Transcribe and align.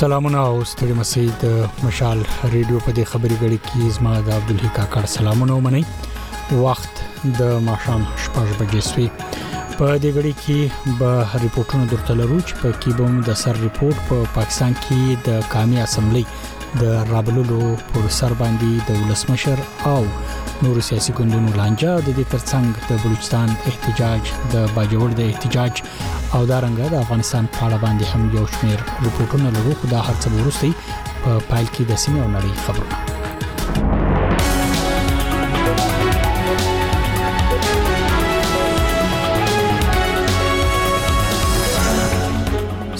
سلامونه 0.00 0.40
او 0.50 0.62
ستړي 0.70 0.94
مسي 1.00 1.22
د 1.42 1.82
مشال 1.86 2.18
ریډیو 2.54 2.78
په 2.84 2.90
دې 2.96 3.04
خبري 3.10 3.34
غړي 3.42 3.58
کې 3.66 3.88
زما 3.96 4.12
د 4.28 4.30
عبدالحی 4.38 4.68
کاکړ 4.76 5.02
سلامونه 5.16 5.52
ومني 5.56 5.82
وخت 6.66 6.94
د 7.40 7.50
ماښام 7.68 8.02
شپږ 8.26 8.48
بجې 8.60 8.80
سوي 8.90 9.08
په 9.78 9.86
دې 10.02 10.10
غړي 10.16 10.34
کې 10.42 10.58
به 11.00 11.12
ریپورتونه 11.42 11.84
درته 11.92 12.12
لرو 12.22 12.38
چې 12.48 12.54
په 12.62 12.68
کې 12.80 12.90
به 12.98 13.06
د 13.28 13.38
سر 13.42 13.54
ریپورت 13.66 13.98
په 14.12 14.16
پا 14.30 14.32
پاکستان 14.38 14.72
کې 14.84 15.00
د 15.28 15.44
قومي 15.56 15.78
اسمبلی 15.86 16.24
د 16.78 16.82
رابللو 17.10 17.60
پر 17.92 18.08
سر 18.18 18.32
باندې 18.40 18.70
د 18.88 19.02
ولسمشر 19.02 19.58
او 19.92 20.00
نور 20.62 20.78
سیاسي 20.88 21.12
ګوندونو 21.20 21.50
لانجه 21.60 21.92
د 22.06 22.18
دې 22.18 22.24
ترڅنګ 22.32 22.68
د 22.88 22.90
بلوچستان 23.02 23.48
احتجاج 23.72 24.22
د 24.56 24.66
باجوړ 24.78 25.08
د 25.20 25.28
احتجاج 25.30 25.74
او 26.38 26.42
د 26.50 26.52
رنګ 26.64 26.78
د 26.92 26.96
افغانستان 27.04 27.44
په 27.54 27.60
اړه 27.66 27.78
باندې 27.84 28.04
هم 28.12 28.22
یو 28.36 28.46
شمېر 28.54 28.80
رپورټونه 29.04 29.48
لرو 29.60 29.72
خو 29.80 29.86
دا 29.94 30.00
هرڅه 30.08 30.28
ورسته 30.36 30.68
په 31.22 31.30
پا 31.30 31.38
پایل 31.54 31.68
کې 31.74 31.82
د 31.86 31.92
سیمه 32.04 32.20
او 32.24 32.28
نړۍ 32.36 32.52
خبرونه 32.68 32.96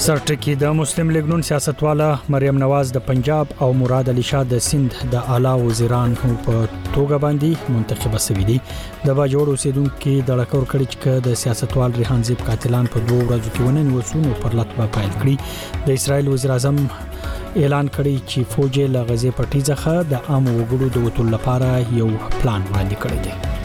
سرټکی 0.06 0.52
د 0.62 0.70
مسلم 0.80 1.08
لیگ 1.14 1.26
نون 1.30 1.42
سیاستواله 1.48 2.10
مریم 2.34 2.56
نواز 2.60 2.92
د 2.92 2.98
پنجاب 3.08 3.46
او 3.66 3.66
مراد 3.80 4.06
علي 4.12 4.22
شاه 4.30 4.44
د 4.52 4.62
سند 4.68 4.90
د 5.14 5.28
اعلی 5.34 5.54
وزیران 5.68 6.10
هم 6.22 6.30
په 6.46 6.54
توګه 6.94 7.16
باندې 7.24 7.50
منتخب 7.74 8.12
شوی 8.28 8.44
دی 8.52 8.56
د 8.70 9.08
باجوړ 9.18 9.46
اوسیدونکو 9.56 10.14
د 10.32 10.40
لکور 10.42 10.64
کړي 10.72 10.86
چې 10.92 11.24
د 11.28 11.38
سیاستوال 11.42 11.90
ریحان 12.00 12.24
زیب 12.30 12.40
قاتلان 12.48 12.90
په 12.96 13.04
دوه 13.12 13.28
ورځو 13.28 13.50
کې 13.58 13.68
ونن 13.68 13.92
وسونو 13.98 14.32
پر 14.42 14.56
لټ 14.62 14.80
به 14.80 14.96
پایل 14.96 15.12
کړي 15.20 15.86
د 15.90 15.98
اسرایل 16.02 16.32
وزیر 16.36 16.54
اعظم 16.58 16.82
اعلان 16.86 17.94
کړی 17.96 18.16
چې 18.26 18.50
فوجي 18.56 18.86
لغزه 18.96 19.36
پټي 19.44 19.68
ځخه 19.68 20.10
د 20.16 20.26
عام 20.28 20.44
وګړو 20.50 20.98
د 20.98 21.08
وټول 21.08 21.28
لپاره 21.38 21.72
یو 22.00 22.10
پلان 22.42 22.70
وړاندې 22.70 23.08
کړی 23.08 23.32
دی 23.32 23.58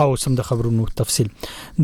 او 0.00 0.10
سم 0.22 0.34
د 0.36 0.40
خبرونو 0.46 0.82
تفصيل 1.00 1.28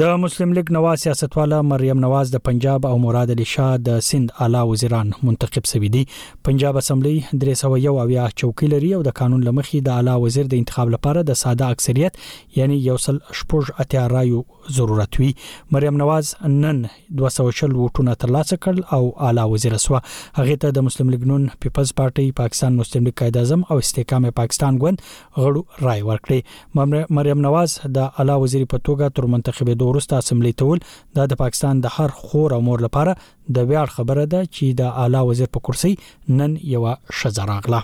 د 0.01 0.11
مسلم 0.23 0.51
لیگ 0.57 0.71
نواز 0.77 1.01
سیاستواله 1.05 1.59
مریم 1.67 1.99
نواز 2.01 2.31
د 2.33 2.37
پنجاب 2.49 2.87
او 2.89 2.97
مراد 3.05 3.31
علي 3.35 3.45
شاه 3.53 3.77
د 3.85 3.99
سند 4.09 4.31
اعلی 4.47 4.63
وزیران 4.71 5.13
منتخب 5.29 5.67
شوی 5.71 5.89
دی 5.95 6.03
پنجاب 6.49 6.77
اسمبلی 6.81 7.13
301 7.45 8.01
اویا 8.03 8.27
چوکۍ 8.37 8.69
لري 8.73 8.91
او 8.97 8.99
د 9.07 9.15
قانون 9.21 9.47
لمخې 9.47 9.81
د 9.87 9.97
اعلی 10.01 10.17
وزیر 10.25 10.47
د 10.55 10.61
انتخاب 10.65 10.91
لپاره 10.97 11.23
د 11.31 11.39
ساده 11.45 11.69
اکثریت 11.77 12.17
یعنی 12.59 12.77
یو 12.89 12.97
سل 13.07 13.19
شپږ 13.41 13.73
اتیا 13.87 14.05
رایو 14.15 14.43
ضرورت 14.81 15.21
وي 15.25 15.31
مریم 15.79 15.97
نواز 16.03 16.35
نن 16.45 16.83
240 16.91 17.27
ووټونه 17.31 18.17
ترلاسه 18.27 18.61
کړل 18.69 18.93
او 18.99 19.29
اعلی 19.31 19.47
وزیر 19.55 19.77
سو 19.87 19.97
هغه 20.01 20.59
ته 20.67 20.77
د 20.83 20.87
مسلم 20.91 21.15
لیگ 21.17 21.27
نون 21.33 21.49
پیپلز 21.67 21.95
پارټي 22.03 22.39
پاکستان 22.45 22.79
مسلم 22.85 23.11
لیگ 23.11 23.19
قائد 23.25 23.41
اعظم 23.47 23.65
او 23.73 23.81
استحکام 23.87 24.31
پاکستان 24.45 24.83
غوند 24.87 25.07
غړو 25.17 25.89
رای 25.89 26.07
ورکړي 26.13 27.11
مریم 27.23 27.45
نواز 27.51 27.79
د 27.89 28.01
د 28.03 28.21
اعلی 28.23 28.37
وزیر 28.45 28.65
په 28.75 28.83
توګه 28.89 29.15
تر 29.19 29.27
منتخبېدو 29.35 29.89
وروسته 29.91 30.21
اسمبلی 30.25 30.53
تول 30.63 30.83
دا 31.19 31.25
د 31.33 31.41
پاکستان 31.43 31.75
د 31.87 31.95
هر 31.97 32.11
خور 32.21 32.57
او 32.59 32.61
مور 32.69 32.79
لپاره 32.87 33.17
د 33.25 33.67
ویاړ 33.71 33.89
خبره 33.97 34.25
ده 34.37 34.43
چې 34.55 34.67
د 34.81 34.83
اعلی 35.07 35.23
وزیر 35.33 35.51
په 35.57 35.61
کرسي 35.69 35.93
نن 36.41 36.57
یو 36.77 36.85
شذ 37.23 37.39
راغله 37.55 37.83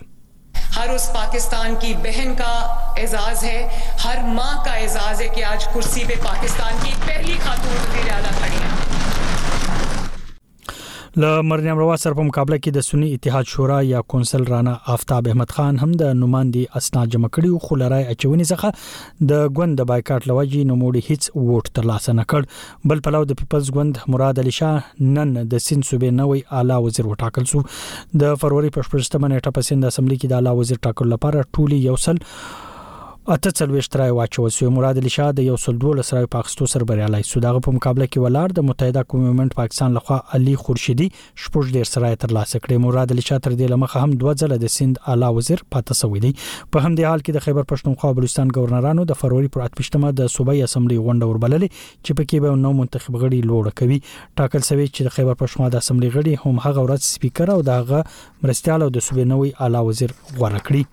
हर 0.78 0.90
उस 0.98 1.12
पाकिस्तान 1.14 1.76
की 1.84 1.90
बहन 2.06 2.34
का 2.40 2.50
एजाज 3.06 3.48
है 3.48 3.62
हर 4.04 4.18
माँ 4.38 4.54
का 4.68 4.74
एजाज 4.88 5.14
है 5.26 5.28
कि 5.38 5.44
आज 5.56 5.72
कुर्सी 5.76 6.04
पे 6.12 6.18
पाकिस्तान 6.30 6.80
की 6.86 6.92
पहली 7.10 7.38
खातून 7.46 7.80
वजीर 7.84 8.10
अला 8.22 8.32
खड़ी 8.40 8.56
है 8.62 8.67
ل 11.16 11.40
مریم 11.42 11.78
روا 11.78 11.96
سره 11.96 12.14
په 12.14 12.22
مقابله 12.22 12.56
کې 12.62 12.72
د 12.76 12.84
سنی 12.86 13.12
اتحاد 13.14 13.46
شورا 13.52 13.76
یا 13.90 14.00
کونسل 14.14 14.44
رانا 14.50 14.74
آفتاب 14.94 15.28
احمد 15.30 15.54
خان 15.58 15.78
هم 15.84 15.92
د 16.02 16.12
نوماندی 16.22 16.64
اسناد 16.80 17.12
جمع 17.14 17.30
کړي 17.36 17.62
خو 17.68 17.78
لړای 17.82 18.14
اچونې 18.14 18.50
څخه 18.50 19.30
د 19.30 19.46
ګوند 19.60 19.80
د 19.80 19.88
بایکاټ 19.92 20.28
لوجي 20.32 20.62
نوموړي 20.72 21.02
هیڅ 21.08 21.46
ووټ 21.46 21.72
ترلاسه 21.80 22.16
نکړ 22.20 22.86
بل 22.92 23.02
پلو 23.08 23.22
د 23.30 23.40
پیپلز 23.42 23.72
ګوند 23.78 24.02
مراد 24.16 24.42
علي 24.44 24.54
شاه 24.60 25.10
نن 25.16 25.34
د 25.54 25.64
سند 25.68 25.88
صوبې 25.90 26.16
نوې 26.20 26.60
اعلی 26.60 26.80
وزیر 26.88 27.10
وټاکل 27.12 27.50
شو 27.54 27.64
د 28.24 28.38
فروری 28.44 28.74
په 28.78 28.88
14 28.92 29.26
منېټه 29.26 29.58
په 29.58 29.68
سند 29.70 29.90
اسمبلی 29.92 30.20
کې 30.22 30.32
د 30.32 30.40
اعلی 30.40 30.56
وزیر 30.62 30.84
ټاکل 30.88 31.14
لپاره 31.16 31.48
ټولي 31.58 31.84
یو 31.90 31.98
سل 32.08 32.22
اته 33.34 33.50
څلويشت 33.60 33.96
راي 34.00 34.10
واچول 34.16 34.52
سو 34.58 34.68
مراد 34.74 34.98
علي 35.00 35.10
شاه 35.14 35.32
د 35.38 35.44
یو 35.46 35.56
سل 35.62 35.74
12 35.80 36.14
راي 36.18 36.28
پاکستان 36.34 36.66
سر 36.72 36.84
بریالي 36.90 37.18
سو 37.30 37.40
دغه 37.44 37.60
په 37.66 37.74
مقابله 37.78 38.06
کې 38.12 38.22
ولار 38.26 38.54
د 38.58 38.64
متحده 38.68 39.02
کومېمنټ 39.10 39.56
پاکستان 39.58 39.96
لخوا 39.96 40.16
علي 40.38 40.54
خورشیدي 40.62 41.08
شپږ 41.42 41.74
ډیر 41.74 41.90
سره 41.90 42.12
ترلاسه 42.22 42.56
کړې 42.60 42.80
مراد 42.84 43.12
علي 43.16 43.24
شاه 43.26 43.42
تر 43.46 43.54
دې 43.58 43.68
لمخه 43.74 44.04
هم 44.06 44.14
دوه 44.22 44.34
ځله 44.42 44.56
د 44.62 44.72
سند 44.76 45.00
اعلی 45.14 45.30
وزیر 45.40 45.64
پاتې 45.64 46.00
سوې 46.04 46.24
دي 46.26 46.32
په 46.38 46.86
همدې 46.86 47.10
حال 47.10 47.24
کې 47.26 47.38
د 47.38 47.44
خیبر 47.48 47.68
پښتونخوا 47.74 48.16
بلوچستان 48.20 48.54
گورنرانو 48.60 49.04
د 49.12 49.20
فروری 49.24 49.52
پر 49.58 49.66
18مه 49.66 50.16
د 50.22 50.32
صوبایي 50.36 50.64
اسمبلی 50.70 50.98
غونډه 51.02 51.30
وربللې 51.32 51.84
چې 51.84 52.20
پکې 52.20 52.44
به 52.46 52.62
نو 52.64 52.74
منتخب 52.82 53.20
غړي 53.22 53.52
لوړ 53.52 53.76
کوي 53.82 54.00
ټاکل 54.42 54.68
سوي 54.70 54.86
چې 54.88 55.10
د 55.10 55.16
خیبر 55.18 55.38
پښتونخوا 55.42 55.74
د 55.76 55.84
اسمبلی 55.86 56.12
غړي 56.16 56.48
هم 56.48 56.64
هغه 56.68 56.88
ورځ 56.88 57.12
سپیکر 57.18 57.54
او 57.56 57.60
دغه 57.70 58.02
مرستيال 58.46 58.88
او 58.88 58.90
د 58.98 59.06
صوبې 59.08 59.36
نوې 59.36 59.66
اعلی 59.68 59.86
وزیر 59.92 60.16
غوړه 60.16 60.70
کړی 60.70 60.84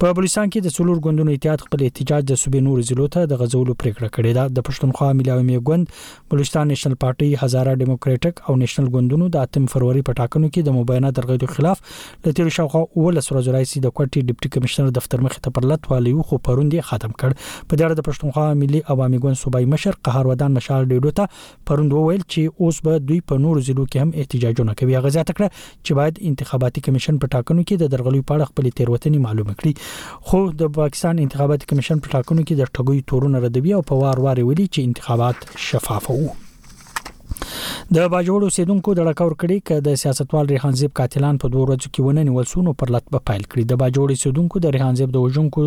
په 0.00 0.10
بلوچستان 0.16 0.50
کې 0.50 0.64
د 0.66 0.74
څلور 0.76 0.98
ګوندونو 1.04 1.34
اتحاد 1.36 1.62
خپل 1.66 1.82
احتجاج 1.84 2.24
د 2.30 2.38
صوبې 2.40 2.64
نور 2.66 2.80
ضلعو 2.88 3.06
ته 3.16 3.28
د 3.30 3.38
غزولو 3.42 3.74
پریکړه 3.82 4.08
کړې 4.16 4.32
ده 4.38 4.56
د 4.56 4.64
پښتونخوا 4.68 5.08
ملي 5.20 5.32
عوامي 5.34 5.60
ګوند 5.70 5.94
بلوچستان 6.34 6.70
نېشنل 6.72 6.96
پارټي 7.04 7.28
هزاره 7.42 7.72
ډیموکراټک 7.82 8.42
او 8.48 8.56
نېشنل 8.62 8.90
ګوندونو 8.96 9.28
د 9.36 9.46
8 9.62 9.70
فروری 9.74 10.02
په 10.08 10.18
ټاکنو 10.20 10.50
کې 10.50 10.68
د 10.68 10.76
مبینه 10.78 11.12
درغلو 11.18 11.50
خلاف 11.54 11.82
لته 12.26 12.54
شاوخوا 12.58 12.82
اول 12.84 13.20
سره 13.28 13.42
جوړایسي 13.46 13.82
د 13.86 13.94
کوټي 14.00 14.24
ډیپټي 14.30 14.52
کمشنر 14.58 14.92
دفتر 15.00 15.24
مخ 15.28 15.38
ته 15.48 15.54
پرلط 15.60 15.90
والی 15.94 16.12
خو 16.32 16.40
پروندي 16.50 16.84
ختم 16.90 17.16
کړ 17.16 17.64
په 17.72 17.80
دغه 17.84 17.98
د 18.02 18.08
پښتونخوا 18.10 18.60
ملي 18.64 18.82
عوامي 18.96 19.22
ګوند 19.26 19.42
صوبای 19.44 19.70
مشر 19.76 20.00
قهرودان 20.10 20.58
مشال 20.60 20.90
ډیډو 20.92 21.16
ته 21.22 21.72
پروند 21.72 21.98
وویل 22.00 22.26
چې 22.26 22.66
اوس 22.66 22.82
به 22.90 23.02
دوی 23.08 23.20
په 23.32 23.44
نور 23.46 23.64
ضلعو 23.70 23.88
کې 23.88 24.04
هم 24.04 24.24
احتجاجونه 24.24 24.76
کوي 24.82 25.00
هغه 25.00 25.16
ځکه 25.18 25.50
چې 25.58 26.00
باید 26.02 26.22
انتخاباتي 26.32 26.86
کمیشن 26.88 27.24
په 27.26 27.34
ټاکنو 27.36 27.60
کې 27.60 27.84
د 27.84 27.94
درغلو 27.98 28.22
په 28.30 28.34
اړه 28.40 28.54
خپل 28.54 28.72
تیروتنی 28.80 29.24
معلوم 29.28 29.45
ترجمه 29.50 29.60
کړي 29.60 30.26
خو 30.30 30.40
د 30.62 30.72
پاکستان 30.80 31.18
انتخاباتي 31.26 31.66
کمیشن 31.72 31.98
په 32.06 32.12
ټاکنو 32.16 32.42
کې 32.46 32.58
د 32.62 32.72
ټګوي 32.78 33.02
تورونه 33.12 33.42
ردوي 33.46 33.74
او 33.78 33.82
په 33.92 34.02
وار 34.02 34.22
وار 34.26 34.42
ویلي 34.48 34.66
چې 34.66 34.90
انتخابات 34.90 35.48
شفاف 35.68 36.10
وو 36.10 36.34
د 37.94 38.08
باجوړو 38.14 38.48
سیدونکو 38.56 38.92
د 38.98 39.08
ډکور 39.10 39.34
کړي 39.42 39.68
ک 39.70 39.84
د 39.88 39.98
سیاستوال 40.02 40.48
ریحان 40.52 40.78
زیب 40.80 40.94
قاتلان 41.02 41.38
په 41.44 41.52
دوه 41.56 41.66
ورځو 41.68 41.86
کې 41.86 42.08
ونه 42.08 42.24
نیول 42.30 42.48
سونو 42.54 42.74
پر 42.82 42.92
لټ 42.96 43.12
په 43.14 43.22
فایل 43.28 43.44
کړي 43.44 43.70
د 43.72 43.80
باجوړو 43.84 44.24
سیدونکو 44.24 44.62
د 44.66 44.74
ریحان 44.78 44.98
زیب 45.02 45.14
د 45.18 45.26
وژونکو 45.28 45.66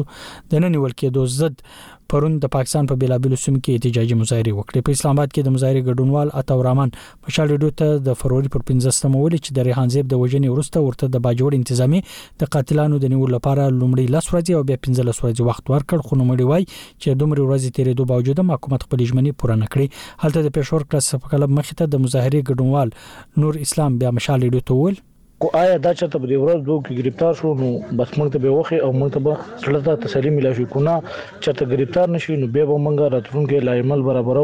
د 0.53 0.66
نن 0.66 0.75
نیول 0.78 0.96
کې 1.00 1.17
دوه 1.17 1.34
زد 1.38 1.63
پرون 2.12 2.36
د 2.44 2.50
پاکستان 2.53 2.86
په 2.90 2.94
پا 2.97 3.02
بیلابیلو 3.02 3.38
سیمو 3.42 3.59
کې 3.66 3.74
احتجاجي 3.80 4.16
مظاهره 4.20 4.52
وکړه 4.59 4.86
په 4.88 4.97
اسلام 4.97 5.16
آباد 5.20 5.31
کې 5.31 5.47
د 5.47 5.53
مظاهره 5.56 5.84
ګډونوال 5.90 6.31
اتورامان 6.42 6.94
مشال 7.28 7.52
ډیډو 7.52 7.70
ته 7.81 7.97
د 8.08 8.16
فروری 8.22 8.52
پر 8.56 8.64
15 8.72 9.12
مول 9.16 9.36
چې 9.36 9.58
د 9.58 9.68
ریحان 9.70 9.92
زیب 9.96 10.08
د 10.14 10.22
وژنې 10.24 10.56
ورسته 10.56 10.84
ورته 10.86 11.12
د 11.16 11.24
باجوړ 11.28 11.59
تنظیمي 11.72 12.02
د 12.44 12.50
قاتلانو 12.58 12.97
د 13.03 13.11
نیول 13.16 13.35
لپاره 13.38 13.67
لومړی 13.76 14.16
لس 14.16 14.29
ورځې 14.32 14.61
او 14.61 14.67
بیا 14.72 14.78
15 14.88 15.08
ورځې 15.11 15.50
وخت 15.50 15.72
ورکړ 15.76 16.06
خو 16.09 16.20
نومړي 16.22 16.53
وای 16.53 16.64
چې 16.70 17.20
دومره 17.22 17.44
ورځې 17.44 17.76
تیرې 17.79 18.00
دوه 18.00 18.09
باوجود 18.14 18.44
حکومت 18.55 18.88
خپل 18.88 19.03
ژمنې 19.12 19.41
پوره 19.44 19.59
نکړي 19.66 20.02
هلته 20.23 20.40
د 20.47 20.55
پېښور 20.58 20.90
کلس 20.94 21.12
په 21.23 21.35
کلب 21.35 21.53
مخې 21.59 21.82
ته 21.82 21.94
د 21.96 22.03
مظاهره 22.08 22.47
ګډونوال 22.50 22.97
نور 23.46 23.62
اسلام 23.67 24.02
بیا 24.03 24.16
مشال 24.20 24.47
ډیډو 24.50 24.66
ته 24.72 24.79
وویل 24.82 25.00
کو 25.44 25.50
آیا 25.58 25.76
دا 25.84 25.91
چې 26.00 26.08
تب 26.14 26.24
دې 26.30 26.38
ورځ 26.40 26.64
دوه 26.64 26.80
کې 26.86 26.96
گرفتار 27.02 27.36
شو 27.41 27.52
نو 27.59 27.68
بس 28.02 28.09
موږ 28.18 28.32
ته 28.34 28.40
به 28.46 28.56
وخه 28.56 28.80
او 28.88 28.90
موږ 29.02 29.14
ته 29.14 29.22
به 29.28 29.36
سره 29.68 29.82
ته 29.86 30.02
تسلی 30.08 30.34
ملا 30.40 30.52
شو 30.59 30.66
کو 30.76 30.84
نه 30.90 30.96
چې 31.44 31.56
ته 31.62 31.68
گرفتار 31.76 32.12
نشي 32.18 32.36
نو 32.44 32.50
به 32.59 32.68
موږ 32.86 33.14
راتلونکي 33.16 33.62
لایمل 33.70 34.03
برابرو 34.12 34.44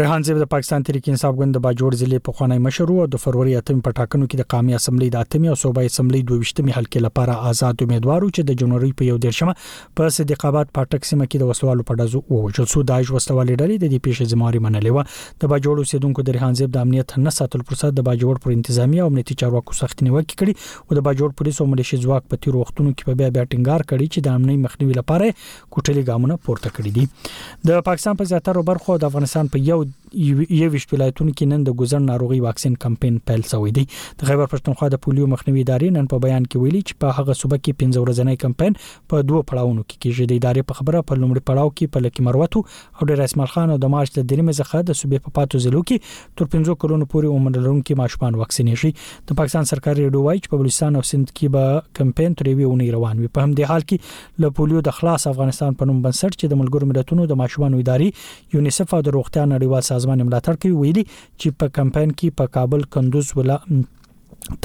ریحان 0.00 0.22
زیب 0.22 0.38
د 0.40 0.44
پاکستان 0.50 0.82
تحریک 0.86 1.08
انصاف 1.10 1.34
ګوند 1.38 1.52
د 1.54 1.60
باجوړ 1.64 1.94
ضلع 2.02 2.18
په 2.26 2.32
خوانی 2.36 2.56
مشر 2.66 2.90
او 2.92 3.02
د 3.14 3.18
فروری 3.22 3.54
اتم 3.56 3.80
په 3.88 3.96
ټاکنو 3.98 4.26
کې 4.28 4.38
د 4.40 4.46
قومي 4.52 4.76
اسمبلی 4.76 5.08
د 5.16 5.24
اتمي 5.26 5.48
او 5.54 5.56
صوبایي 5.62 5.90
اسمبلی 5.90 6.20
22مې 6.30 6.76
حلقې 6.76 7.02
لپاره 7.06 7.50
آزاد 7.50 7.84
امیدوارو 7.86 8.28
چې 8.36 8.46
د 8.50 8.56
جنوري 8.62 8.88
په 9.00 9.08
یو 9.08 9.16
دیرشمه 9.24 9.54
په 10.00 10.14
صدیق 10.18 10.46
آباد 10.50 10.70
پټک 10.78 11.08
سیمه 11.08 11.26
کې 11.26 11.42
د 11.42 11.50
وسوالو 11.50 11.86
په 11.90 11.98
دزو 12.02 12.20
او 12.22 12.38
جلسو 12.60 12.84
دایښ 12.92 13.16
وسوالې 13.16 13.58
ډلې 13.64 13.82
د 13.82 13.92
دې 13.94 14.06
پیښې 14.06 14.34
ذمہاري 14.34 14.62
منلې 14.68 14.96
و 14.96 15.44
د 15.44 15.52
باجوړ 15.54 15.84
اوسیدونکو 15.84 16.24
د 16.30 16.36
ریحان 16.38 16.56
زیب 16.62 16.72
د 16.78 16.86
امنیت 16.88 17.12
نه 17.26 17.34
ساتل 17.40 17.66
پر 17.72 17.80
سر 17.82 17.94
د 17.98 18.08
باجوړ 18.08 18.42
پر 18.46 18.56
انتظامی 18.56 19.04
او 19.04 19.10
امنیتي 19.12 19.38
چارواکو 19.44 19.78
سخت 19.82 20.02
نیوکه 20.08 20.24
کړي 20.30 20.88
او 20.88 21.00
د 21.00 21.06
باجوړ 21.10 21.38
پولیسو 21.42 21.68
ملیشي 21.74 22.00
ځواک 22.06 22.32
په 22.32 22.42
تیر 22.48 22.58
وختونو 22.62 22.94
کې 22.94 23.10
په 23.12 23.20
بیا 23.20 23.30
بیا 23.36 23.46
ټینګار 23.50 23.86
کړي 23.92 24.16
چې 24.16 24.30
د 24.30 24.40
امنیت 24.40 24.64
مخنیوي 24.66 24.98
لپاره 25.02 25.36
کوټلي 25.36 26.08
ګامونه 26.10 26.42
پورته 26.50 26.74
کړي 26.80 26.98
دي 26.98 27.70
د 27.72 27.86
پاکستان 27.92 28.22
په 28.24 28.34
زیاتره 28.34 28.66
برخو 28.72 29.00
د 29.06 29.12
افغانستان 29.12 29.54
په 29.56 29.66
یو 29.70 29.80
would 29.84 29.92
oh, 29.98 30.01
یويشت 30.14 30.92
ولایتونو 30.94 31.30
کې 31.36 31.46
نن 31.52 31.64
د 31.68 31.74
ګزړ 31.82 32.00
ناروغي 32.06 32.40
واکسین 32.44 32.74
کمپاین 32.84 33.18
پیل 33.30 33.42
شوی 33.50 33.70
دی 33.78 33.84
د 34.20 34.28
خیبر 34.30 34.50
پښتونخوا 34.54 34.88
د 34.94 35.00
پولیو 35.06 35.26
مخنیوي 35.32 35.62
ادارې 35.66 35.96
نن 35.98 36.10
په 36.12 36.24
بیان 36.24 36.46
کې 36.46 36.64
ویلي 36.64 36.80
چې 36.88 37.00
په 37.04 37.18
هغه 37.18 37.36
صوبه 37.40 37.58
کې 37.62 37.80
15 37.84 38.04
ورځنی 38.04 38.40
کمپاین 38.44 38.76
په 39.12 39.26
دوه 39.30 39.44
پړاوونو 39.50 39.84
کې 39.86 39.94
کېږي 40.02 40.32
د 40.32 40.32
ادارې 40.40 40.68
په 40.72 40.80
خبره 40.80 41.02
په 41.10 41.20
لومړي 41.20 41.42
پړاو 41.50 41.74
کې 41.74 41.96
په 41.96 42.06
لکه 42.06 42.26
مروتو 42.28 42.64
او 42.66 43.08
ډیر 43.12 43.24
اسماعیل 43.28 43.52
خان 43.54 43.74
او 43.76 43.78
د 43.86 43.92
مارچ 43.96 44.14
د 44.18 44.26
دریم 44.32 44.52
ځخه 44.54 44.82
د 44.90 44.98
صوبې 45.00 45.28
په 45.28 45.36
پاتو 45.40 45.62
ځلو 45.66 45.82
کې 45.88 46.36
تر 46.40 46.50
15 46.56 46.80
کلونو 46.84 47.08
پورې 47.12 47.38
عمر 47.38 47.56
لرونکو 47.62 47.98
ماشومان 48.02 48.38
واکسینېږي 48.42 49.30
د 49.32 49.40
پاکستان 49.42 49.70
سرکار 49.72 49.98
ریډو 50.02 50.24
وایي 50.28 50.42
چې 50.44 50.54
په 50.54 50.62
بلوچستان 50.64 51.00
او 51.00 51.04
سند 51.12 51.28
کې 51.32 51.56
به 51.56 51.80
کمپاین 52.02 52.38
ترې 52.42 52.58
ویونی 52.62 52.90
روان 52.98 53.18
وي 53.24 53.30
په 53.38 53.46
همدې 53.48 53.72
حال 53.74 53.88
کې 53.88 54.46
له 54.46 54.56
پولیو 54.60 54.84
د 54.90 54.98
خلاص 55.00 55.26
افغانستان 55.34 55.80
په 55.82 55.90
نوم 55.92 56.04
بنسټ 56.08 56.42
چې 56.42 56.54
د 56.54 56.62
ملګرو 56.62 56.92
ملتونو 56.92 57.28
د 57.34 57.42
ماشومان 57.44 57.80
ادارې 57.80 58.56
یونیسف 58.56 58.96
او 58.98 59.02
د 59.06 59.12
روغتیا 59.18 59.44
نړیوال 59.52 60.00
سازمان 60.02 60.22
ملاتړ 60.28 60.54
کوي 60.64 60.76
ویلي 60.82 61.04
چې 61.08 61.58
په 61.62 61.74
کمپاین 61.80 62.12
کې 62.20 62.38
په 62.40 62.54
کابل 62.58 62.86
کندوز 62.96 63.32
ولا 63.40 63.56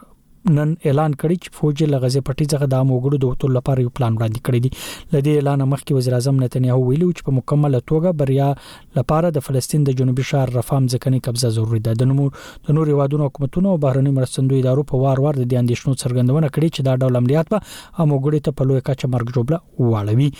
نن 0.55 0.69
اعلان 0.85 1.13
کړی 1.21 1.35
چې 1.43 1.49
فوج 1.57 1.81
له 1.91 1.97
غزه 2.03 2.21
پټي 2.27 2.45
څخه 2.51 2.65
د 2.73 2.85
موګړو 2.89 3.17
د 3.21 3.31
وټول 3.31 3.51
لپاره 3.57 3.83
یو 3.85 3.93
پلان 3.97 4.13
وړاندې 4.17 4.39
کړی 4.47 4.59
دی 4.65 4.69
لدې 5.15 5.31
اعلان 5.39 5.63
مخکې 5.71 5.97
وزیر 5.99 6.15
اعظم 6.17 6.39
نتنیاهو 6.43 6.87
ویلو 6.89 7.09
چې 7.17 7.27
په 7.27 7.35
مکمل 7.39 7.77
توګه 7.91 8.19
بریا 8.21 8.49
لپاره 8.99 9.31
د 9.37 9.45
فلسطین 9.47 9.85
د 9.89 9.97
جنوبي 10.01 10.27
شهر 10.31 10.53
رفام 10.59 10.87
ځکني 10.95 11.21
قبضه 11.27 11.53
ضروری 11.59 11.83
ده 11.89 11.99
د 12.03 12.11
نور 12.13 12.31
د 12.69 12.79
نور 12.79 12.93
وادونو 13.01 13.29
حکومتونو 13.29 13.73
او 13.75 13.81
بهرنی 13.87 14.15
مرستندوی 14.19 14.61
ادارو 14.65 14.87
په 14.93 15.03
وار 15.05 15.23
وار 15.27 15.41
د 15.43 15.59
اندیشنو 15.63 15.93
څرګندونه 16.01 16.53
کړې 16.55 16.69
چې 16.75 16.89
دا 16.89 16.95
ډول 17.01 17.21
عملیات 17.23 17.53
به 17.53 18.03
موګړو 18.09 18.49
ته 18.49 18.57
په 18.59 18.69
لوی 18.71 18.83
کچه 18.91 19.13
مرګ 19.15 19.39
جوړه 19.39 19.89
واړوي 19.91 20.33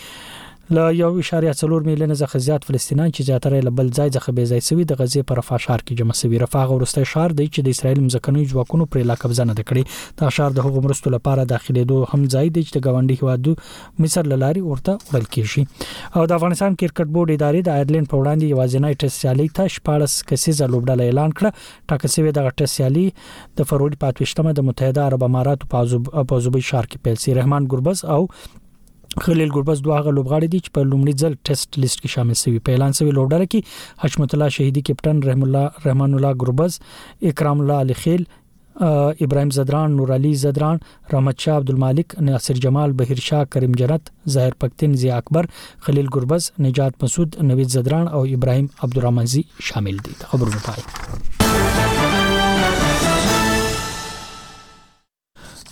ل 0.76 0.78
یو 0.96 1.08
اشاریه 1.20 1.52
څلور 1.60 1.82
میلیونه 1.88 2.14
ځخه 2.20 2.38
زیات 2.46 2.64
فلسطینان 2.70 3.10
چې 3.12 3.24
زیاتره 3.28 3.60
له 3.68 3.76
بل 3.76 3.86
ځای 3.98 4.08
څخه 4.16 4.32
بې 4.38 4.50
ځای 4.50 4.64
سوي 4.66 4.82
د 4.90 4.98
غزې 4.98 5.22
پر 5.30 5.38
رفح 5.40 5.60
شهر 5.64 5.84
کې 5.84 6.00
جمع 6.00 6.16
سوي 6.20 6.40
رفح 6.42 6.72
ورسته 6.72 7.04
شهر 7.12 7.34
دی 7.38 7.46
چې 7.54 7.62
د 7.68 7.74
اسرایل 7.76 8.00
مزکني 8.08 8.42
ځواکونو 8.50 8.86
پر 8.96 9.06
لا 9.12 9.16
قبضه 9.22 9.46
نه 9.52 9.56
کړې 9.60 10.18
دا 10.22 10.28
شهر 10.40 10.58
د 10.58 10.64
هغو 10.66 10.82
مرستو 10.88 11.12
لپاره 11.14 11.46
داخلي 11.54 11.84
دوه 11.94 12.10
هم 12.12 12.26
ځای 12.34 12.52
دی 12.56 12.64
چې 12.68 12.84
د 12.88 12.98
غونډي 12.98 13.16
هوادو 13.22 14.04
مصر 14.06 14.30
لاري 14.44 14.64
ورته 14.66 14.96
وړل 14.98 15.26
کیږي 15.30 15.88
او 16.16 16.28
د 16.32 16.36
افغانستان 16.40 16.78
کرکټ 16.82 17.16
بورډ 17.16 17.32
ادارې 17.32 17.68
د 17.70 17.80
ایرلند 17.80 18.12
په 18.12 18.22
وړاندې 18.22 18.54
یوازینی 18.54 18.92
ټیسټ 19.00 19.26
سیالي 19.26 19.48
ته 19.60 19.74
شپارس 19.78 20.18
کسيزه 20.32 20.70
لوبډله 20.76 21.02
اعلان 21.10 21.36
کړه 21.42 21.90
ټاکل 21.92 22.14
شوی 22.18 22.30
د 22.40 22.50
ټیسټ 22.50 22.76
سیالي 22.78 23.06
د 23.62 23.70
فروډ 23.72 24.02
پاتوشتمه 24.06 24.56
د 24.62 24.68
متحده 24.70 25.08
عرب 25.10 25.28
اماراتو 25.32 25.72
په 25.76 25.84
ازوبې 25.88 26.70
شهر 26.72 26.92
کې 26.94 26.96
پیل 27.08 27.18
سي 27.28 27.38
رحمان 27.42 27.72
ګربز 27.74 28.04
او 28.16 28.22
خلیل 29.24 29.50
ګربز 29.54 29.78
دوه 29.86 29.98
غو 30.06 30.10
لوبغاړي 30.16 30.48
دي 30.54 30.58
چې 30.64 30.70
په 30.78 30.88
لومړي 30.90 31.12
ځل 31.24 31.32
ټیسټ 31.48 31.70
لیست 31.84 32.00
کې 32.02 32.08
شامل 32.16 32.36
شوی 32.42 32.60
په 32.66 32.70
اعلان 32.76 32.92
شوی 32.98 33.12
لوبډله 33.16 33.46
کې 33.54 33.60
حشمت 34.04 34.30
الله 34.36 34.48
شهیدی 34.56 34.82
کیپټن 34.88 35.16
رحم 35.28 35.42
الله 35.46 35.64
رحمان 35.86 36.14
الله 36.14 36.32
ګربز 36.42 36.72
اکرام 37.30 37.60
الله 37.64 37.78
علي 37.86 37.94
خیل 38.02 38.22
ابراهيم 39.26 39.50
زدران 39.58 39.96
نور 40.00 40.12
علي 40.16 40.32
زدران 40.44 40.78
رحمت 41.14 41.36
شاه 41.46 41.56
عبد 41.62 41.70
المالک 41.74 42.14
ناصر 42.28 42.60
جمال 42.66 42.92
بهیر 43.00 43.18
شاه 43.28 43.44
کریم 43.56 43.72
جنت 43.80 44.12
ظاهر 44.36 44.52
پختین 44.64 44.94
زی 45.02 45.10
اکبر 45.22 45.50
خلیل 45.88 46.08
ګربز 46.16 46.50
نجات 46.68 47.02
مسعود 47.06 47.30
نوید 47.50 47.68
زدران 47.78 48.06
او 48.14 48.22
ابراهيم 48.38 48.66
عبدالرحمن 48.88 49.26
زی 49.34 49.42
شامل 49.72 49.96
دي 50.10 50.16
خبرونه 50.22 50.64
پای 50.68 51.36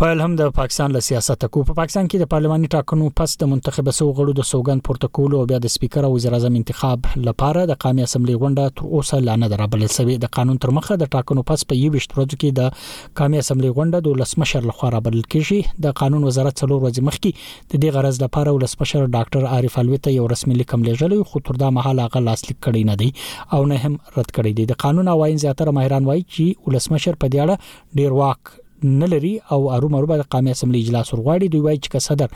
پیل 0.00 0.20
هم 0.24 0.34
د 0.36 0.46
پاکستان 0.56 0.90
له 0.92 1.00
سیاست 1.06 1.44
کو 1.54 1.62
په 1.68 1.74
پاکستان 1.78 2.06
کې 2.08 2.18
د 2.20 2.28
پارلماني 2.34 2.68
ټاکنو 2.74 3.08
پس 3.20 3.32
د 3.40 3.48
منتخب 3.48 3.88
سو 3.96 4.06
غړو 4.20 4.34
د 4.36 4.44
سوګند 4.50 4.82
پروتکول 4.84 5.34
او 5.38 5.40
بیا 5.50 5.58
د 5.64 5.70
سپیکر 5.74 6.06
او 6.06 6.08
وزیر 6.12 6.36
اعظم 6.38 6.54
انتخاب 6.60 7.08
لپاره 7.24 7.64
د 7.70 7.76
قومي 7.84 8.06
اسمبلی 8.06 8.36
غونډه 8.36 8.72
تر 8.80 8.86
اوسه 9.00 9.18
لا 9.26 9.34
نه 9.42 9.50
درابل 9.54 9.84
سوي 9.96 10.16
د 10.22 10.30
قانون 10.36 10.60
تر 10.66 10.72
مخه 10.78 10.96
د 11.02 11.10
ټاکنو 11.16 11.44
پس 11.50 11.64
په 11.72 11.80
یوه 11.80 12.02
شتروځ 12.04 12.38
کې 12.44 12.54
د 12.60 13.18
قومي 13.20 13.42
اسمبلی 13.42 13.72
غونډه 13.74 14.06
د 14.08 14.22
لسمشر 14.22 14.70
لخوا 14.70 14.90
رابل 14.96 15.18
کیږي 15.20 15.84
د 15.88 15.94
قانون 16.02 16.24
وزارت 16.30 16.56
څلور 16.64 16.80
ورځې 16.80 17.08
مخکې 17.10 17.70
د 17.74 17.84
دې 17.84 17.98
غرض 17.98 18.22
لپاره 18.24 18.56
ولسمشر 18.60 19.04
ډاکټر 19.06 19.52
عارف 19.58 19.78
الوی 19.84 20.00
ته 20.08 20.16
یو 20.16 20.30
رسمي 20.34 20.58
لیکم 20.62 20.88
لیږلی 20.88 21.28
خو 21.34 21.44
تر 21.50 21.60
دا 21.66 21.70
مهال 21.82 22.02
هغه 22.06 22.24
لاسلیک 22.30 22.62
کړی 22.70 22.92
نه 22.92 23.04
دی 23.04 23.12
او 23.58 23.60
نه 23.74 23.84
هم 23.84 24.00
رد 24.16 24.32
کړی 24.32 24.56
دی 24.62 24.68
د 24.74 24.82
قانون 24.86 25.14
او 25.18 25.20
آئین 25.28 25.44
زیاتره 25.46 25.78
ماهران 25.82 26.10
وایي 26.12 26.26
چې 26.32 26.70
ولسمشر 26.72 27.22
په 27.26 27.36
دیاړه 27.36 28.02
ډیر 28.02 28.18
واک 28.22 28.56
نه 28.84 29.06
لري 29.06 29.40
او 29.52 29.70
ارومرو 29.76 30.06
به 30.06 30.16
د 30.16 30.22
قومي 30.34 30.50
اسمبلی 30.56 30.80
اجلاس 30.84 31.12
ورغواړي 31.14 31.46
دوی 31.52 31.60
وایي 31.66 31.78
چې 31.84 32.04
صدر 32.08 32.28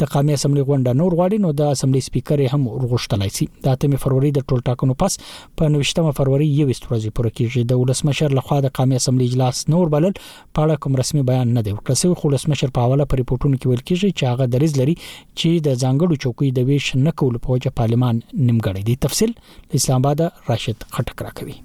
د 0.00 0.04
قومي 0.14 0.32
اسمبلی 0.38 0.62
غونډه 0.68 0.92
نور 1.00 1.12
غواړي 1.18 1.36
نو 1.44 1.50
د 1.60 1.72
اسمبلی 1.76 2.02
سپیکر 2.08 2.42
هم 2.54 2.62
ورغښتلای 2.74 3.30
شي 3.36 3.46
د 3.66 3.74
8 3.90 4.02
فروری 4.04 4.30
د 4.38 4.46
ټول 4.48 4.60
ټاکنو 4.70 4.94
پس 5.02 5.18
په 5.56 5.72
9 5.76 6.14
فروری 6.18 6.48
یو 6.58 6.68
ستورځي 6.80 7.10
پوره 7.16 7.30
کیږي 7.38 7.66
د 7.72 7.80
ولسمشر 7.82 8.36
لخوا 8.40 8.58
د 8.66 8.74
قومي 8.78 8.96
اسمبلی 9.02 9.30
اجلاس 9.32 9.64
نور 9.74 9.92
بلل 9.96 10.12
په 10.18 10.60
اړه 10.64 10.82
کوم 10.84 10.98
رسمي 11.02 11.22
بیان 11.32 11.54
نه 11.56 11.62
دی 11.68 11.72
ورکړل 11.76 12.00
شوی 12.02 12.14
خو 12.22 12.32
ولسمشر 12.32 12.74
په 12.78 12.86
حواله 12.88 13.10
پر 13.12 13.22
ریپورتونو 13.22 13.56
کې 13.60 13.66
ویل 13.72 13.84
کیږي 13.88 14.10
چې 14.18 14.24
هغه 14.32 14.44
دریز 14.54 14.78
لري 14.82 14.96
چې 14.98 15.50
د 15.66 15.78
ځانګړو 15.82 16.14
چوکۍ 16.24 16.48
د 16.60 16.68
ویش 16.70 16.92
نه 17.06 17.12
کول 17.22 17.42
په 17.44 17.48
وجه 17.56 17.78
پارلمان 17.80 18.14
نیمګړی 18.18 18.82
دی 18.88 19.00
تفصیل 19.06 19.36
اسلام 19.80 20.02
آباد 20.04 20.20
راشد 20.52 20.78
خټک 20.98 21.26
راکوي 21.28 21.58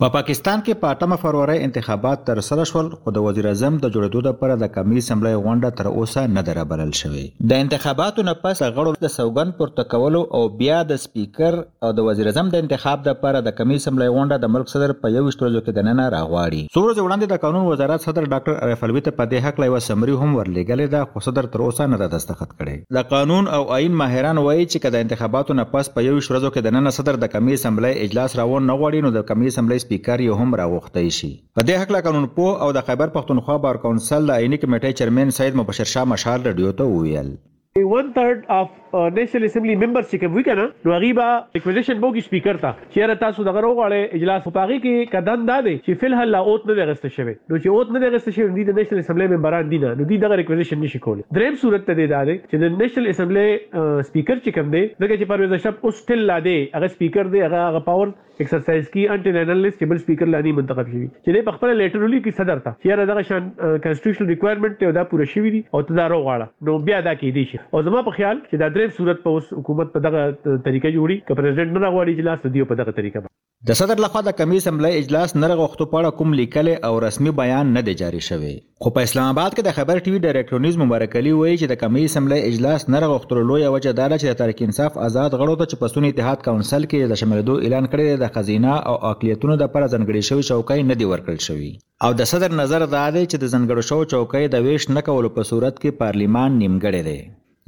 په 0.00 0.08
پاکستان 0.14 0.60
کې 0.66 0.78
په 0.82 1.06
8 1.14 1.18
فروری 1.20 1.54
انتخابات 1.66 2.20
تر 2.26 2.40
سره 2.48 2.64
شول 2.70 2.88
خو 3.04 3.12
د 3.14 3.22
وزیر 3.22 3.46
اعظم 3.52 3.78
د 3.84 3.90
جوړېدو 3.94 4.20
لپاره 4.26 4.56
د 4.58 4.68
کمی 4.74 5.00
سملای 5.06 5.38
غونډه 5.46 5.78
تر 5.80 5.88
اوسه 5.92 6.22
نه 6.34 6.44
دربلل 6.48 6.92
شوې 6.98 7.48
د 7.52 7.64
انتخاباتو 7.64 8.24
نه 8.28 8.34
پس 8.44 8.60
غړو 8.66 8.92
د 9.06 9.10
سوګن 9.14 9.50
پورته 9.62 9.84
کولو 9.94 10.20
او 10.40 10.42
بیا 10.60 10.76
د 10.90 11.00
سپیکر 11.06 11.56
او 11.88 11.90
د 12.00 12.06
وزیر 12.10 12.30
اعظم 12.32 12.52
د 12.52 12.62
انتخاب 12.66 13.08
لپاره 13.10 13.40
د 13.48 13.54
کمی 13.62 13.80
سملای 13.86 14.08
غونډه 14.18 14.44
د 14.44 14.52
ملک 14.58 14.70
صدر 14.74 14.94
په 15.00 15.10
یو 15.16 15.24
شتورو 15.36 15.64
کې 15.64 15.80
دننه 15.80 16.06
راغواړي 16.14 16.62
څو 16.76 16.86
ورځې 16.86 17.10
وړاندې 17.10 17.34
د 17.34 17.42
قانون 17.46 17.66
وزارت 17.72 18.06
صدر 18.06 18.24
ډاکټر 18.36 18.68
عارف 18.68 18.86
الوی 18.90 19.04
ته 19.08 19.14
په 19.18 19.28
دې 19.34 19.48
حق 19.48 19.60
لایو 19.64 19.82
سمري 19.88 20.16
هم 20.22 20.30
ورلګلې 20.30 20.94
ده 20.94 21.10
خو 21.16 21.24
صدر 21.30 21.50
تر 21.56 21.66
اوسه 21.66 21.88
نه 21.96 22.00
د 22.04 22.14
دستخط 22.14 22.54
کړي 22.62 22.96
د 23.00 23.08
قانون 23.16 23.52
او 23.58 23.60
آئین 23.80 23.98
ماهران 24.04 24.44
وایي 24.46 24.62
چې 24.70 24.86
کله 24.86 24.96
د 24.98 25.04
انتخاباتو 25.08 25.58
نه 25.62 25.68
پس 25.76 25.92
په 25.98 26.08
یو 26.10 26.16
شتورو 26.30 26.48
کې 26.54 26.68
دننه 26.70 26.96
صدر 27.02 27.20
د 27.26 27.34
کمی 27.36 27.60
سملای 27.66 28.00
اجلاس 28.08 28.40
راوون 28.44 28.66
نه 28.72 28.80
غواړي 28.80 29.08
نو 29.10 29.14
د 29.20 29.28
کمی 29.34 29.54
سملای 29.60 29.84
سپیکر 29.88 30.20
یو 30.24 30.34
هم 30.40 30.52
راغوښتي 30.60 31.08
شي 31.18 31.28
په 31.58 31.64
دې 31.68 31.76
حق 31.82 31.92
لا 31.96 32.00
قانون 32.06 32.26
پو 32.38 32.48
او 32.66 32.70
د 32.78 32.84
خیبر 32.88 33.12
پښتونخوا 33.18 33.56
بار 33.66 33.78
کونسل 33.84 34.30
د 34.30 34.40
عیني 34.42 34.58
کمیټې 34.64 35.00
چیرمن 35.00 35.30
سید 35.40 35.56
مبشر 35.62 35.92
شاه 35.94 36.10
مشال 36.14 36.48
رادیو 36.52 36.74
ته 36.82 36.90
ویل 36.96 37.36
A 37.80 37.82
one 37.88 38.08
third 38.14 38.38
of 38.54 38.70
نېشنل 38.94 39.44
اسمبلی 39.48 39.74
ممبر 39.82 40.02
چې 40.10 40.20
کوي 40.22 40.42
کنه 40.48 40.66
نو 40.86 40.98
غیبا 41.04 41.26
ریکویزیشن 41.56 41.98
بوګي 42.04 42.24
سپیکر 42.28 42.58
ته 42.60 42.70
چیرې 42.94 43.20
تاسو 43.24 43.44
دغه 43.48 43.62
وروغړې 43.64 44.18
اجلاس 44.18 44.44
په 44.46 44.52
پاغي 44.58 44.78
کې 44.84 45.10
کدان 45.14 45.42
دادې 45.50 45.82
چې 45.82 46.02
فلحال 46.02 46.32
لا 46.34 46.40
اوت 46.52 46.68
نه 46.70 46.86
غسته 46.90 47.12
شوی 47.16 47.34
نو 47.34 47.56
چې 47.56 47.74
اوت 47.74 47.92
نه 47.96 48.10
غسته 48.14 48.36
شوی 48.38 48.46
د 48.68 48.78
نېشنل 48.78 49.02
اسمبلی 49.04 49.26
ممبران 49.34 49.70
دي 49.72 49.80
نه 49.84 49.92
نو 49.98 50.02
دې 50.12 50.22
دغه 50.26 50.38
ریکویزیشن 50.42 50.80
نشي 50.86 51.00
کولای 51.08 51.26
دریم 51.40 51.58
صورت 51.64 51.84
ته 51.88 51.98
دی 52.00 52.06
دادې 52.12 52.54
چې 52.54 52.62
د 52.62 52.78
نېشنل 52.78 53.12
اسمبلی 53.12 54.06
سپیکر 54.10 54.40
چې 54.46 54.58
کوم 54.58 54.72
دی 54.76 54.82
دغه 54.86 55.12
چې 55.20 55.30
پرویز 55.34 55.68
شپ 55.68 55.84
اوس 55.90 56.00
ټل 56.10 56.24
لا 56.32 56.38
دی 56.48 56.56
هغه 56.78 56.90
سپیکر 56.96 57.30
دی 57.36 57.44
هغه 57.46 57.66
هغه 57.68 57.84
پاور 57.90 58.14
ایکسرسایز 58.42 58.88
کی 58.90 59.06
انټل 59.12 59.38
انالیست 59.38 59.78
کیبل 59.78 59.98
سپیکر 60.06 60.26
لانی 60.32 60.50
منتخب 60.58 60.90
شوی 60.90 61.06
چې 61.28 61.46
په 61.46 61.54
خپل 61.60 61.72
لیټرلی 61.82 62.18
کې 62.24 62.40
صدر 62.42 62.60
ته 62.66 62.74
چیرې 62.82 63.08
دغه 63.12 63.28
شان 63.30 63.48
کانسټیټیوشنل 63.62 64.28
ریکوایرمنټ 64.32 64.84
ته 64.84 64.98
دا 64.98 65.04
پوره 65.12 65.26
شوی 65.32 65.50
دي 65.54 65.60
او 65.72 65.80
تدارو 65.88 66.18
غواړه 66.26 66.68
نو 66.68 66.76
بیا 66.90 67.00
دا 67.06 67.14
کې 67.16 67.38
دي 67.38 67.48
شي 67.52 67.62
او 67.72 67.80
زما 67.88 68.02
په 68.10 68.16
خیال 68.18 68.38
چې 68.50 68.60
دا 68.62 68.68
درې 68.78 68.94
صورت 68.98 69.20
په 69.22 69.36
اوس 69.36 69.46
حکومت 69.60 69.88
په 69.96 70.02
دغه 70.08 70.20
طریقه 70.64 70.90
جوړي 70.96 71.16
ک 71.28 71.36
پرزیدنت 71.40 71.72
نه 71.76 71.80
راغواړي 71.84 72.14
اجلاس 72.18 72.42
دی 72.56 72.66
په 72.72 72.76
دغه 72.82 72.94
طریقه 72.98 73.20
باندې 73.20 73.36
د 73.68 73.76
صدر 73.78 74.00
لخوا 74.02 74.20
د 74.26 74.34
کمی 74.40 74.58
اسمبلی 74.60 74.90
اجلاس 74.98 75.32
نه 75.36 75.46
راغوښتو 75.52 75.88
په 75.92 76.00
اړه 76.00 76.18
کوم 76.18 76.34
لیکل 76.40 76.70
او 76.88 76.90
رسمي 77.04 77.32
بیان 77.38 77.72
نه 77.76 77.80
دی 77.88 77.94
جاری 78.02 78.20
شوی 78.26 78.50
خو 78.84 78.92
په 78.98 79.08
اسلام 79.08 79.32
آباد 79.32 79.56
کې 79.56 79.68
د 79.68 79.74
خبر 79.78 80.00
ټي 80.04 80.12
وي 80.14 80.20
ډایرکټورنیز 80.26 80.78
مبارک 80.84 81.16
علي 81.22 81.32
وایي 81.38 81.56
چې 81.56 81.72
د 81.72 81.80
کمی 81.82 82.04
اسمبلی 82.10 82.38
اجلاس 82.50 82.86
نه 82.94 83.00
راغوښتلو 83.06 83.48
لوی 83.48 83.64
وجه 83.76 83.94
دا 84.02 84.06
چې 84.12 84.28
د 84.32 84.38
ترک 84.42 84.62
انصاف 84.68 85.00
آزاد 85.08 85.38
غړو 85.40 85.58
ته 85.62 85.70
چې 85.70 85.82
په 85.82 85.94
سونی 85.94 86.12
اتحاد 86.14 86.46
کونسل 86.46 86.86
کې 86.92 87.12
د 87.14 87.20
شمولیدو 87.24 87.58
اعلان 87.64 87.90
کړی 87.92 88.22
د 88.24 88.32
خزینه 88.38 88.78
او 88.92 88.96
اقلیتونو 89.12 89.58
د 89.64 89.74
پر 89.74 89.88
ځنګړې 89.88 90.30
شوی 90.30 90.48
شوکای 90.52 90.86
نه 90.92 91.00
دی 91.02 91.10
ورکړل 91.10 91.48
شوی 91.50 91.72
او 92.08 92.12
د 92.22 92.30
صدر 92.34 92.56
نظر 92.62 92.86
دا 92.96 93.02
دی 93.18 93.26
چې 93.26 93.44
د 93.44 93.54
زنګړو 93.56 93.92
شو 93.92 94.00
چوکۍ 94.14 94.52
د 94.56 94.64
ویش 94.68 94.88
نکولو 95.00 95.34
په 95.40 95.52
صورت 95.52 95.76
کې 95.82 96.00
پارلیمان 96.04 96.58
نیمګړی 96.62 97.12
دی 97.12 97.18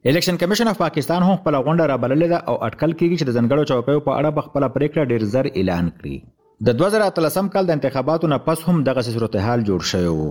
الیکشن 0.06 0.38
کمیشن 0.38 0.68
اف 0.68 0.78
پاکستان 0.78 1.24
هم 1.24 1.36
خپل 1.36 1.56
غونډه 1.64 1.86
را 1.86 1.98
بللې 1.98 2.28
ده 2.34 2.38
او 2.50 2.56
اټکل 2.68 2.92
کیږي 3.00 3.18
چې 3.20 3.26
د 3.30 3.38
ځنګړو 3.38 3.66
چوکیو 3.72 4.04
په 4.06 4.20
اړه 4.20 4.48
خپل 4.50 4.68
پریکړه 4.76 5.06
ډیر 5.14 5.26
زر 5.34 5.50
اعلان 5.62 5.90
کړي 5.98 6.70
د 6.70 6.78
2013 6.84 7.50
کال 7.56 7.68
د 7.70 7.78
انتخاباتو 7.78 8.30
نه 8.36 8.38
پس 8.48 8.64
هم 8.70 8.84
دغه 8.92 9.04
صورتحال 9.10 9.66
جوړ 9.72 9.92
شوی 9.92 10.10
وو 10.16 10.30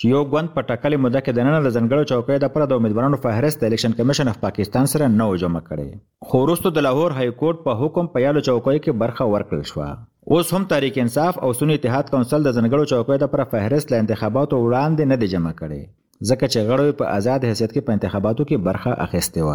چې 0.00 0.14
یو 0.14 0.22
غوند 0.32 0.52
په 0.56 0.66
ټاکلې 0.70 1.02
موده 1.04 1.20
کې 1.24 1.36
د 1.38 1.48
نن 1.48 1.56
د 1.66 1.74
ځنګړو 1.76 2.10
چوکیو 2.12 2.42
د 2.46 2.54
پر 2.56 2.66
د 2.72 2.78
امیدوارانو 2.80 3.20
فهرست 3.26 3.60
د 3.62 3.70
الیکشن 3.70 3.96
کمیشن 4.00 4.30
اف 4.32 4.40
پاکستان 4.46 4.90
سره 4.94 5.10
نو 5.22 5.28
جمع 5.44 5.62
کړي 5.68 6.30
خو 6.30 6.42
وروسته 6.44 6.74
د 6.76 6.86
لاهور 6.88 7.16
های 7.20 7.30
کورټ 7.42 7.66
په 7.68 7.78
حکم 7.82 8.12
په 8.14 8.26
یالو 8.26 8.44
چوکیو 8.50 8.76
کې 8.84 9.02
برخه 9.04 9.30
ورکړل 9.34 9.68
شو 9.72 10.36
اوس 10.36 10.48
هم 10.58 10.64
تحریک 10.74 10.96
انصاف 11.06 11.36
او 11.48 11.52
سنی 11.62 11.74
اتحاد 11.80 12.10
کونسل 12.16 12.42
د 12.48 12.52
ځنګړو 12.56 12.94
چوکیو 12.94 13.22
د 13.24 13.30
پر 13.34 13.42
فهرست 13.54 13.92
له 13.94 14.00
انتخاباتو 14.04 14.58
وړاندې 14.64 15.14
نه 15.14 15.16
دی 15.24 15.28
جمع 15.36 15.52
کړي 15.60 15.80
ځکه 16.28 16.44
چې 16.52 16.66
غړوي 16.68 16.92
په 17.00 17.04
آزاد 17.18 17.40
حیثیت 17.50 17.70
کې 17.72 17.84
په 17.86 17.94
انتخاباتو 17.96 18.42
کې 18.48 18.62
برخه 18.68 18.90
اخیستې 19.06 19.40
و 19.44 19.48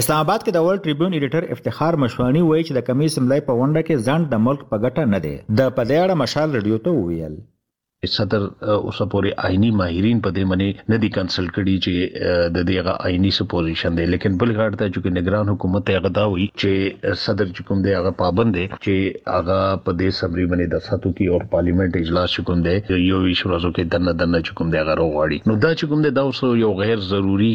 اسلام 0.00 0.18
آباد 0.24 0.40
کې 0.44 0.50
د 0.52 0.58
ورلد 0.66 0.82
ټریبیون 0.84 1.12
ایډیټر 1.14 1.42
افتخار 1.54 1.92
مشوانی 2.04 2.42
وایي 2.44 2.64
چې 2.66 2.72
د 2.74 2.80
کمیس 2.88 3.14
ملای 3.24 3.40
په 3.48 3.52
ونډه 3.60 3.80
کې 3.86 4.02
ځان 4.06 4.20
د 4.28 4.34
ملک 4.46 4.60
په 4.70 4.76
ګټه 4.84 5.02
نه 5.12 5.18
دی 5.24 5.34
د 5.58 5.60
پدېړه 5.76 6.14
مشال 6.22 6.48
رډیو 6.58 6.78
ته 6.84 6.90
ویل 6.92 7.34
صدر 8.10 8.42
اوسه 8.62 9.04
پوری 9.10 9.30
آئینی 9.46 9.68
ماهرین 9.80 10.20
په 10.22 10.30
دې 10.36 10.50
منی 10.52 10.66
نه 10.92 10.96
دي 11.02 11.08
کنسلټ 11.16 11.54
کړي 11.56 11.82
چې 11.84 12.48
د 12.54 12.64
دېغه 12.70 12.94
آئینی 13.10 13.30
سپوزیشن 13.36 13.98
دی 14.00 14.06
لیکن 14.14 14.38
بل 14.42 14.52
غاړه 14.56 14.80
ته 14.80 14.88
چې 14.94 15.18
نگران 15.18 15.52
حکومت 15.52 15.92
یې 15.92 16.02
غدا 16.06 16.24
وی 16.32 16.46
چې 16.62 17.14
صدر 17.26 17.52
حکم 17.58 17.84
دی 17.84 17.92
هغه 17.98 18.12
پابند 18.22 18.58
دی 18.60 18.64
چې 18.68 19.20
هغه 19.36 19.60
په 19.84 19.94
دې 20.00 20.16
سمري 20.22 20.46
باندې 20.46 20.72
د 20.72 20.82
ساتو 20.88 21.12
کې 21.18 21.34
او 21.36 21.50
پارلیمنت 21.52 22.00
اجلاس 22.00 22.34
حکم 22.40 22.64
دی 22.66 22.72
یو 22.74 23.20
ویش 23.26 23.44
ورځو 23.44 23.70
کې 23.76 23.94
دنه 23.94 24.16
دنه 24.24 24.42
حکم 24.50 24.74
دی 24.74 24.82
هغه 24.82 24.98
وروغړي 24.98 25.52
نو 25.52 25.56
دا 25.66 25.72
حکم 25.84 26.04
دی 26.08 26.12
دا 26.18 26.26
اوس 26.32 26.42
یو 26.64 26.72
غیر 26.82 27.06
ضروری 27.12 27.52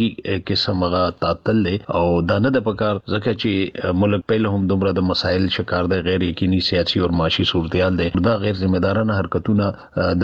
قسم 0.54 0.88
هغه 0.88 1.04
تعطل 1.26 1.62
دی 1.68 1.76
او 2.02 2.06
دا 2.32 2.40
نه 2.48 2.54
د 2.60 2.66
پکار 2.70 3.04
ځکه 3.18 3.38
چې 3.44 4.00
ملک 4.06 4.26
په 4.32 4.42
لهم 4.48 4.72
دومره 4.72 4.96
د 5.02 5.08
مسایل 5.12 5.52
شکار 5.60 5.92
دی 5.98 6.00
غیر 6.10 6.28
یقیني 6.32 6.64
سیاسي 6.72 7.06
او 7.10 7.14
معاشي 7.22 7.48
صورتحال 7.54 8.02
دی 8.04 8.10
دا 8.32 8.40
غیر 8.48 8.58
ذمہ 8.64 8.84
دارانه 8.90 9.22
حرکتونه 9.22 9.72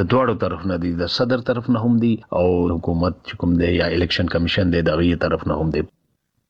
د 0.01 0.09
دوړو 0.13 0.33
طرف 0.45 0.61
نه 0.71 0.75
دی 0.85 0.91
د 1.01 1.11
صدر 1.17 1.39
طرف 1.49 1.65
نه 1.75 1.79
هم 1.85 1.93
دی 2.05 2.13
او 2.39 2.45
حکومت 2.73 3.13
چې 3.27 3.33
کوم 3.43 3.51
دی 3.61 3.69
یا 3.79 3.85
الیکشن 3.97 4.27
کمیشن 4.33 4.73
دی 4.73 4.81
دغه 4.89 5.17
طرف 5.27 5.45
نه 5.51 5.55
هم 5.61 5.69
دی 5.75 5.81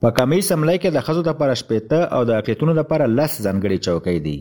په 0.06 0.10
کمی 0.18 0.40
سملای 0.52 0.80
کې 0.80 0.98
د 0.98 1.06
خزو 1.10 1.24
د 1.28 1.38
پر 1.42 1.54
شپېته 1.62 2.18
او 2.18 2.22
د 2.30 2.42
اقیتونو 2.44 2.76
د 2.80 2.88
پر 2.94 3.04
لس 3.12 3.36
ځنګړي 3.42 3.86
چوکۍ 3.90 4.24
دي 4.26 4.38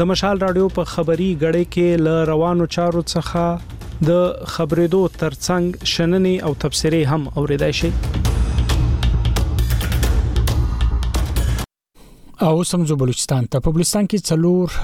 د 0.00 0.04
مشال 0.12 0.36
رادیو 0.46 0.68
په 0.76 0.84
خبري 0.92 1.26
غړې 1.42 1.64
کې 1.74 1.86
ل 2.04 2.14
روانو 2.30 2.64
چارو 2.76 3.02
څخه 3.14 3.44
د 4.08 4.10
خبرېدو 4.54 5.02
ترڅنګ 5.20 5.64
شننې 5.94 6.34
او 6.48 6.52
تبصره 6.66 7.00
هم 7.16 7.22
اوریدای 7.40 7.72
شي 7.80 7.90
او 12.42 12.62
سمزو 12.68 12.94
بلوچستان 13.00 13.46
ته 13.54 13.60
په 13.64 13.70
بلوچستان 13.78 14.06
کې 14.12 14.28
څلور 14.28 14.76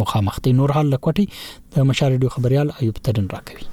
مخامخ 0.06 0.44
دي 0.50 0.58
نور 0.64 0.76
حل 0.80 0.94
لکوټي 0.96 1.44
د 1.78 1.92
مشارډیو 1.94 2.38
خبريال 2.40 2.80
ایوب 2.82 3.06
ترين 3.08 3.38
راکوي 3.40 3.71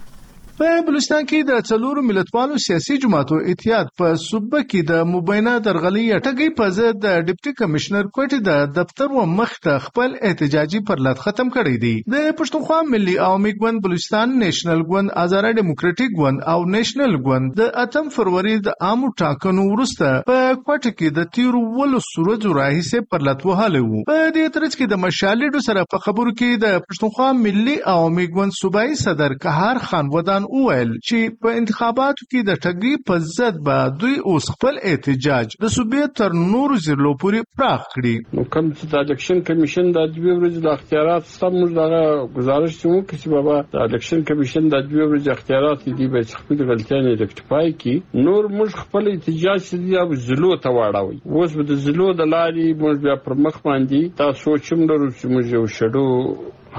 په 0.61 0.69
بلوچستان 0.87 1.27
کې 1.31 1.47
د 1.49 1.61
څلورو 1.67 2.03
ملتپالو 2.07 2.57
سیاسي 2.63 2.95
جماعتو 3.03 3.37
اتحاد 3.51 3.91
په 4.01 4.15
صوبه 4.23 4.63
کې 4.63 4.87
د 4.87 5.05
مبینه 5.11 5.51
درغلي 5.67 6.07
ټګي 6.15 6.49
په 6.61 6.73
ځای 6.79 6.89
د 7.05 7.13
ډیپټي 7.29 7.53
کمشنر 7.61 8.09
کوټې 8.09 8.49
د 8.49 8.73
دفتر 8.79 9.15
و 9.19 9.27
مخ 9.35 9.53
ته 9.67 9.83
خپل 9.85 10.17
احتجاجي 10.31 10.81
پرلط 10.89 11.23
ختم 11.27 11.53
کړی 11.57 11.83
دی 11.85 11.93
د 12.15 12.27
پښتونخوا 12.41 12.79
ملي 12.95 13.15
عوامي 13.27 13.53
ګوند 13.61 13.85
بلوچستان 13.85 14.33
نېشنل 14.41 14.83
ګوند 14.89 15.15
ازاره 15.25 15.53
ډیموکراټیک 15.61 16.17
ګوند 16.23 16.43
او 16.55 16.57
نېشنل 16.75 17.15
ګوند 17.31 17.55
د 17.63 17.71
اتم 17.85 18.11
فروری 18.17 18.57
د 18.71 18.75
عامو 18.89 19.13
ټاکنو 19.25 19.69
وروسته 19.69 20.11
په 20.33 20.51
کوټه 20.57 20.99
کې 20.99 21.19
د 21.21 21.31
تیر 21.39 21.61
ول 21.79 21.97
سورج 22.09 22.49
راهیسه 22.59 23.07
پرلط 23.15 23.47
وهاله 23.53 23.85
وو 23.87 24.03
په 24.11 24.19
دې 24.19 24.59
ترڅ 24.59 24.75
کې 24.75 24.93
د 24.97 25.03
مشالډو 25.07 25.65
سره 25.71 25.87
په 25.95 26.05
خبرو 26.11 26.35
کې 26.37 26.69
د 26.69 26.77
پښتونخوا 26.91 27.31
ملي 27.47 27.79
عوامي 27.97 28.29
ګوند 28.37 28.61
صوبایي 28.61 29.01
صدر 29.07 29.41
قهار 29.49 29.85
خان 29.89 30.13
ودان 30.19 30.45
وویل 30.57 30.91
چې 31.09 31.19
په 31.43 31.49
انتخاباتو 31.61 32.29
کې 32.31 32.41
د 32.49 32.61
ټګي 32.65 32.95
په 33.07 33.15
ضد 33.37 33.57
به 33.67 33.77
دوی 34.01 34.17
اوس 34.31 34.45
خپل 34.55 34.75
احتجاج 34.91 35.47
د 35.65 35.65
صوبې 35.77 36.03
تر 36.19 36.31
نورو 36.53 36.75
ځلو 36.87 37.11
پورې 37.21 37.41
پراخ 37.59 37.83
کړي 37.95 38.15
نو 38.37 38.43
کوم 38.53 38.67
چې 38.77 38.85
د 38.93 38.95
الیکشن 39.05 39.39
کمیشن 39.49 39.87
د 39.97 40.01
دوی 40.15 40.33
ورځې 40.37 40.61
د 40.67 40.69
اختیارات 40.77 41.25
سم 41.39 41.53
موږ 41.61 41.71
دغه 41.81 42.03
گزارش 42.39 42.75
کوم 42.81 43.01
چې 43.21 43.27
بابا 43.37 43.57
د 43.75 43.87
الیکشن 43.87 44.21
کمیشن 44.31 44.63
د 44.75 44.87
دوی 44.91 45.05
ورځې 45.11 45.31
اختیارات 45.37 45.81
دي 45.99 46.07
به 46.13 46.21
خپل 46.41 46.59
غلطیان 46.71 47.05
یې 47.09 47.25
اکټپای 47.27 47.67
کی 47.83 47.95
نور 48.27 48.43
موږ 48.57 48.71
خپل 48.83 49.05
احتجاج 49.13 49.63
دي 49.85 49.93
او 50.03 50.09
زلو 50.29 50.53
ته 50.63 50.69
واړوي 50.77 51.19
اوس 51.39 51.51
به 51.59 51.63
د 51.71 51.83
زلو 51.89 52.07
د 52.21 52.33
لارې 52.35 52.67
موږ 52.83 52.95
بیا 53.05 53.15
پر 53.25 53.35
مخ 53.45 53.55
باندې 53.67 54.01
تاسو 54.23 54.57
چې 54.65 54.73
موږ 54.83 55.03
چې 55.19 55.27
موږ 55.33 55.47
یو 55.57 55.65
شډو 55.77 56.07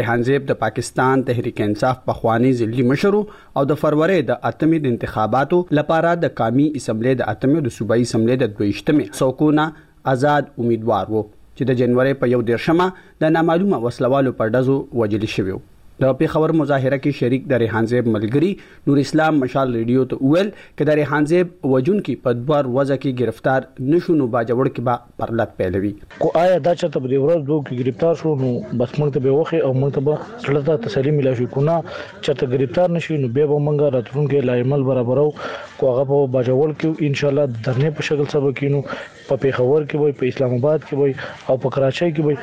ریحان 0.00 0.24
زیب 0.30 0.46
د 0.50 0.58
پاکستان 0.64 1.22
تحریک 1.30 1.60
انصاف 1.68 2.00
په 2.10 2.18
خوانی 2.22 2.52
ځلې 2.54 2.90
مشرو 2.94 3.24
او 3.60 3.66
د 3.72 3.80
فروری 3.84 4.20
د 4.32 4.40
اتمی 4.52 4.80
د 4.86 4.94
انتخاباتو 4.96 5.62
لپاره 5.80 6.14
د 6.26 6.36
قومي 6.42 6.68
اسمبلی 6.82 7.16
د 7.22 7.30
اتمی 7.34 7.64
د 7.68 7.76
صوبایي 7.78 8.08
اسمبلی 8.10 8.38
د 8.46 8.56
28مه 8.60 9.20
سوکونه 9.22 9.66
آزاد 10.14 10.52
امیدوار 10.64 11.14
وو 11.14 11.24
چې 11.56 11.62
د 11.68 11.70
جنوري 11.80 12.14
په 12.20 12.26
1 12.38 12.42
دیرشمه 12.48 12.86
د 13.22 13.22
نامعلومه 13.36 13.76
وسلوالو 13.84 14.36
پر 14.38 14.46
دزو 14.54 14.76
وجل 15.00 15.22
شویو 15.34 15.58
د 16.02 16.08
پیښور 16.20 16.52
مظاهره 16.58 16.96
کې 17.00 17.16
شریک 17.22 17.42
د 17.50 17.60
ریحان 17.62 17.88
زیب 17.90 18.06
ملګری 18.12 18.48
نور 18.86 19.00
اسلام 19.02 19.36
مشال 19.42 19.74
ریډیو 19.78 20.04
ته 20.12 20.28
ویل 20.30 20.48
چې 20.54 20.88
د 20.88 20.96
ریحان 21.00 21.28
زیب 21.32 21.50
وجون 21.72 21.98
کې 22.00 22.22
په 22.24 22.38
دوار 22.38 22.68
وځه 22.76 22.96
کې 23.02 23.18
گرفتار 23.20 23.66
نشو 23.90 24.16
نو 24.20 24.26
باجوړ 24.36 24.70
کې 24.72 24.80
با 24.88 24.94
پرلط 25.22 25.52
پیلوي 25.60 25.90
خو 26.22 26.30
آیا 26.42 26.56
دا 26.64 26.74
چې 26.80 26.92
تب 26.96 27.06
دې 27.12 27.20
ورځ 27.26 27.40
دوه 27.50 27.62
کې 27.68 27.74
گرفتار 27.82 28.18
شو 28.24 28.34
نو 28.42 28.50
بس 28.82 28.96
موږ 28.98 29.14
ته 29.16 29.24
به 29.26 29.36
وخه 29.38 29.62
او 29.68 29.70
موږ 29.78 29.94
ته 29.98 30.04
به 30.10 30.26
سړی 30.32 30.64
ته 30.70 30.82
تسلی 30.88 31.14
ملا 31.20 31.34
شو 31.40 31.48
کنه 31.58 31.78
چې 31.94 32.42
ته 32.42 32.50
گرفتار 32.56 32.94
نشو 32.98 33.20
نو 33.24 33.30
به 33.38 33.54
موږ 33.54 33.94
راتلونکي 33.98 34.42
لایمل 34.50 34.84
برابرو 34.92 35.26
کو 35.40 35.86
هغه 35.86 36.04
په 36.12 36.26
باجوړ 36.36 36.76
کې 36.82 37.12
ان 37.12 37.16
شاء 37.22 37.30
الله 37.32 37.46
درنه 37.68 37.94
په 38.00 38.08
شکل 38.12 38.32
سبا 38.36 38.52
کینو 38.62 38.82
په 38.90 39.40
پیښور 39.46 39.86
کې 39.88 40.04
وای 40.04 40.18
په 40.22 40.34
اسلام 40.34 40.58
آباد 40.60 40.84
کې 40.90 41.00
وای 41.02 41.16
او 41.18 41.58
په 41.66 41.74
کراچۍ 41.74 42.14
کې 42.20 42.28
وای 42.28 42.38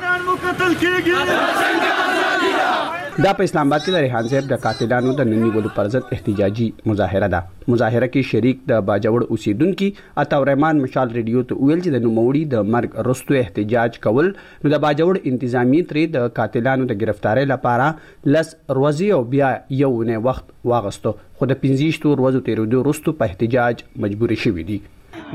دا 3.18 3.30
په 3.38 3.44
اسلام 3.44 3.66
آباد 3.68 3.80
کې 3.84 3.94
د 3.94 4.02
ریحان 4.02 4.26
صاحب 4.32 4.50
د 4.50 4.58
قاتلانو 4.64 5.12
د 5.20 5.26
نننی 5.28 5.48
ولو 5.54 5.70
پر 5.78 5.88
ضد 5.94 6.12
احتجاجي 6.16 6.66
مظاهره 6.90 7.28
ده 7.32 7.40
مظاهره 7.72 8.08
کې 8.12 8.28
شریک 8.28 8.60
د 8.70 8.84
باجوړ 8.90 9.26
اوسیدونکو 9.36 9.88
عطا 10.24 10.38
الرحمن 10.42 10.82
مشال 10.84 11.14
ریډیو 11.16 11.42
ته 11.52 11.58
ویل 11.70 11.82
چې 11.86 11.94
د 11.96 12.04
نوموړي 12.04 12.42
د 12.52 12.70
مرګ 12.74 13.06
رستو 13.08 13.38
احتجاج 13.40 13.98
کول 14.06 14.28
نو 14.28 14.72
د 14.74 14.82
باجوړ 14.86 15.32
انتظامی 15.32 15.82
ترې 15.82 16.14
د 16.18 16.30
قاتلانو 16.38 16.88
د 16.92 17.00
گرفتاری 17.02 17.44
لپاره 17.54 17.90
لس 18.38 18.54
روزي 18.80 19.10
او 19.18 19.20
بیا 19.34 19.50
یو 19.82 19.90
نه 20.12 20.22
وخت 20.28 20.54
واغستو 20.76 21.16
خو 21.18 21.50
د 21.54 21.60
15 21.66 21.76
ورځو 21.90 22.46
تیرېدو 22.48 22.86
وروسته 22.86 23.18
په 23.22 23.30
احتجاج 23.32 23.84
مجبور 24.06 24.38
شوی 24.46 24.68
دی 24.72 24.80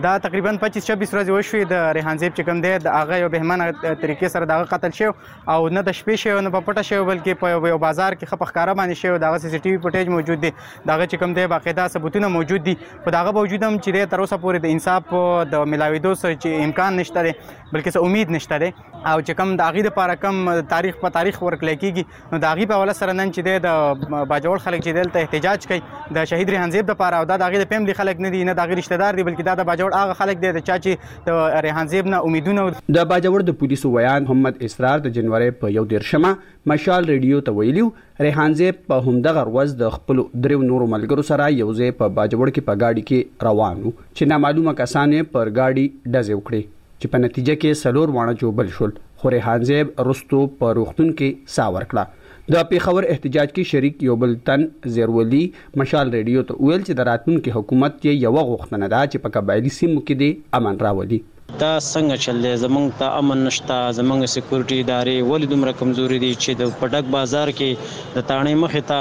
دا 0.03 0.17
تقریبا 0.19 0.51
25 0.61 0.83
26 0.83 1.13
ورځې 1.13 1.29
وشوې 1.29 1.65
د 1.71 1.93
ریحان 1.97 2.17
زیب 2.21 2.33
چې 2.37 2.45
کوم 2.47 2.61
دی 2.63 2.71
د 2.85 2.95
هغه 2.95 3.17
یو 3.21 3.29
بهمنه 3.35 3.67
طریقې 3.83 4.31
سره 4.33 4.47
دغه 4.51 4.63
قتل 4.71 4.95
شو 4.97 5.11
او 5.53 5.69
نه 5.75 5.83
د 5.89 5.93
شپې 5.99 6.15
شو 6.23 6.33
نه 6.41 6.49
په 6.55 6.61
پټه 6.65 6.81
شو 6.87 6.97
بلکې 7.09 7.39
په 7.43 7.69
یو 7.71 7.77
بازار 7.83 8.17
کې 8.17 8.31
خپخ 8.31 8.51
کار 8.57 8.71
باندې 8.79 8.95
شو 9.03 9.13
دغه 9.25 9.37
سی 9.43 9.51
سی 9.53 9.61
ټي 9.61 9.71
وي 9.73 9.79
فوټیج 9.85 10.11
موجود 10.15 10.43
دی 10.47 10.51
دغه 10.61 11.05
چې 11.05 11.21
کوم 11.23 11.35
دی 11.39 11.45
باقاعده 11.53 11.85
ثبوتونه 11.95 12.31
موجود 12.35 12.65
دي 12.67 12.73
په 13.05 13.13
دغه 13.17 13.33
باوجود 13.39 13.63
هم 13.69 13.77
چې 13.85 14.11
تر 14.15 14.25
اوسه 14.25 14.39
پورې 14.47 14.65
د 14.65 14.73
انصاف 14.77 15.15
د 15.55 15.63
ملاویدو 15.75 16.11
سره 16.25 16.33
چې 16.41 16.67
امکان 16.67 16.99
نشته 17.03 17.23
دی 17.29 17.31
بلکې 17.37 17.89
څه 17.95 18.05
امید 18.09 18.35
نشته 18.39 18.61
دی 18.65 18.69
او 19.13 19.17
چې 19.21 19.39
کوم 19.41 19.55
د 19.63 19.69
هغه 19.71 19.87
لپاره 19.89 20.19
کم 20.25 20.43
تاریخ 20.75 20.99
په 21.05 21.13
تاریخ 21.19 21.41
ورکل 21.49 21.73
کیږي 21.75 22.33
نو 22.35 22.41
د 22.47 22.51
هغه 22.53 22.71
په 22.73 22.81
حواله 22.81 22.97
سره 23.01 23.15
نن 23.21 23.33
چې 23.35 23.63
د 23.69 24.27
باجوړ 24.33 24.67
خلک 24.67 24.85
چې 24.85 24.99
دلته 24.99 25.23
احتجاج 25.25 25.71
کوي 25.73 25.81
د 26.19 26.29
شهید 26.35 26.53
ریحان 26.55 26.77
زیب 26.77 26.93
لپاره 26.95 27.17
او 27.23 27.31
د 27.33 27.47
هغه 27.47 27.63
د 27.65 27.73
فیملی 27.73 27.99
خلک 28.03 28.23
نه 28.27 28.35
دي 28.37 28.43
نه 28.51 28.59
د 28.61 28.63
هغه 28.67 28.81
رشتہ 28.83 29.01
دار 29.05 29.21
دي 29.21 29.25
بلکې 29.29 29.43
د 29.51 29.67
باجوړ 29.73 29.84
باجوړ 29.85 29.97
هغه 29.97 30.17
خلک 30.19 30.37
دي 30.43 30.51
چې 30.55 30.81
چې 30.85 31.21
د 31.27 31.63
ریحان 31.65 31.89
زیب 31.93 32.09
نه 32.13 32.21
امیدونه 32.29 32.65
د 32.97 33.07
باجوړ 33.11 33.45
د 33.49 33.57
پولیسو 33.61 33.91
ویان 33.95 34.27
محمد 34.29 34.63
اسرار 34.67 35.03
د 35.05 35.15
جنوري 35.17 35.49
په 35.61 35.73
یو 35.77 35.85
دیرشمه 35.93 36.31
مشال 36.71 37.09
ریډیو 37.11 37.43
ته 37.49 37.59
ویلیو 37.59 37.89
ریحان 38.27 38.57
زیب 38.61 38.81
په 38.91 39.03
همدغه 39.09 39.43
ورځ 39.49 39.79
د 39.83 39.93
خپل 39.97 40.23
دریو 40.45 40.65
نورو 40.71 40.89
ملګرو 40.95 41.27
سره 41.31 41.49
یو 41.59 41.69
ځای 41.81 41.95
په 42.01 42.15
باجوړ 42.19 42.53
کې 42.55 42.69
په 42.71 42.81
گاډي 42.83 43.05
کې 43.09 43.49
روان 43.49 43.81
وو 43.85 43.95
چې 44.01 44.33
نامعلومه 44.33 44.77
کسان 44.83 45.17
پر 45.35 45.53
گاډي 45.59 45.85
ډزې 46.13 46.41
وکړي 46.41 46.69
چې 46.99 47.15
په 47.15 47.25
نتیجه 47.27 47.57
کې 47.61 47.81
سلور 47.85 48.17
وانه 48.19 48.35
جوړ 48.35 48.59
بل 48.61 48.73
شول 48.79 48.95
خو 49.23 49.35
ریحان 49.37 49.69
زیب 49.71 50.05
رستو 50.11 50.45
په 50.61 50.77
روختون 50.81 51.13
کې 51.19 51.51
ساور 51.57 51.91
کړه 51.93 52.23
د 52.53 52.65
پیښور 52.71 53.03
احتجاج 53.11 53.49
کې 53.55 53.63
شریک 53.71 53.95
یو 54.07 54.15
بل 54.23 54.31
تن 54.49 54.61
زیرولي 54.97 55.39
مشال 55.81 56.07
ریډیو 56.17 56.41
ته 56.51 56.57
ویل 56.65 56.81
چې 56.87 56.93
د 56.99 57.07
راتلونکي 57.09 57.49
حکومت 57.57 57.93
یې 58.07 58.13
یو 58.25 58.33
غوښتنه 58.51 58.85
ده 58.95 59.01
چې 59.11 59.17
په 59.25 59.29
قبایلی 59.37 59.71
سیمو 59.79 59.97
کې 60.05 60.15
د 60.21 60.59
امن 60.59 60.75
راولي 60.87 61.19
دا 61.61 61.73
څنګه 61.93 62.15
چل 62.27 62.37
دی 62.47 62.53
زمونږ 62.65 62.87
ته 63.01 63.07
امن 63.23 63.39
نشته 63.47 63.75
زمونږ 64.01 64.21
سکیورټي 64.35 64.77
ادارې 64.83 65.15
ولې 65.29 65.47
دومره 65.55 65.77
کمزوري 65.81 66.19
دي 66.25 66.31
چې 66.43 66.51
د 66.61 66.75
پټک 66.81 67.03
بازار 67.17 67.47
کې 67.57 67.69
د 68.15 68.17
تانې 68.29 68.53
مخې 68.65 68.81
ته 68.93 68.99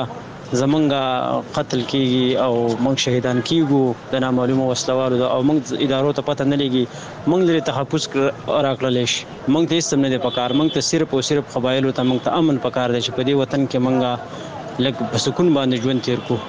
زمونږ 0.60 0.86
قتل 1.54 1.80
کیږي 1.90 2.26
او 2.46 2.54
موږ 2.84 2.96
شهیدان 3.04 3.38
کیږو 3.48 3.80
د 4.12 4.20
نامعلومو 4.24 4.66
وسلوالو 4.70 5.18
او 5.34 5.38
موږ 5.50 5.82
ادارو 5.86 6.12
ته 6.18 6.26
پته 6.28 6.46
نه 6.50 6.58
لګي 6.62 6.84
موږ 7.30 7.40
لري 7.48 7.62
تحفظ 7.70 8.06
راکړل 8.66 8.98
شي 9.14 9.26
موږ 9.54 9.68
ته 9.70 9.78
هیڅ 9.78 9.98
نه 10.04 10.12
دي 10.14 10.20
پکار 10.26 10.56
موږ 10.60 10.70
ته 10.78 10.86
صرف 10.90 11.14
او 11.14 11.22
صرف 11.30 11.52
قبایلو 11.56 11.94
ته 11.98 12.06
موږ 12.10 12.22
ته 12.28 12.38
امن 12.42 12.62
پکار 12.68 12.96
دي 12.96 13.00
چې 13.06 13.18
په 13.18 13.28
دې 13.30 13.34
وطن 13.42 13.66
کې 13.70 13.84
موږ 13.86 14.86
لکه 14.86 15.10
په 15.14 15.24
سکون 15.26 15.52
باندې 15.56 15.82
ژوند 15.86 16.06
تیر 16.08 16.24
کو 16.30 16.40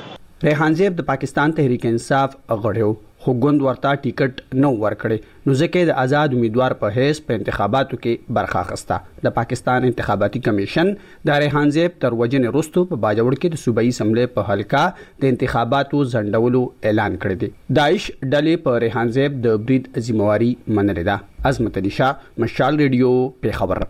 ریحان 0.49 0.79
زیب 0.81 1.01
د 1.01 1.09
پاکستان 1.11 1.57
تحریک 1.61 1.91
انصاف 1.93 2.37
غړیو 2.63 2.93
خو 3.25 3.33
ګوند 3.43 3.61
ورته 3.65 3.91
ټیکټ 4.01 4.41
نه 4.63 4.69
ورکړي 4.81 5.15
نو 5.49 5.53
ځکه 5.61 5.85
د 5.89 5.93
آزاد 6.01 6.33
امیدوار 6.39 6.73
په 6.81 6.91
هیڅ 6.97 7.21
په 7.29 7.37
انتخاباتو 7.39 7.97
کې 8.03 8.33
برخه 8.37 8.59
اخسته 8.65 9.23
د 9.27 9.33
پاکستان 9.37 9.87
انتخاباتي 9.89 10.41
کمیشن 10.49 10.91
د 11.29 11.39
ریحان 11.45 11.71
زیب 11.79 11.95
تر 12.05 12.17
وجن 12.19 12.45
رستو 12.59 12.83
په 12.93 13.01
باجوړ 13.07 13.39
کې 13.39 13.55
د 13.55 13.63
صوبایي 13.63 13.91
سملې 13.99 14.37
په 14.37 14.47
حلقہ 14.51 14.83
د 15.25 15.33
انتخاباتو 15.35 16.03
ځنډولو 16.13 16.61
اعلان 16.91 17.17
کړی 17.25 17.41
دی 17.43 17.51
داعش 17.81 18.05
ډلې 18.13 18.63
په 18.69 18.83
ریحان 18.87 19.13
زیب 19.19 19.41
د 19.49 19.59
برید 19.67 19.89
ځمواري 20.09 20.51
منلې 20.69 21.11
ده 21.11 21.51
عظمت 21.55 21.81
علي 21.85 21.95
شاه 21.99 22.41
مشال 22.47 22.79
ریډیو 22.85 23.11
په 23.45 23.59
خبر 23.61 23.85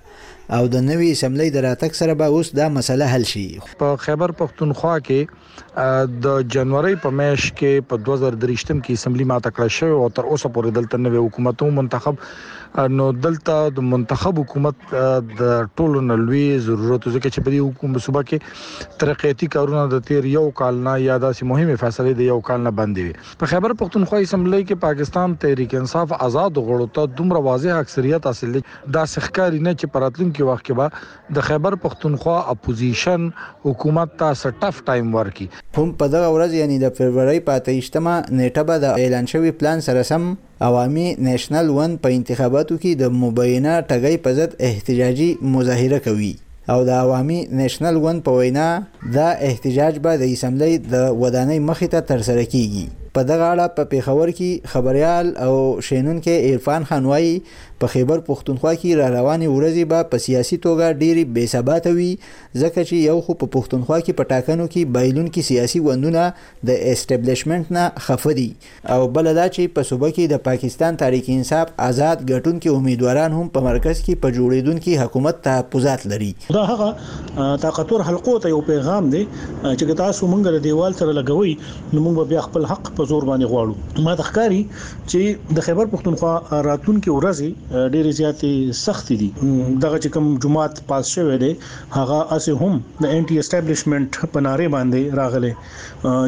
او 0.58 0.64
د 0.74 0.76
نوې 0.90 1.08
اسمبلی 1.16 1.48
د 1.54 1.58
راتګ 1.68 1.92
سره 2.00 2.14
به 2.20 2.26
اوس 2.36 2.48
دا 2.60 2.66
مسله 2.78 3.06
حل 3.14 3.24
شي 3.34 3.48
په 3.82 3.88
خیبر 4.06 4.30
پښتونخوا 4.40 4.96
کې 5.08 5.20
د 6.26 6.40
جنوري 6.54 6.96
په 7.06 7.12
میش 7.20 7.44
کې 7.60 7.86
په 7.90 8.00
2023م 8.06 8.80
کې 8.86 9.00
اسمبلی 9.00 9.28
ماته 9.32 9.52
کړ 9.58 9.76
شو 9.76 9.92
او 10.06 10.08
تر 10.18 10.26
اوسه 10.32 10.52
پورې 10.56 10.80
دلته 10.80 11.04
نوې 11.04 11.28
حکومت 11.28 11.64
منتخب 11.80 12.24
نو 12.98 13.06
دلته 13.26 13.56
د 13.78 13.86
منتخب 13.94 14.38
حکومت 14.42 14.84
د 15.42 15.46
ټولو 15.80 16.04
نلوي 16.10 16.44
ضرورت 16.66 17.08
ځکه 17.08 17.32
چې 17.36 17.46
په 17.46 17.54
دې 17.54 17.60
حکومت 17.70 18.04
صوبه 18.08 18.24
کې 18.32 18.98
ترقياتي 19.04 19.50
کارونه 19.56 19.84
د 19.94 20.04
تیر 20.10 20.28
یو 20.34 20.44
کال 20.62 20.80
نه 20.90 20.94
یا 21.06 21.18
داسې 21.26 21.50
مهمه 21.52 21.82
فیصله 21.84 22.14
د 22.20 22.30
یو 22.32 22.38
کال 22.52 22.64
نه 22.68 22.76
باندې 22.80 23.38
په 23.44 23.54
خیبر 23.54 23.76
پختونخوا 23.84 24.22
اسمبلی 24.28 24.62
کې 24.62 24.84
پاکستان 24.88 25.38
تحریک 25.46 25.78
انصاف 25.84 26.16
آزاد 26.30 26.62
غړو 26.70 26.98
ته 27.00 27.14
دومره 27.22 27.44
واضح 27.50 27.82
اکثریت 27.86 28.30
حاصل 28.32 28.60
دا 29.00 29.06
سخکاری 29.16 29.64
نه 29.68 29.76
چې 29.80 29.96
پراتلونکو 29.98 30.52
وخت 30.52 30.66
کې 30.68 30.84
به 30.84 31.40
د 31.40 31.48
خیبر 31.52 31.80
پختونخوا 31.88 32.38
اپوزیشن 32.56 33.30
حکومت 33.70 34.18
ته 34.24 34.34
سټف 34.44 34.84
ټایم 34.92 35.16
ورکړي 35.22 35.41
کی 35.42 35.48
هم 35.78 35.88
په 36.00 36.06
دغه 36.16 36.28
ورځ 36.36 36.52
یعنی 36.62 36.78
د 36.84 36.94
فبرवरी 36.98 37.40
په 37.50 37.64
28مه 37.64 38.16
نیټه 38.38 38.64
به 38.70 38.76
د 38.84 38.86
اعلان 39.04 39.26
شوی 39.34 39.52
پلان 39.64 39.80
سره 39.88 40.02
سم 40.12 40.24
عوامي 40.68 41.08
نېشنل 41.28 41.68
ون 41.80 41.92
په 42.06 42.10
انتخاباتو 42.20 42.78
کې 42.82 42.92
د 43.02 43.20
مبینه 43.24 43.74
ټګۍ 43.90 44.16
په 44.24 44.30
ضد 44.40 44.52
احتجاجي 44.70 45.30
مظاهره 45.56 46.00
کوي 46.08 46.34
او 46.74 46.80
د 46.88 46.92
عوامي 47.04 47.40
نېشنل 47.62 47.96
ون 48.06 48.18
په 48.26 48.32
وینا 48.42 48.68
دا 49.18 49.30
احتجاج 49.50 49.94
به 50.04 50.14
د 50.22 50.34
اسمبلی 50.34 50.74
د 50.94 50.96
ودانۍ 51.22 51.60
مخې 51.70 51.88
ته 51.94 52.00
ترسره 52.12 52.46
کیږي 52.54 52.86
په 53.16 53.22
دغه 53.32 53.46
اړه 53.54 53.66
په 53.78 53.84
پیښور 53.94 54.28
کې 54.38 54.74
خبريال 54.74 55.34
او 55.46 55.54
شینون 55.88 56.22
کې 56.26 56.52
عرفان 56.52 56.84
خان 56.90 57.10
وایي 57.12 57.36
په 57.82 57.90
خیبر 57.92 58.22
پښتونخوا 58.26 58.72
کې 58.82 58.96
را 59.00 59.06
روانې 59.14 59.48
ورځې 59.54 59.84
به 59.94 60.10
په 60.12 60.24
سیاسي 60.26 60.58
توګه 60.66 60.98
ډېرې 61.02 61.24
بې 61.36 61.46
ثباته 61.54 61.94
وي 61.98 62.10
ځکه 62.62 62.84
چې 62.90 62.98
یو 63.10 63.18
خو 63.28 63.36
په 63.44 63.52
پښتونخوا 63.56 63.98
کې 64.06 64.16
په 64.20 64.30
ټاکنو 64.32 64.68
کې 64.74 64.92
بایلونکي 64.98 65.42
سیاسي 65.50 65.82
ګوندونه 65.88 66.26
د 66.70 66.70
اسټابلیشمنت 66.92 67.72
نه 67.78 67.86
خفه 68.08 68.36
دي 68.40 68.48
او 68.96 69.00
بل 69.16 69.30
دا 69.40 69.46
چې 69.56 69.74
په 69.78 69.88
صوبه 69.90 70.10
کې 70.10 70.34
د 70.34 70.44
پاکستان 70.50 71.00
تحریک 71.04 71.32
انصاف 71.38 71.74
آزاد 71.88 72.24
ګټونکو 72.32 72.76
امیدواران 72.82 73.38
هم 73.40 73.48
په 73.58 73.68
مرکز 73.70 74.04
کې 74.06 74.22
په 74.26 74.36
جوړیدونکو 74.38 75.00
حکومت 75.04 75.42
تحفظات 75.50 76.08
لري 76.14 76.32
دا 76.60 76.68
هغه 76.74 77.48
طاقتور 77.66 78.06
حلقو 78.12 78.38
ته 78.46 78.54
یو 78.56 78.62
پیغام 78.70 79.10
دی 79.16 79.24
چې 79.32 80.02
تاسو 80.04 80.32
مونږ 80.36 80.56
له 80.60 80.64
دیوال 80.70 81.00
سره 81.02 81.18
لګوي 81.22 81.58
نو 81.64 82.06
مونږ 82.08 82.34
بیا 82.36 82.46
خپل 82.50 82.70
حق 82.76 82.94
په 83.02 83.14
زور 83.14 83.28
باندې 83.34 83.56
غواړو 83.56 84.08
ما 84.08 84.16
د 84.24 84.32
ښکاری 84.32 84.64
چې 84.70 85.54
د 85.60 85.68
خیبر 85.72 85.92
پښتونخوا 85.98 86.64
راتلونکو 86.72 87.20
ورځې 87.20 87.52
ډېر 87.94 88.06
زیاتی 88.20 88.54
سخت 88.86 89.06
دي 89.22 89.30
دغه 89.84 89.98
چې 90.04 90.10
کوم 90.14 90.26
جماعت 90.44 90.74
پاس 90.90 91.06
شوی 91.16 91.38
دی 91.44 91.52
هغه 91.98 92.18
اسه 92.38 92.52
هم 92.62 92.74
د 93.04 93.06
انټي 93.18 93.36
اسټابلیشمنت 93.44 94.10
پناره 94.34 94.68
باندې 94.76 95.02
راغله 95.22 95.52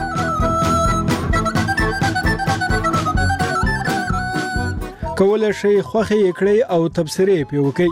کولای 5.22 5.54
شئ 5.58 5.74
خوخه 5.90 6.16
کړئ 6.40 6.60
او 6.76 6.82
تبصره 7.00 7.36
پی 7.52 7.58
وکړئ 7.66 7.92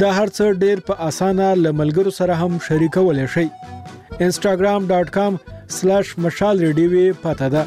دا 0.00 0.08
هرڅ 0.18 0.38
ډیر 0.64 0.78
په 0.90 0.98
اسانه 1.08 1.46
لملګرو 1.64 2.12
سره 2.18 2.34
هم 2.42 2.52
شریکول 2.68 3.18
شئ 3.38 3.46
instagram.com/مشالریډیوی 4.28 7.06
پته 7.24 7.48
ده 7.56 7.62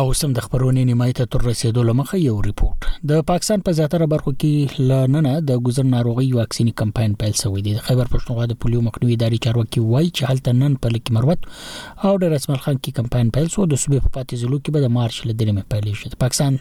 او 0.00 0.12
سم 0.18 0.32
د 0.36 0.42
خبرونې 0.44 0.82
نیمایي 0.90 1.14
ته 1.16 1.26
تر 1.32 1.42
رسیدو 1.46 1.82
لمخه 1.88 2.18
یو 2.20 2.36
ریپورت 2.46 2.84
د 3.10 3.20
پاکستان 3.30 3.64
په 3.66 3.76
زیاتره 3.78 4.06
برخو 4.12 4.32
کې 4.36 4.86
لننه 4.90 5.32
د 5.50 5.60
ګزر 5.68 5.86
ناروغي 5.94 6.28
واکسینی 6.38 6.74
کمپاین 6.82 7.16
پیل 7.24 7.36
شوې 7.42 7.64
دي 7.68 7.74
د 7.78 7.84
خیبر 7.90 8.12
پښتونخوا 8.16 8.46
د 8.52 8.60
پولیو 8.64 8.84
مخنیوي 8.88 9.18
ادارې 9.20 9.42
چارواکي 9.48 9.84
وایي 9.88 10.10
چې 10.16 10.30
حالت 10.30 10.52
نن 10.64 10.80
په 10.86 10.94
لکه 10.96 11.16
مروت 11.20 11.48
او 12.08 12.14
د 12.26 12.32
رسمل 12.38 12.60
خان 12.66 12.76
کې 12.82 13.00
کمپاین 13.02 13.34
پیل 13.38 13.52
شو 13.56 13.68
د 13.74 13.82
صوبې 13.84 14.06
په 14.08 14.16
پاتې 14.18 14.42
ځلو 14.44 14.58
کې 14.58 14.76
به 14.76 14.86
د 14.90 14.96
مارچ 15.00 15.20
له 15.28 15.32
درېمه 15.32 15.74
پیل 15.74 15.98
شي 16.02 16.12
د 16.16 16.20
پاکستان 16.24 16.58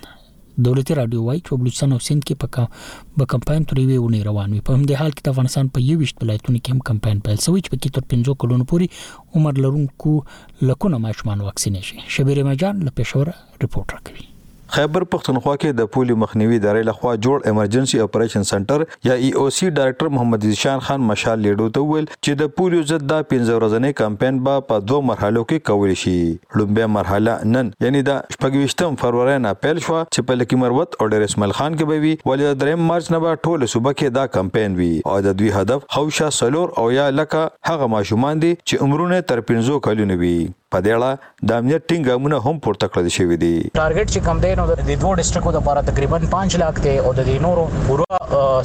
دولتي 0.67 0.93
رادیو 0.99 1.21
وايي 1.27 1.39
چې 1.45 1.51
بلوچستان 1.59 1.89
او 1.97 1.97
سند 2.07 2.21
کې 2.27 2.33
په 2.43 2.63
با 3.19 3.25
کمپاین 3.33 3.61
ترې 3.71 3.83
وی 3.91 3.97
ونی 4.05 4.21
روان 4.29 4.49
وي 4.55 4.57
په 4.69 4.73
همدې 4.77 4.95
حال 5.01 5.11
کې 5.15 5.23
د 5.27 5.31
افغانستان 5.33 5.65
په 5.77 5.87
یو 5.89 5.95
وشت 6.01 6.17
ولایتونو 6.23 6.57
کې 6.63 6.69
هم 6.75 6.79
کمپاین 6.89 7.17
پیل 7.27 7.39
شوی 7.45 7.59
چې 7.63 7.69
په 7.73 7.77
کې 7.81 7.89
تر 7.95 8.01
50 8.15 8.39
کلونو 8.45 8.63
پورې 8.69 8.85
عمر 9.37 9.53
لرونکو 9.67 10.13
لکونه 10.71 10.97
ماشومان 11.05 11.39
واکسینې 11.47 11.81
شي 11.91 11.97
شبیر 12.17 12.43
مجان 12.49 12.75
له 12.89 12.93
پېښور 12.99 13.25
رپورټ 13.63 13.87
راکوي 13.97 14.25
خیبر 14.75 15.03
پښتونخوا 15.13 15.53
کې 15.61 15.77
د 15.77 15.87
پولي 15.93 16.15
مخنیوي 16.23 16.57
ادارې 16.61 16.87
لخوا 16.87 17.11
جوړ 17.27 17.51
ایمرجنسي 17.51 17.99
اپریشن 18.05 18.43
سنټر 18.49 18.83
یا 19.07 19.13
ای 19.21 19.29
او 19.43 19.45
سی 19.59 19.69
ډایرکټر 19.69 20.11
محمد 20.15 20.43
زیشان 20.49 20.83
خان 20.89 21.07
مشال 21.11 21.39
لیډو 21.45 21.69
ته 21.77 21.85
ویل 21.91 22.07
چې 22.11 22.37
د 22.41 22.51
پولیو 22.59 22.83
ضد 22.91 23.07
د 23.13 23.23
15 23.31 23.41
ورځې 23.43 23.99
کمپاین 24.01 24.37
به 24.47 24.61
په 24.67 24.85
دوه 24.91 25.07
مرحلو 25.11 25.43
کې 25.45 25.71
کول 25.71 25.95
شي 26.03 26.13
لومبه 26.61 26.91
مرحله 26.97 27.37
نن 27.55 27.71
یعنی 27.87 28.03
د 28.11 28.21
28 28.47 28.99
فروری 29.05 29.39
نه 29.47 29.55
پیل 29.65 29.81
شو 29.87 29.95
چې 29.95 30.29
په 30.29 30.41
لکی 30.43 30.61
مروت 30.65 30.95
او 30.99 31.09
ډیر 31.15 31.27
اسماعیل 31.29 31.57
خان 31.61 31.79
کې 31.81 31.91
به 31.93 32.05
وي 32.05 32.13
ولې 32.19 32.61
د 32.65 32.69
3 32.85 32.87
مارچ 32.91 33.11
نه 33.17 33.21
به 33.25 33.41
ټول 33.47 33.71
صوبه 33.75 33.95
کې 33.97 34.19
دا 34.19 34.27
کمپاین 34.37 34.77
وي 34.83 34.93
او 35.15 35.17
د 35.29 35.37
دوی 35.41 35.51
هدف 35.57 35.89
خوشا 35.97 36.29
سلور 36.43 36.77
او 36.83 36.87
یا 36.99 37.09
لکه 37.21 37.43
هغه 37.73 37.91
ماشومان 37.97 38.45
دي 38.47 38.55
چې 38.59 38.87
عمرونه 38.87 39.21
تر 39.33 39.45
15 39.51 39.83
کلونه 39.89 40.21
وي 40.23 40.33
په 40.73 40.79
دې 40.85 41.03
اړه 41.03 41.45
د 41.51 41.61
امنیت 41.61 41.83
ټینګ 41.85 42.09
ګامونه 42.09 42.47
هم 42.47 42.57
پورته 42.65 42.91
کړل 42.95 43.13
شوی 43.19 43.37
دي 43.43 43.51
ټارګټ 43.51 44.07
چې 44.13 44.27
کمپاین 44.27 44.58
نو 44.59 44.65
د 44.69 44.77
دوه 44.77 45.17
ډیسټریکو 45.17 45.51
لپاره 45.55 45.81
تقریبا 45.89 46.17
5 46.31 46.55
لک 46.61 46.79
ته 46.85 47.03
او 47.09 47.11
د 47.19 47.29
نورو 47.45 47.63
پورا 47.87 48.19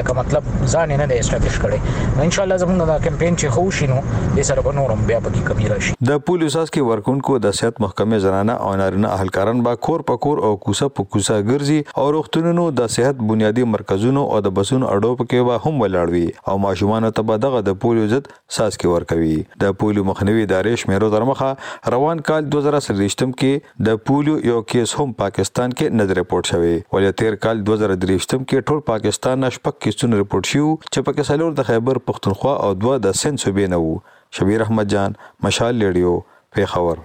لکه 0.00 0.18
مطلب 0.20 0.52
ځان 0.74 0.94
نه 1.02 1.06
دی 1.06 1.18
استابلیش 1.24 1.58
کړي 1.64 2.22
ان 2.28 2.36
شاء 2.36 2.44
الله 2.44 2.58
زموږ 2.66 2.86
دا 2.94 2.98
کمپاین 3.08 3.36
چې 3.42 3.58
خو 3.58 3.66
شینو 3.80 4.00
د 4.38 4.48
سره 4.52 4.60
بنورم 4.70 5.06
بیا 5.10 5.20
پکې 5.26 5.52
کمی 5.52 5.68
راشي 5.74 5.96
د 6.12 6.18
پولیسو 6.30 6.61
اساس 6.62 6.70
کې 6.74 6.88
ورکونکو 6.94 7.36
د 7.44 7.54
صحت 7.58 7.78
محکمې 7.84 8.18
زنانه 8.24 8.54
او 8.64 8.74
نارینه 8.80 9.08
اهلکاران 9.14 9.62
با 9.66 9.70
کور 9.86 10.02
په 10.10 10.18
کور 10.24 10.40
او 10.48 10.50
کوسه 10.64 10.86
په 10.98 11.06
کوسه 11.14 11.38
ګرځي 11.46 11.78
او 12.02 12.04
روغتونونو 12.16 12.66
د 12.80 12.92
صحت 12.96 13.22
بنیادی 13.30 13.64
مرکزونو 13.70 14.22
او 14.34 14.38
د 14.48 14.52
بسونو 14.58 14.90
اډو 14.96 15.10
په 15.22 15.26
کې 15.30 15.48
به 15.48 15.64
هم 15.64 15.80
ولاړوي 15.84 16.52
او 16.52 16.54
ماشومان 16.64 17.08
ته 17.16 17.26
به 17.30 17.40
دغه 17.44 17.62
د 17.68 17.76
پولیو 17.84 18.04
ضد 18.12 18.28
ساس 18.58 18.78
کې 18.82 18.94
ورکوي 18.94 19.32
د 19.64 19.74
پولیو 19.80 20.06
مخنیوي 20.10 20.44
ادارې 20.48 20.84
شمیرو 20.84 21.10
درمخه 21.16 21.50
روان 21.96 22.22
کال 22.30 22.48
2023 22.56 23.16
کې 23.16 23.84
د 23.90 24.00
پولیو 24.12 24.36
یو 24.50 24.62
کیس 24.74 24.94
هم 25.00 25.08
پاکستان 25.24 25.74
کې 25.78 26.00
نظر 26.02 26.22
رپورت 26.22 26.52
شوی 26.54 26.72
ولې 26.76 27.18
تیر 27.22 27.38
کال 27.48 27.64
2023 27.72 28.26
کې 28.28 28.68
ټول 28.70 28.84
پاکستان 28.92 29.44
نشپک 29.48 29.82
کیسونه 29.88 30.22
رپورت 30.22 30.52
شو 30.54 30.62
چې 30.62 31.10
په 31.10 31.18
کې 31.18 31.32
سلور 31.32 31.58
د 31.62 31.70
خیبر 31.72 32.02
پښتونخوا 32.12 32.56
او 32.68 32.72
دوه 32.86 33.02
د 33.08 33.20
سند 33.24 33.44
صوبې 33.46 33.76
نه 33.76 33.84
وو 33.86 34.20
شبیر 34.40 34.66
احمد 34.68 34.96
جان 34.96 35.18
مشال 35.48 35.78
لیډیو 35.82 36.14
پېښور 36.56 36.96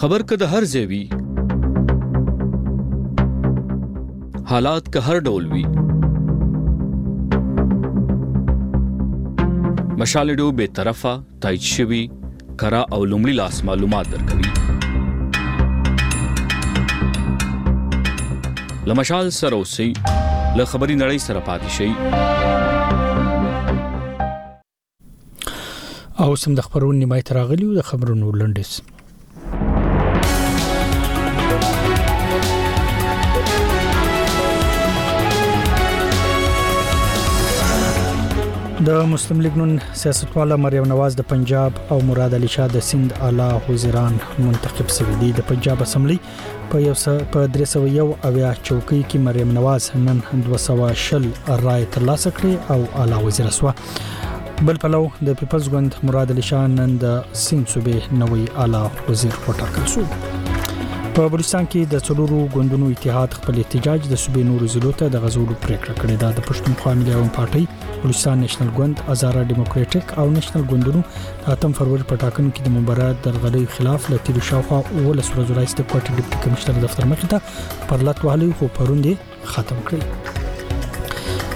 خبر 0.00 0.20
که 0.32 0.36
د 0.42 0.50
هر 0.50 0.64
ځای 0.72 0.84
وي 0.90 0.98
حالات 4.50 4.84
که 4.96 5.00
هر 5.06 5.18
ډول 5.28 5.46
وي 5.52 5.62
مشالډو 9.98 10.52
به 10.60 10.66
طرفه 10.80 11.14
تایید 11.46 11.60
شوی 11.70 12.02
کرا 12.64 12.82
او 12.98 13.04
لومړی 13.04 13.32
لاس 13.40 13.62
معلومات 13.70 14.06
درکوي 14.10 14.44
لمشال 18.92 19.32
سره 19.40 19.64
اوسې 19.64 19.96
ل 20.56 20.64
خبري 20.64 20.96
نړۍ 20.96 21.18
سره 21.30 21.40
پاتې 21.40 21.68
شي 21.80 21.88
او 26.24 26.34
سم 26.40 26.52
د 26.56 26.60
خبرونې 26.64 26.98
نیمای 27.02 27.22
تراغلی 27.28 27.64
او 27.66 27.74
د 27.76 27.82
خبرونو 27.86 28.26
لنډیز 28.40 28.70
د 38.90 39.02
مسلم 39.16 39.42
لیگ 39.48 39.58
نن 39.62 39.72
سیاستواله 40.04 40.56
مریم 40.68 40.86
نواز 40.94 41.16
د 41.22 41.26
پنجاب 41.34 41.72
او 41.96 42.00
مراد 42.12 42.38
علي 42.42 42.48
شاه 42.56 42.68
د 42.76 42.86
سند 42.92 43.18
اعلی 43.30 43.50
وزیران 43.72 44.18
منتخب 44.48 44.94
شوی 44.98 45.18
دی 45.20 45.32
د 45.40 45.46
پنجاب 45.52 45.82
اسمبلی 45.88 46.18
په 46.70 46.86
یو 46.88 46.94
په 47.36 47.54
301 47.62 48.02
اویا 48.04 48.56
چوکۍ 48.64 49.04
کې 49.12 49.28
مریم 49.30 49.52
نواز 49.62 49.90
نن 50.08 50.24
200 50.50 50.82
شل 51.06 51.28
رائے 51.66 51.84
ترلاسه 51.96 52.38
کړې 52.40 52.76
او 52.76 53.00
اعلی 53.04 53.22
وزیر 53.28 53.50
سو 53.62 53.74
بل 54.60 54.76
پلو 54.82 55.02
د 55.26 55.34
پیپلز 55.40 55.68
ګوند 55.72 55.94
مراد 56.08 56.30
علي 56.34 56.42
شاه 56.48 56.68
نن 56.74 56.96
د 57.04 57.18
سیند 57.44 57.68
صوبې 57.74 57.98
نوې 58.20 58.42
اعلی 58.64 58.84
وزیر 59.10 59.34
وټاکل 59.46 59.86
شو 59.92 60.02
په 61.16 61.24
بلوچستان 61.32 61.66
کې 61.72 61.80
د 61.94 62.02
څلورو 62.06 62.40
ګوندونو 62.56 62.86
اتحاد 62.94 63.34
خپل 63.38 63.58
احتجاج 63.62 64.00
د 64.10 64.14
صوبې 64.24 64.44
نورو 64.50 64.68
ضلعو 64.74 64.92
ته 65.02 65.08
د 65.14 65.22
غزولو 65.24 65.56
پریکړه 65.64 65.94
کړې 66.00 66.16
ده 66.22 66.30
د 66.38 66.46
پښتونخوا 66.50 66.92
ملي 67.00 67.14
عوام 67.16 67.28
پارټي 67.38 68.02
بلوچستان 68.04 68.42
نېشنل 68.44 68.70
ګوند 68.80 69.04
هزارا 69.10 69.42
ډیموکراټک 69.50 70.16
او 70.22 70.26
نېشنل 70.36 70.64
ګوندونو 70.72 71.02
د 71.46 71.54
8 71.58 71.76
فروری 71.80 72.08
په 72.12 72.22
ټاکنو 72.26 72.54
کې 72.54 72.68
د 72.68 72.76
مبارزات 72.78 73.22
د 73.30 73.40
غلي 73.46 73.64
خلاف 73.78 74.10
له 74.14 74.24
تیر 74.28 74.40
شاوخوا 74.52 74.80
اول 74.90 75.26
سره 75.30 75.48
زولای 75.50 75.66
ست 75.74 75.82
کوټې 75.84 76.22
ډیپټي 76.22 76.46
کمشنر 76.46 76.82
دفتر 76.86 77.10
مخې 77.14 77.34
ته 77.34 77.90
پرلط 77.92 78.24
وهلي 78.28 78.50
خو 78.60 78.72
پروندې 78.78 79.50
ختم 79.56 79.84
کړې 79.90 80.40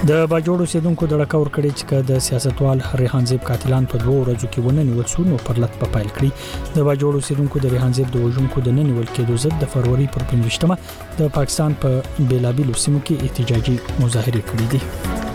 د 0.05 0.25
باجوړ 0.31 0.59
اوسیدونکو 0.63 1.05
د 1.11 1.19
راکور 1.21 1.47
کړي 1.55 1.69
چې 1.71 1.85
د 2.09 2.19
سیاستوال 2.27 2.77
ریحان 2.99 3.25
زیب 3.29 3.41
قاتلان 3.47 3.85
په 3.93 3.97
دوه 4.03 4.17
ورځو 4.21 4.47
کې 4.47 4.61
ونه 4.65 4.83
نیول 4.89 5.05
شو 5.13 5.23
نو 5.29 5.37
پرلط 5.47 5.71
په 5.79 5.89
پایل 5.95 6.09
کړي 6.15 6.29
د 6.75 6.87
باجوړ 6.87 7.13
اوسیدونکو 7.19 7.59
د 7.63 7.75
ریحان 7.75 7.93
زیب 7.99 8.11
د 8.15 8.25
وژونکو 8.25 8.61
د 8.67 8.79
نه 8.79 8.83
نیول 8.89 9.07
کېدو 9.15 9.37
ضد 9.45 9.55
د 9.61 9.65
فروری 9.75 10.07
پر 10.17 10.23
15مه 10.31 10.77
د 11.21 11.37
پاکستان 11.39 11.71
په 11.85 11.89
پا 12.03 12.27
بیلابیلو 12.33 12.73
سیمو 12.87 12.99
کې 13.09 13.23
احتجاجي 13.27 13.75
مظاهره 14.03 14.41
کړې 14.49 14.65
دي 14.75 15.25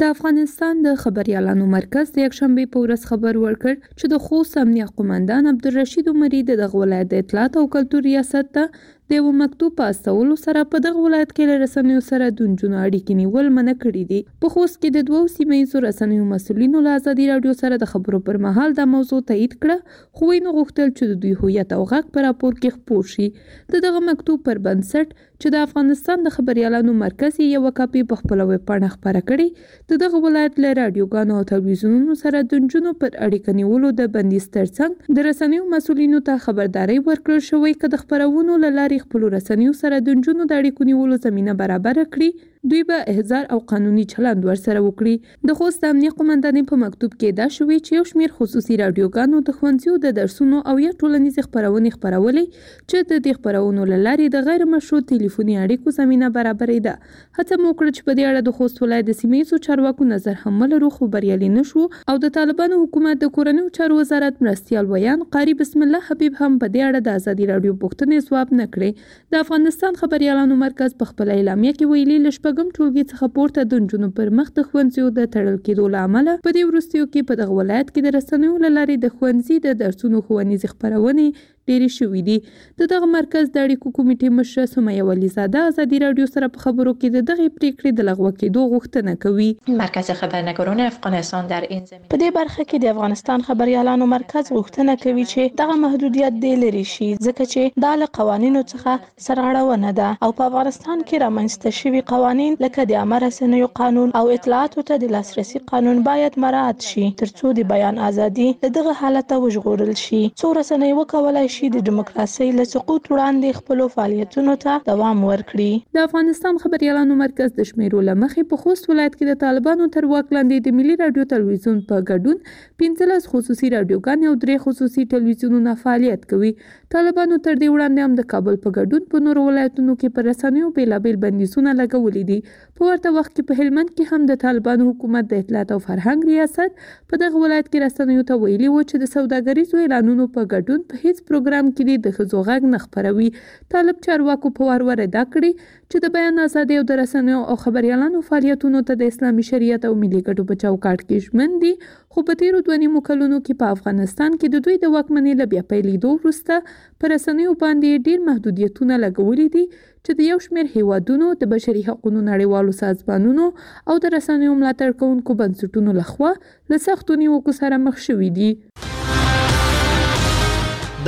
د 0.00 0.02
افغانستان 0.14 0.74
د 0.86 0.88
خبريالانو 1.02 1.64
مرکز 1.76 2.06
د 2.12 2.16
یکشنبه 2.26 2.64
په 2.72 2.78
ورځ 2.84 3.00
خبر 3.10 3.34
ورکړ 3.44 3.72
چې 3.98 4.06
د 4.12 4.14
خوست 4.24 4.52
امنیه 4.62 4.88
قومندان 4.98 5.42
عبدالرشید 5.52 6.10
عمری 6.12 6.40
د 6.48 6.52
دغه 6.62 6.76
ولایت 6.82 7.08
د 7.12 7.20
اطلاعات 7.22 7.52
او 7.60 7.64
کلتور 7.74 8.02
ریاست 8.10 8.46
ته 8.56 8.64
د 9.10 9.14
یو 9.18 9.32
مکتوب 9.40 9.74
په 9.80 9.88
استولو 9.94 10.36
سره 10.44 10.62
په 10.70 10.78
دغه 10.84 11.02
ولایت 11.02 11.32
کې 11.34 11.50
له 11.50 11.58
رسنیو 11.66 11.98
سره 12.06 12.28
د 12.38 12.48
نجونو 12.54 12.78
اړیکې 12.84 13.18
نیول 13.18 13.50
منع 13.58 13.74
کړي 13.82 14.06
دي 14.12 14.18
په 14.44 14.54
خوست 14.54 14.78
کې 14.80 14.94
د 14.96 15.04
دوو 15.10 15.20
سیمه 15.34 15.58
ییزو 15.58 15.82
رسنیو 15.84 16.24
مسؤلینو 16.30 16.80
له 16.86 16.94
ازادي 17.00 17.28
راډیو 17.32 17.54
سره 17.60 17.78
د 17.82 17.90
خبرو 17.90 18.20
پر 18.28 18.38
مهال 18.46 18.74
دا 18.78 18.86
موضوع 18.94 19.18
تایید 19.28 19.54
کړه 19.56 19.98
خو 19.98 20.30
یې 20.30 20.40
نه 20.46 20.54
غوښتل 20.56 20.90
چې 20.94 21.10
د 21.12 21.20
دوی 21.24 21.36
هویت 21.42 21.74
او 21.76 21.80
غږ 21.92 22.16
په 22.16 22.26
راپور 22.26 22.56
کې 22.56 22.80
خپور 22.80 23.04
شي 23.12 23.28
د 23.76 23.84
دغه 23.86 24.02
مکتوب 24.08 24.42
پر 24.50 24.62
بنسټ 24.64 25.22
چې 25.38 25.54
د 25.56 25.62
افغانستان 25.68 26.26
د 26.26 26.34
خبريالانو 26.38 26.96
مرکز 27.04 27.38
یو 27.46 27.72
کاپي 27.78 28.04
په 28.10 28.20
خپل 28.20 28.44
ویب 28.50 28.66
پاڼه 28.72 28.90
خبره 28.96 29.22
کړې 29.30 29.78
د 29.94 30.02
دغه 30.06 30.22
ولایت 30.26 30.60
له 30.66 30.74
رادیوګانو 30.80 31.38
او 31.40 31.44
تلویزیونونو 31.52 32.18
سره 32.24 32.42
د 32.52 32.64
نجونو 32.66 32.94
پر 33.04 33.14
اړیکه 33.16 33.56
نیولو 33.62 33.94
د 34.02 34.10
بندیز 34.18 34.50
ترڅنګ 34.58 35.16
د 35.18 35.28
رسنیو 35.30 35.68
مسؤلینو 35.78 36.22
ته 36.30 36.44
خبرداري 36.50 36.98
ورکړل 37.00 37.42
شوې 37.52 37.80
چې 37.80 37.94
د 37.96 38.04
خبرونو 38.04 38.60
لاري 38.78 38.94
لارې 38.96 39.04
خپلو 39.06 39.26
رسنیو 39.36 39.72
سره 39.82 39.94
د 39.98 40.08
نجونو 40.18 40.42
د 40.48 40.52
اړیکو 40.60 40.80
نیولو 40.90 41.16
زمینه 41.26 41.52
برابره 41.62 42.04
کړي 42.14 42.28
دوی 42.70 42.84
به 42.84 43.04
احضار 43.06 43.46
او 43.54 43.58
قانوني 43.70 44.04
چلند 44.12 44.40
ورسره 44.46 44.80
وکړي 44.90 45.14
د 45.48 45.50
خوست 45.58 45.84
امنیه 45.88 46.10
قومندانې 46.18 46.62
په 46.70 46.76
مکتوب 46.84 47.12
کې 47.20 47.30
دا 47.40 47.44
شوې 47.56 47.76
چې 47.88 47.92
یو 47.98 48.04
شمیر 48.10 48.30
خصوصي 48.38 48.76
رادیوګانو 48.82 49.36
د 49.46 49.50
ښوونځیو 49.58 49.94
د 50.04 50.14
درسونو 50.20 50.58
او 50.70 50.74
یا 50.86 50.92
ټولنیزې 51.02 51.42
خپرونې 51.46 51.90
خپرولې 51.96 52.44
چې 52.90 52.98
د 53.10 53.12
دې 53.26 53.32
خپرونو 53.38 53.82
له 53.90 53.98
لارې 54.06 54.26
د 54.34 54.36
غیر 54.48 54.62
مشروع 54.72 55.00
تلیفوني 55.10 55.54
اړیکو 55.64 55.94
زمینه 55.98 56.30
برابرې 56.38 56.80
ده 56.86 56.94
هڅه 57.38 57.54
مو 57.60 57.66
وکړه 57.68 57.90
چې 57.96 58.02
په 58.06 58.12
دې 58.18 58.24
اړه 58.30 58.40
د 58.46 58.50
خوست 58.58 58.82
ولایت 58.86 59.06
د 59.10 59.12
سیمې 59.20 59.40
څو 59.50 59.56
چارواکو 59.68 60.04
نظر 60.14 60.36
هم 60.42 60.66
لرو 60.72 60.90
خو 60.96 61.08
بریالي 61.14 61.50
نشو 61.58 61.84
او 62.10 62.16
د 62.26 62.34
طالبانو 62.40 62.82
حکومت 62.82 63.22
د 63.24 63.32
کورنیو 63.38 63.70
چارو 63.78 64.00
وزارت 64.02 64.42
مرستیال 64.48 64.90
ویان 64.96 65.24
قاری 65.38 65.54
بسم 65.62 65.82
الله 65.88 66.02
حبیب 66.10 66.32
هم 66.42 66.52
په 66.60 66.66
دې 66.74 66.82
اړه 66.88 67.00
د 67.10 67.22
ازادي 67.22 67.46
رادیو 67.54 67.78
پوښتنې 67.82 68.18
ځواب 68.28 68.58
نه 68.60 68.68
کړي 68.76 68.90
د 69.38 69.44
افغانستان 69.46 70.02
خبريالانو 70.04 70.60
مرکز 70.66 71.00
په 71.00 71.04
خپل 71.14 71.26
اعلامیه 71.38 71.72
کې 71.78 71.90
ویلي 71.94 72.20
لشبګ 72.26 72.54
شپږم 72.56 72.74
ټولګي 72.76 73.02
څخه 73.10 73.26
پورته 73.36 73.60
د 73.70 73.72
نجونو 73.84 74.08
پر 74.18 74.28
مخ 74.36 74.46
د 74.56 74.60
ښوونځیو 74.68 75.06
د 75.16 75.20
تړل 75.32 75.56
کېدو 75.66 75.84
له 75.94 75.98
امله 76.06 76.32
په 76.44 76.50
دې 76.54 76.62
وروستیو 76.68 77.04
کې 77.12 77.20
په 77.28 77.34
دغه 77.40 77.52
ولایت 77.60 77.88
کې 77.92 78.00
د 78.04 78.08
رسنیو 78.16 78.62
له 78.64 78.70
لارې 78.76 78.96
د 79.00 79.06
ښوونځي 79.16 79.56
د 79.66 79.68
درسونو 79.82 80.16
ښوونیزې 80.26 80.68
خپرونې 80.74 81.28
ډیرې 81.70 81.90
شوې 81.98 82.20
دي 82.28 82.36
د 82.82 82.90
دغه 82.92 83.06
مرکز 83.14 83.48
د 83.54 83.58
اړیکو 83.66 83.92
کمیټې 83.96 84.28
مشره 84.38 84.64
سمیه 84.74 85.06
ولیزاده 85.08 85.62
ازادي 85.70 85.98
راډیو 86.04 86.26
سره 86.34 86.50
په 86.56 86.64
خبرو 86.66 86.92
کې 87.00 87.08
د 87.16 87.26
دغه 87.30 87.46
پریکړې 87.58 87.90
د 88.00 88.06
لغوه 88.08 88.32
کېدو 88.40 88.62
غوښتنه 88.72 89.14
کوي 89.24 89.48
مرکز 89.82 90.10
خبرنګاران 90.20 90.82
افغانستان 90.86 91.50
در 91.52 91.66
این 91.70 91.82
زمینه 91.90 92.12
په 92.14 92.20
دې 92.22 92.30
برخه 92.38 92.62
کې 92.70 92.82
د 92.84 92.92
افغانستان 92.94 93.46
خبريالانو 93.48 94.08
مرکز 94.14 94.50
غوښتنه 94.56 94.96
کوي 95.06 95.24
چې 95.32 95.58
دغه 95.62 95.78
محدودیت 95.86 96.38
د 96.44 96.56
لری 96.64 96.84
شي 96.94 97.10
ځکه 97.16 97.50
چې 97.54 97.84
د 97.86 98.10
قوانینو 98.20 98.62
څخه 98.72 99.20
سرغړونه 99.28 99.92
ده 100.00 100.10
او 100.26 100.30
په 100.40 100.48
افغانستان 100.50 100.96
کې 101.02 101.22
رامنځته 101.26 101.74
شوی 101.80 102.04
قوانین 102.14 102.56
لکه 102.66 102.86
د 102.92 102.98
امر 103.06 103.22
رسنیو 103.28 103.68
قانون 103.80 104.12
او 104.20 104.24
اطلاعاتو 104.38 104.84
ته 104.90 105.00
د 105.06 105.12
لاسرسي 105.16 105.60
قانون 105.72 106.00
باید 106.10 106.38
مراعات 106.46 106.88
شي 106.90 107.04
ترڅو 107.22 107.54
د 107.60 107.68
بیان 107.74 108.00
ازادي 108.10 108.48
دغه 108.78 108.96
حالت 109.04 109.36
وژغورل 109.46 109.94
شي 110.04 110.22
څو 110.40 110.56
رسنۍ 110.62 110.96
وکولای 111.02 111.54
شي 111.56 111.68
د 111.74 111.82
دیموکراسي 111.88 112.46
له 112.56 112.64
سقوط 112.72 113.06
وړاندې 113.12 113.60
خپل 113.60 113.82
فعالیتونو 113.96 114.54
ته 114.64 114.82
دوام 114.88 115.20
ورکړي 115.28 115.68
د 115.98 116.08
افغانستان 116.08 116.58
خبريالانو 116.64 117.16
مرکز 117.20 117.54
د 117.58 117.68
شمیرو 117.70 118.02
لمخې 118.08 118.44
په 118.52 118.60
خوست 118.64 118.88
ولایت 118.92 119.16
کې 119.20 119.28
د 119.30 119.40
طالبانو 119.44 119.88
تر 119.96 120.08
واک 120.12 120.34
لاندې 120.36 120.66
د 120.66 120.78
ملي 120.80 120.96
رادیو 121.02 121.26
تلویزیون 121.34 121.78
په 121.90 122.02
ګډون 122.08 122.56
15 122.84 123.30
خصوصي 123.34 123.72
رادیوګان 123.76 124.26
او 124.32 124.36
درې 124.42 124.58
خصوصي 124.66 125.06
تلویزیونونه 125.14 125.74
فعالیت 125.84 126.28
کوي 126.34 126.52
طالبانو 126.94 127.36
تر 127.44 127.56
دې 127.60 127.68
وړاندې 127.70 128.02
هم 128.06 128.12
د 128.18 128.24
کابل 128.32 128.56
په 128.64 128.70
ګډون 128.74 129.06
په 129.12 129.20
نورو 129.22 129.40
ولایتونو 129.46 129.94
کې 130.00 130.10
پر 130.16 130.24
رسنیو 130.30 130.66
بیلابیل 130.74 131.16
بندیزونه 131.24 131.72
لګولي 131.78 132.22
دي 132.28 132.36
په 132.58 132.90
ورته 132.90 133.10
وخت 133.16 133.32
کې 133.38 133.46
په 133.48 133.56
هلمند 133.60 133.90
کې 133.94 134.06
هم 134.12 134.28
د 134.28 134.36
طالبانو 134.42 134.86
حکومت 134.90 135.30
د 135.32 135.40
اطلاعات 135.44 135.72
او 135.76 135.78
فرهنګ 135.86 136.30
ریاست 136.32 136.84
په 137.12 137.20
دغه 137.22 137.42
ولایت 137.46 137.68
کې 137.72 137.82
رسنیو 137.86 138.26
ته 138.28 138.36
ویلي 138.44 138.70
و 138.74 138.84
چې 138.90 139.02
د 139.04 139.10
سوداګریزو 139.16 139.82
اعلانونو 139.86 140.26
په 140.36 140.50
ګډون 140.52 140.84
په 140.92 141.00
هیڅ 141.06 141.24
پروګرام 141.32 141.72
کې 141.72 142.04
د 142.04 142.14
ښځو 142.20 142.44
غږ 142.50 142.70
نه 142.76 142.82
خپروي 142.84 143.28
طالب 143.76 144.00
چارواکو 144.06 144.54
په 144.60 144.70
وار 144.70 144.86
وار 144.90 145.04
ادا 145.08 145.26
کړي 145.34 145.60
چې 145.64 146.06
د 146.06 146.14
بیان 146.18 146.40
ازادي 146.46 146.78
او 146.82 146.86
د 146.92 147.02
رسنیو 147.02 147.42
او 147.52 147.58
خبريالانو 147.66 148.22
فعالیتونو 148.30 148.84
ته 148.92 149.00
د 149.02 149.12
اسلامي 149.14 149.48
شریعت 149.50 149.88
او 149.90 149.92
ملي 150.04 150.22
ګټو 150.22 150.48
په 150.52 150.62
چوکاټ 150.62 151.10
کې 151.10 151.26
ژمن 151.26 151.58
دي 151.66 151.74
خو 152.16 152.22
په 152.28 152.34
تیرو 152.40 152.58
دوه 152.66 152.76
نیمو 152.82 153.00
کلونو 153.06 153.38
کې 153.46 153.54
په 153.62 153.72
افغانستان 153.76 154.36
کې 154.42 154.48
د 154.52 154.60
دوی 154.66 154.76
د 154.84 154.92
واکمنۍ 154.94 155.32
له 155.40 155.46
بیا 155.54 155.62
پیلېدو 155.72 156.12
وروسته 156.12 156.96
په 157.02 157.10
رسنیو 157.14 157.50
باندې 157.64 158.06
ډیر 158.06 158.22
محدودیتونه 158.30 158.98
لګولي 159.02 159.46
دي 159.58 159.64
چې 159.74 160.18
د 160.22 160.24
یو 160.28 160.38
شمېر 160.46 160.70
هیوادونو 160.78 161.28
د 161.44 161.50
بشري 161.52 161.82
حقوقو 161.92 162.14
نړیوالو 162.20 162.78
سازمانونو 162.82 163.50
او 163.58 164.00
د 164.08 164.14
رسنیو 164.18 164.56
ملاتړ 164.64 164.96
کوونکو 165.04 165.38
بنسټونو 165.42 165.96
لخوا 166.02 166.32
له 166.72 166.82
سختو 166.90 167.20
نیوکو 167.24 167.58
سره 167.62 167.82
مخ 167.86 168.02
شوي 168.10 168.32
دي 168.42 168.52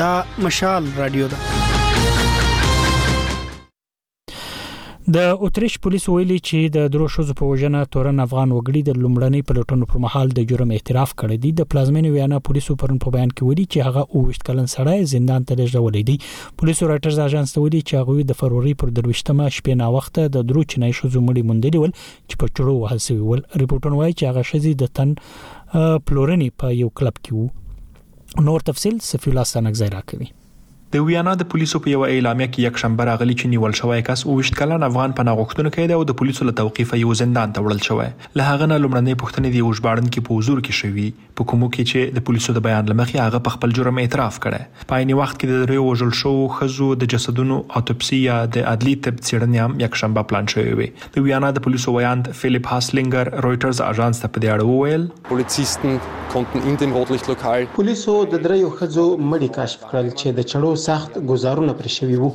دا 0.02 0.14
مشال 0.48 0.92
رادیو 1.04 1.32
ده 1.36 1.47
د 5.14 5.18
اوتریش 5.46 5.74
پولیسو 5.84 6.14
ویلي 6.14 6.34
چې 6.46 6.72
د 6.72 6.88
درو 6.94 7.04
شوزو 7.12 7.34
په 7.36 7.46
وجنه 7.50 7.84
تورن 7.94 8.18
افغان 8.24 8.50
وګړي 8.54 8.80
د 8.88 8.98
لومړنۍ 9.02 9.40
پلټنو 9.50 9.86
پر 9.92 10.00
مهال 10.04 10.32
د 10.38 10.46
جرم 10.50 10.72
اعتراف 10.78 11.12
کړی 11.20 11.38
دی 11.44 11.52
د 11.60 11.68
پلازمین 11.74 12.08
ویانا 12.16 12.40
پولیسو 12.48 12.74
پرون 12.82 12.98
په 13.06 13.14
بیان 13.14 13.30
کې 13.30 13.46
ویلي 13.48 13.64
چې 13.68 13.86
هغه 13.86 14.02
اوشت 14.18 14.44
کلن 14.48 14.66
سړی 14.74 15.06
زندان 15.14 15.46
ته 15.50 15.58
لېږدول 15.60 16.10
دی 16.10 16.16
پولیسو 16.62 16.90
رائټرز 16.90 17.20
اژانس 17.28 17.56
ته 17.56 17.64
ویلي 17.64 17.80
چې 17.82 18.10
هغه 18.10 18.28
د 18.32 18.38
فروری 18.42 18.74
پر 18.82 18.92
دروښتمه 18.98 19.48
شپې 19.58 19.80
نا 19.82 19.88
وخت 19.98 20.20
د 20.36 20.46
درو 20.50 20.64
چنای 20.74 20.96
شوزو 21.00 21.24
مړي 21.28 21.48
موندلې 21.52 21.84
ول 21.84 21.96
چې 22.00 22.42
په 22.42 22.56
چړو 22.56 22.74
وهل 22.84 23.02
شوی 23.06 23.20
ول 23.30 23.44
ریپورتون 23.64 23.96
وایي 24.00 24.18
چې 24.18 24.34
هغه 24.34 24.50
شزي 24.52 24.74
د 24.84 24.94
تن 25.00 25.18
پلورنی 26.10 26.52
په 26.62 26.76
یو 26.82 26.92
کلب 27.00 27.22
کې 27.24 27.38
وو 27.38 28.46
نور 28.50 28.68
تفصيل 28.72 29.00
سفیلا 29.12 29.46
سنګ 29.52 29.82
زیرا 29.84 30.02
کوي 30.12 30.30
د 30.94 31.02
ویانا 31.06 31.32
د 31.40 31.44
پولیسو 31.52 31.78
په 31.84 31.90
یو 31.92 32.04
اعلامیه 32.04 32.46
کې 32.48 32.68
یک 32.68 32.78
شنبه 32.82 33.06
راغلی 33.06 33.32
چې 33.38 33.54
نیول 33.54 33.74
شوی 33.78 34.04
کس 34.04 34.20
او 34.26 34.34
وشت 34.36 34.54
کلن 34.60 34.84
افغان 34.86 35.14
پناه 35.16 35.34
غوښتونکی 35.40 35.88
دی 35.90 35.96
او 35.96 36.04
د 36.10 36.14
پولیسو 36.20 36.44
له 36.48 36.52
توقیفه 36.60 36.98
یو 37.00 37.16
زندان 37.22 37.50
ته 37.58 37.64
وړل 37.66 37.82
شوی 37.88 38.06
له 38.40 38.46
هغه 38.50 38.68
نه 38.70 38.78
لومړنۍ 38.84 39.18
پوښتنې 39.22 39.56
د 39.56 39.60
یو 39.62 39.72
ژباړن 39.80 40.08
کې 40.14 40.28
په 40.28 40.38
حضور 40.38 40.62
کې 40.62 40.82
شوې 40.82 41.34
په 41.40 41.46
کومو 41.52 41.68
کې 41.74 41.90
چې 41.90 42.16
د 42.18 42.24
پولیسو 42.28 42.54
د 42.60 42.64
بیان 42.68 42.88
لمخې 42.92 43.24
هغه 43.26 43.40
په 43.48 43.56
خپل 43.56 43.76
جرم 43.80 44.00
اعتراف 44.04 44.38
کړی 44.46 44.86
په 44.94 45.02
عین 45.02 45.12
وخت 45.20 45.36
کې 45.42 45.50
د 45.52 45.66
دریو 45.68 45.82
وژل 45.88 46.14
شو 46.22 46.32
خزو 46.56 46.88
د 47.02 47.12
جسدونو 47.16 47.60
اتوپسی 47.82 48.22
یا 48.22 48.38
د 48.56 48.66
عدلي 48.72 48.96
طب 49.08 49.20
څېړنې 49.20 49.66
هم 49.66 49.84
یک 49.86 50.00
شنبه 50.04 50.26
پلان 50.32 50.50
شوې 50.54 50.80
وي 50.80 50.88
د 51.18 51.28
ویانا 51.28 51.52
د 51.60 51.66
پولیسو 51.68 51.96
ویاند 51.98 52.32
فلیپ 52.40 52.72
هاسلینګر 52.74 53.46
رويټرز 53.48 53.84
اژانس 53.92 54.22
ته 54.24 54.32
په 54.38 54.46
دې 54.46 54.56
اړه 54.56 54.80
وویل 54.80 55.06
پولیسisten 55.30 56.00
konnten 56.38 56.66
in 56.74 56.82
dem 56.86 56.98
Rotlichtlokal 57.00 57.68
پولیسو 57.78 58.18
د 58.36 58.44
دریو 58.50 58.74
خزو 58.82 59.06
مړی 59.28 59.54
کشف 59.60 59.86
کړل 59.86 60.10
چې 60.18 60.40
د 60.42 60.50
چړو 60.52 60.74
سخت 60.86 61.12
گزارونه 61.30 61.72
پر 61.78 61.86
شوي 61.96 62.16
وو 62.20 62.30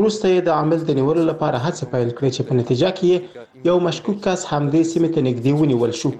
وروسته 0.00 0.26
یې 0.34 0.40
د 0.42 0.48
عمل 0.60 0.80
د 0.84 0.90
نیولو 0.98 1.22
لپاره 1.30 1.62
هڅه 1.66 1.84
پیل 1.92 2.08
کړې 2.16 2.30
چې 2.36 2.42
په 2.48 2.52
نتیجه 2.60 2.88
کې 2.98 3.12
یو 3.68 3.76
مشکوک 3.86 4.16
کس 4.26 4.40
همدې 4.52 4.82
سیمې 4.92 5.08
ته 5.14 5.20
نږدې 5.28 5.52
ونیول 5.56 5.92
شو 6.00 6.10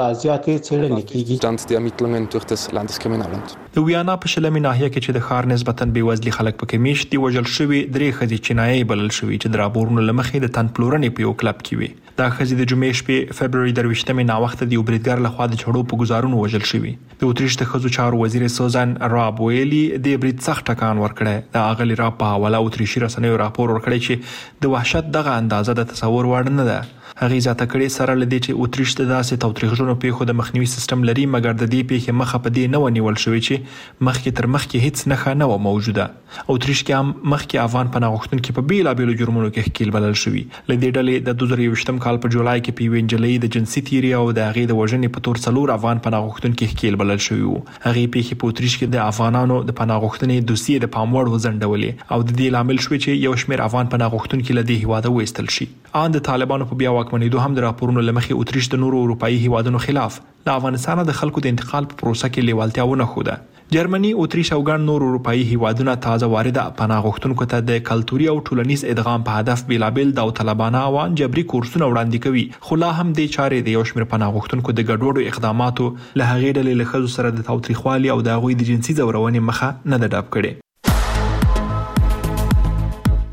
لا 0.01 0.07
زیاتې 0.23 0.65
څېړنې 0.67 1.03
کیږي 1.11 1.37
stand 1.41 1.65
der 1.71 1.79
Ermittlungen 1.81 2.27
durch 2.35 2.47
das 2.53 2.65
Landeskriminalamt 2.79 3.55
د 3.77 3.87
ویانا 3.87 4.17
په 4.23 4.33
شلمې 4.35 4.65
ناحیه 4.69 4.89
کې 4.89 4.99
چې 5.05 5.19
د 5.19 5.27
خار 5.29 5.49
نسبتا 5.53 5.89
بېوزلي 5.97 6.35
خلک 6.39 6.61
پکې 6.61 6.83
میشتي 6.89 7.23
وژل 7.25 7.51
شوی 7.59 7.83
درې 7.85 8.19
خځې 8.19 8.49
چینایي 8.49 8.87
بلل 8.93 9.13
شوی 9.21 9.37
چې 9.41 9.55
درابورونو 9.57 10.07
لمخې 10.11 10.45
د 10.47 10.55
تن 10.59 10.75
پلورنې 10.77 11.17
په 11.19 11.27
یو 11.27 11.35
کلب 11.41 11.63
کې 11.69 11.83
وي 11.83 12.06
دا 12.19 12.27
خزي 12.35 12.55
د 12.59 12.65
جمعې 12.69 12.93
شپې 12.99 13.17
فبرवरी 13.39 13.73
درويشتمه 13.79 14.23
ناوخته 14.29 14.65
د 14.69 14.71
اوبریدګر 14.81 15.19
لخوا 15.25 15.45
د 15.49 15.59
چړو 15.63 15.81
په 15.91 15.99
گزارونو 16.03 16.39
وژل 16.43 16.63
شوې 16.69 16.93
د 17.23 17.29
اتریشته 17.33 17.67
خزو 17.73 17.91
چار 17.97 18.17
وزیر 18.21 18.45
سوزان 18.53 18.95
راب 19.15 19.41
ویلی 19.49 19.81
د 20.07 20.17
بریټ 20.23 20.41
سخت 20.47 20.65
ټکان 20.71 21.03
ورکړی 21.03 21.35
دا 21.57 21.65
غلی 21.81 21.99
را 22.03 22.09
په 22.21 22.31
حواله 22.35 22.61
اتریشي 22.69 23.03
رسنیو 23.05 23.37
راپور 23.43 23.73
ورکړی 23.73 24.07
چې 24.07 24.61
د 24.65 24.73
وحشت 24.75 25.13
دغه 25.19 25.37
اندازه 25.43 25.77
د 25.81 25.89
تصور 25.93 26.31
وړ 26.33 26.51
نه 26.61 26.65
ده 26.71 26.79
هغه 27.19 27.37
زیاته 27.43 27.65
کړې 27.69 27.93
سره 27.97 28.13
لدې 28.17 28.45
چې 28.45 28.57
اوتریش 28.63 28.91
ته 28.97 29.03
داسې 29.11 29.39
توتریخونو 29.43 29.93
پیښو 30.01 30.25
د 30.31 30.35
مخنیوي 30.39 30.65
سیستم 30.73 31.05
لري 31.09 31.21
مګر 31.35 31.53
د 31.61 31.69
دې 31.71 31.85
پیښې 31.91 32.17
مخه 32.17 32.39
په 32.47 32.53
دې 32.57 32.65
نه 32.73 32.81
ونیول 32.83 33.15
شوې 33.23 33.39
چې 33.47 34.03
مخکې 34.07 34.33
تر 34.39 34.47
مخکې 34.55 34.83
هیڅ 34.85 35.09
نه 35.11 35.17
خانه 35.21 35.47
و 35.51 35.55
موجوده 35.67 36.05
اوتریش 36.09 36.81
کې 36.81 36.99
هم 36.99 37.31
مخکې 37.33 37.61
افغان 37.63 37.89
پناه 37.95 38.13
غوښتونکو 38.17 38.55
په 38.57 38.67
بیلابیلو 38.73 39.15
جرمونو 39.21 39.49
کې 39.53 39.69
ښکیل 39.69 39.93
بلل 39.97 40.13
شوی 40.25 40.41
لدې 40.41 40.99
ډلې 40.99 41.25
د 41.31 41.39
2023 41.45 42.03
کال 42.05 42.21
په 42.27 42.33
جولای 42.35 42.55
کې 42.59 42.77
پیوینجلې 42.81 43.41
د 43.47 43.55
جنسي 43.57 43.83
تیری 43.89 44.13
او 44.19 44.29
د 44.29 44.43
هغې 44.49 44.71
د 44.73 44.79
وژنې 44.81 45.17
په 45.17 45.25
تور 45.29 45.41
څلور 45.47 45.73
افغان 45.77 46.03
پناهغښتونکو 46.09 46.69
ښکیل 46.75 47.01
بلل 47.05 47.25
شوی 47.29 47.43
وو 47.47 47.55
هغې 47.63 48.13
پیښې 48.17 48.43
په 48.45 48.53
اتریش 48.55 48.77
کې 48.77 48.95
د 48.99 49.03
افغانانو 49.09 49.59
د 49.71 49.79
پناهغښتنې 49.81 50.51
دوسیې 50.51 50.85
د 50.85 50.93
پاموړ 50.99 51.35
وزندولې 51.37 52.13
او 52.13 52.21
د 52.27 52.31
دې 52.37 52.55
لامل 52.59 52.85
شوی 52.87 53.01
چې 53.03 53.27
یو 53.27 53.33
شمېر 53.41 53.67
افغان 53.69 53.91
پناهغښتونکو 53.97 54.59
له 54.61 54.67
دې 54.71 54.87
هیواده 54.87 55.17
وېستل 55.17 55.53
شي 55.59 55.69
ان 56.05 56.17
د 56.19 56.25
طالبانو 56.31 56.71
په 56.73 56.83
بیا 56.85 56.95
واکمنېدو 57.07 57.41
هم 57.43 57.55
د 57.57 57.63
راپورونو 57.65 58.01
لمخې 58.05 58.37
اتریش 58.41 58.67
د 58.71 58.79
نورو 58.83 58.97
اروپאי 59.05 59.35
هیوادونو 59.43 59.79
خلاف 59.83 60.15
له 60.47 60.53
افغانستانه 60.61 61.03
د 61.09 61.15
خلکو 61.19 61.41
د 61.45 61.49
انتقال 61.55 61.85
په 61.91 61.97
پروسه 62.01 62.29
کې 62.29 62.47
لیوالتیا 62.49 62.87
ونه 62.91 63.05
خوده 63.13 63.35
جرمني 63.75 64.09
اتریش 64.23 64.49
او 64.55 64.57
ګڼ 64.67 64.79
نور 64.89 65.03
اروپאי 65.05 65.45
هیوادونه 65.51 65.93
تازه 66.05 66.27
وارده 66.33 66.65
پناه 66.81 66.97
غوښتونکو 67.07 67.45
ته 67.53 67.63
د 67.69 67.77
کلتوري 67.89 68.25
او 68.31 68.33
ټولنیز 68.49 68.83
ادغام 68.93 69.23
په 69.29 69.35
هدف 69.41 69.63
بیلابل 69.71 70.11
د 70.19 70.31
طالبانه 70.39 70.81
اوان 70.91 71.15
جبري 71.23 71.43
کورسونه 71.53 71.89
وړاندې 71.91 72.17
کوي 72.25 72.43
خو 72.69 72.77
لا 72.85 72.89
هم 72.99 73.07
د 73.19 73.29
چارې 73.35 73.67
د 73.67 73.69
یو 73.77 73.83
شمېر 73.91 74.05
پناه 74.15 74.33
غوښتونکو 74.39 74.75
د 74.79 74.87
ګډوډو 74.89 75.27
اقداماتو 75.33 75.87
له 75.91 76.27
هغې 76.31 76.57
ډلې 76.57 76.81
له 76.81 76.89
خزو 76.93 77.13
سره 77.17 77.31
د 77.39 77.45
تاوتریخوالي 77.51 78.11
او 78.17 78.21
د 78.29 78.41
غوي 78.45 78.57
د 78.63 78.65
جنسي 78.71 78.97
زورونې 79.01 79.47
مخه 79.51 79.73
نه 79.93 80.01
ده 80.03 80.11
ډاب 80.15 80.27
کړې 80.37 83.23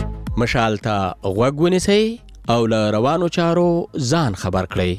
مشالته 0.44 0.94
غوګونی 1.38 1.80
سي 1.88 1.98
او 2.49 2.62
له 2.72 2.80
روانو 2.97 3.26
چارو 3.36 3.68
ځان 4.11 4.32
خبر 4.42 4.64
کړئ 4.72 4.92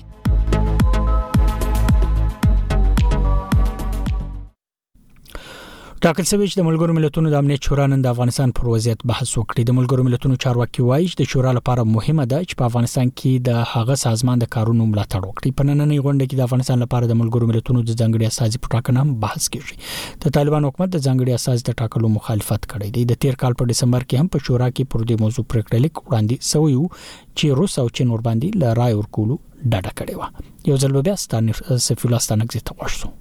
ټاکل 6.06 6.26
شوی 6.32 6.48
چې 6.50 6.58
د 6.60 6.66
ملګرو 6.70 6.94
ملتونو 6.96 7.30
د 7.34 7.38
امنیت 7.44 7.68
شورا 7.68 7.86
نن 7.92 8.02
د 8.06 8.10
افغانستان 8.16 8.52
پر 8.58 8.68
وضعیت 8.74 9.06
بحث 9.12 9.30
وکړي 9.30 9.64
د 9.70 9.76
ملګرو 9.78 10.04
ملتونو 10.08 10.36
چارواکي 10.44 10.84
وایي 10.88 11.08
چې 11.12 11.18
د 11.22 11.30
شورا 11.32 11.54
لپاره 11.58 11.86
مهمه 11.94 12.26
ده 12.34 12.42
چې 12.50 12.60
په 12.60 12.68
افغانستان 12.70 13.12
کې 13.12 13.48
د 13.48 13.58
هغه 13.72 13.96
سازمان 14.02 14.44
د 14.44 14.50
کارونو 14.58 14.86
ملاتړ 14.90 15.30
وکړي 15.30 15.56
په 15.62 15.68
نننۍ 15.72 15.98
غونډه 16.08 16.28
کې 16.28 16.42
د 16.44 16.46
افغانستان 16.48 16.82
لپاره 16.86 17.10
د 17.14 17.18
ملګرو 17.24 17.50
ملتونو 17.54 17.82
د 17.88 17.92
ځنګړي 17.94 18.36
اساسي 18.36 18.62
پټاکنه 18.68 19.08
هم 19.08 19.18
بحث 19.26 19.50
کیږي 19.56 20.20
د 20.28 20.38
طالبان 20.38 20.70
حکومت 20.70 20.94
د 20.98 21.04
ځنګړي 21.06 21.34
اساس 21.40 21.66
د 21.72 21.80
ټاکلو 21.82 22.14
مخالفت 22.20 22.70
کړی 22.70 22.98
دی 23.00 23.08
د 23.16 23.20
13 23.28 23.42
کال 23.48 23.58
په 23.64 23.72
دسمبر 23.76 24.06
کې 24.08 24.24
هم 24.24 24.32
په 24.40 24.46
شورا 24.50 24.70
کې 24.70 24.94
پر 24.96 25.06
دې 25.08 25.28
موضوع 25.28 25.48
پریکړه 25.50 25.86
لیک 25.88 26.02
وړاندې 26.06 26.52
شوی 26.54 26.80
وو 26.84 26.88
چې 26.94 27.62
روس 27.64 27.80
او 27.84 27.88
چین 27.98 28.16
ور 28.16 28.26
باندې 28.32 28.64
لړای 28.64 29.04
ورکولو 29.04 29.44
ډاډه 29.68 30.00
کړی 30.00 30.16
و 30.18 30.74
یو 30.74 30.82
ځل 30.82 31.06
بیا 31.10 31.18
ستانه 31.28 31.84
سفیلا 31.92 32.26
ستانک 32.32 32.60
زیاته 32.60 32.82
وښو 32.82 33.16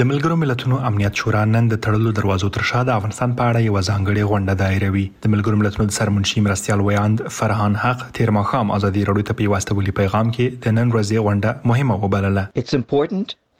د 0.00 0.04
ملګرو 0.10 0.36
ملتونو 0.42 0.76
امنیت 0.88 1.14
شورا 1.20 1.42
نن 1.54 1.64
د 1.68 1.74
تړلو 1.84 2.10
دروازو 2.18 2.48
تر 2.56 2.62
شا 2.70 2.80
د 2.88 2.96
افغانستان 2.98 3.30
په 3.38 3.42
اړه 3.52 3.60
یو 3.68 3.76
ځانګړي 3.90 4.22
غونډه 4.30 4.52
دایروي 4.62 5.04
د 5.26 5.32
ملګرو 5.34 5.60
ملتونو 5.60 5.84
د 5.92 5.96
سرمنشي 5.98 6.38
مرستيال 6.48 6.80
ویاند 6.88 7.16
فرهان 7.38 7.72
حق 7.84 8.00
تیر 8.20 8.30
مخام 8.38 8.66
ازادي 8.78 9.02
رادیو 9.12 9.26
ته 9.32 9.38
پیوستولي 9.40 9.92
پیغام 10.02 10.26
کې 10.34 10.46
د 10.66 10.76
نن 10.78 10.86
ورځې 10.96 11.16
غونډه 11.24 11.50
مهمه 11.70 11.94
وبلله 12.02 12.44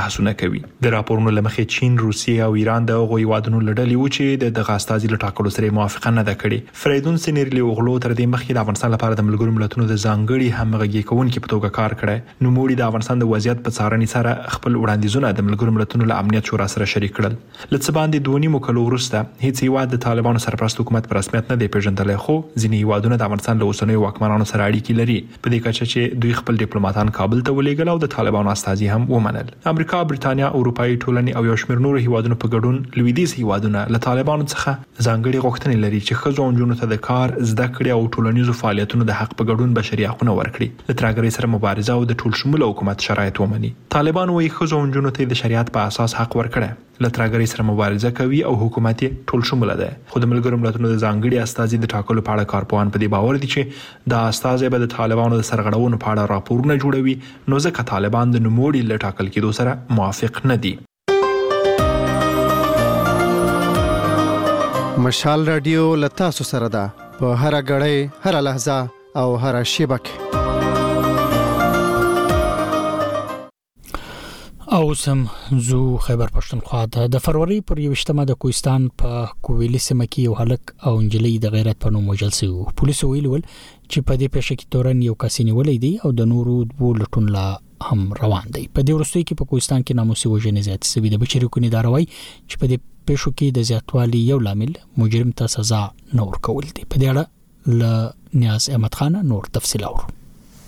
بحثونه 0.00 0.34
کوي 0.42 0.64
د 0.88 0.94
راپورونو 0.96 1.34
لمخې 1.36 1.78
چین 1.78 2.02
روسیه 2.06 2.42
او 2.48 2.58
ایران 2.64 2.90
د 2.92 3.06
غوي 3.12 3.28
وادونو 3.34 3.62
لړلې 3.68 3.96
و 4.00 4.16
چې 4.18 4.50
د 4.60 4.68
غاستازي 4.72 5.14
لټاکلو 5.14 5.54
سره 5.60 5.76
موافقه 5.80 6.14
نه 6.18 6.28
ده 6.32 6.38
کړې 6.44 6.82
فریدون 6.84 7.22
سنیرلی 7.28 7.64
وغلو 7.70 7.96
تر 8.08 8.18
دې 8.18 8.34
مخکې 8.36 8.60
د 8.60 8.62
افغانستان 8.66 8.94
لپاره 8.98 9.22
د 9.24 9.30
ملګرو 9.32 9.58
ملتونو 9.62 9.90
د 9.94 9.96
ځانګړي 10.04 10.38
ځانګړي 10.40 10.58
همغږي 10.60 11.02
کوونکي 11.10 11.38
په 11.44 11.48
توګه 11.52 11.68
کار 11.78 11.92
کړي 12.00 12.14
نو 12.44 12.50
موري 12.56 12.76
د 12.80 12.84
افغانستان 12.86 13.20
د 13.22 13.28
وضعیت 13.32 13.60
په 13.66 13.72
څارنې 13.76 14.06
سره 14.14 14.32
خپل 14.54 14.76
وړاندیزونه 14.82 15.30
د 15.40 15.46
ملګرو 15.48 15.74
ملتونو 15.78 16.06
له 16.12 16.16
امنیت 16.24 16.48
شورا 16.52 16.66
سره 16.74 16.86
شریک 16.92 17.12
کړل 17.18 17.34
لڅ 17.74 17.92
باندې 17.96 18.28
دونی 18.28 18.50
مکلو 18.54 18.84
ورسته 18.88 19.18
هیڅ 19.46 19.68
یو 19.68 19.76
د 19.94 20.00
طالبانو 20.04 20.42
سرپرست 20.44 20.80
حکومت 20.82 21.08
په 21.10 21.16
رسمیت 21.18 21.50
نه 21.52 21.58
دی 21.62 21.68
پیژندل 21.76 22.12
خو 22.24 22.36
ځینې 22.36 22.84
هیوادونه 22.84 23.18
د 23.22 23.28
افغانستان 23.28 23.60
له 23.64 23.72
اوسنوي 23.72 23.98
واکمنانو 24.04 24.46
سره 24.52 24.68
اړیکې 24.70 25.00
لري 25.02 25.18
په 25.34 25.54
دې 25.54 25.58
کچه 25.66 25.90
چې 25.92 26.22
دوی 26.24 26.36
خپل 26.40 26.62
ډیپلوماټان 26.64 27.14
کابل 27.20 27.44
ته 27.48 27.56
ولېګل 27.58 27.94
او 27.94 27.98
د 28.06 28.12
طالبانو 28.16 28.54
استازي 28.54 28.90
هم 28.96 29.06
ومنل 29.16 29.52
امریکا 29.74 30.02
برتانیا 30.14 30.50
اروپאי 30.60 30.96
ټولنې 30.96 31.40
او 31.42 31.46
یو 31.50 31.58
شمېر 31.64 31.84
نور 31.88 32.00
هیوادونو 32.06 32.40
په 32.46 32.52
ګډون 32.56 32.98
لویدیز 33.02 33.36
هیوادونه 33.42 33.84
له 33.96 34.04
طالبانو 34.08 34.48
څخه 34.48 35.04
ځانګړي 35.06 35.46
غوښتنې 35.48 35.88
لري 35.88 36.02
چې 36.06 36.24
ښځو 36.24 36.46
او 36.46 36.58
نجونو 36.58 36.80
ته 36.82 36.92
د 36.96 37.04
کار 37.10 37.38
زده 37.52 37.68
کړې 37.74 37.98
او 38.00 38.10
ټولنیزو 38.18 38.58
فعالیتونو 38.62 39.10
د 39.12 39.20
حق 39.22 39.36
په 39.38 39.50
ګډون 39.52 39.78
بشري 39.80 40.06
حقوقونه 40.10 40.28
حقونه 40.30 40.44
ورکړي 40.44 40.66
د 40.88 40.98
ترهګرۍ 41.00 41.32
سره 41.36 41.50
مبارزه 41.52 41.94
او 41.94 42.06
د 42.08 42.18
ټول 42.20 42.34
شموله 42.42 42.66
حکومت 42.72 43.04
شرایط 43.08 43.38
ومني 43.44 43.70
طالبان 43.94 44.32
وایي 44.34 44.50
ښځو 44.56 44.80
او 44.80 44.88
نجونو 44.90 45.12
ته 45.18 45.28
د 45.32 45.38
شریعت 45.42 45.72
په 45.76 45.92
اساس 45.92 46.14
حق 46.20 46.36
ورکړي 46.40 46.68
له 47.04 47.10
ترهګرۍ 47.16 47.50
سره 47.52 47.66
مبارزه 47.70 48.12
کوي 48.20 48.40
او 48.50 48.52
حکومت 48.64 49.04
ټول 49.32 49.44
شموله 49.50 49.76
ده 49.82 49.88
خو 50.14 50.22
د 50.24 50.30
ملګرو 50.34 50.60
ملتونو 50.64 50.92
د 50.92 50.96
ځانګړي 51.04 51.42
استازي 51.48 51.80
د 51.84 51.90
ټاکلو 51.94 52.24
په 52.28 52.36
اړه 52.36 52.52
کارپوان 52.54 52.92
په 52.96 53.02
دې 53.04 53.14
باور 53.16 53.40
دي 53.44 53.50
چې 53.54 54.12
دا 54.14 54.20
استازي 54.34 54.72
به 54.74 54.84
د 54.84 54.92
طالبانو 54.98 55.40
د 55.42 55.48
سرغړونو 55.50 56.02
په 56.04 56.12
اړه 56.12 56.30
راپورونه 56.34 56.78
جوړوي 56.84 57.16
نو 57.52 57.62
ځکه 57.66 57.88
طالبان 57.94 58.36
د 58.38 58.46
نوموړي 58.46 58.86
له 58.92 59.02
ټاکل 59.08 59.32
کېدو 59.34 59.56
سره 59.62 59.76
موافق 59.98 60.40
نه 60.52 60.60
دي 60.66 60.76
مشال 65.08 65.46
رادیو 65.54 65.84
لتا 66.04 66.32
سره 66.38 66.72
ده 66.78 66.86
په 67.18 67.42
هر 67.42 67.60
غړې 67.72 68.24
هر 68.28 68.40
لحظه 68.48 68.80
او 69.16 69.36
هر 69.36 69.62
شیبه 69.74 69.96
کې 70.04 70.38
او 74.76 74.94
سم 74.98 75.22
زو 75.68 75.78
خبر 76.08 76.28
پښتونخوا 76.34 76.82
ته 76.96 77.06
د 77.14 77.22
فروری 77.24 77.56
پر 77.70 77.80
28مه 77.84 78.26
د 78.30 78.36
کوهستان 78.44 78.84
په 79.02 79.22
کوویلی 79.48 79.80
سیمه 79.86 80.06
کې 80.12 80.20
یو 80.26 80.34
هلک 80.40 80.70
او 80.84 80.92
انجلۍ 80.98 81.32
د 81.44 81.52
غیرت 81.54 81.80
په 81.86 81.90
نوم 81.96 82.08
وجل 82.12 82.30
سو 82.36 82.50
پولیسو 82.82 83.08
ویلول 83.14 83.42
چې 83.46 84.06
په 84.10 84.20
دې 84.20 84.28
پېښه 84.36 84.54
کې 84.60 84.70
تورن 84.76 85.02
یو 85.08 85.14
کس 85.24 85.40
نیولې 85.40 85.76
دی 85.84 85.92
او 86.04 86.12
د 86.20 86.30
نورو 86.34 86.54
دوه 86.70 86.94
لټون 87.02 87.30
لا 87.38 87.44
هم 87.88 88.06
روان 88.22 88.46
دی 88.50 88.68
په 88.78 88.86
دې 88.86 88.94
ورستۍ 88.94 89.24
کې 89.24 89.42
په 89.42 89.50
کوهستان 89.54 89.80
کې 89.82 90.00
ناموسي 90.02 90.26
وژنې 90.28 90.68
زیات 90.68 90.90
سوي 90.92 91.12
د 91.16 91.22
بچری 91.24 91.50
کونی 91.58 91.72
داروي 91.76 92.04
چې 92.12 92.62
په 92.62 92.70
دې 92.70 92.86
پېښو 92.86 93.34
کې 93.38 93.58
د 93.58 93.68
زیاتوالي 93.74 94.24
یو 94.30 94.38
لامل 94.48 94.74
مجرم 95.04 95.36
ته 95.42 95.54
سزا 95.58 95.82
نه 96.14 96.30
ورکول 96.30 96.64
دي 96.78 96.86
په 96.94 97.04
دې 97.04 97.06
اړه 97.12 97.36
ل 97.68 97.84
نیاز 98.34 98.68
احمد 98.70 98.92
خان 98.94 99.12
نور 99.28 99.42
تفصیل 99.52 99.82
اورو 99.84 100.06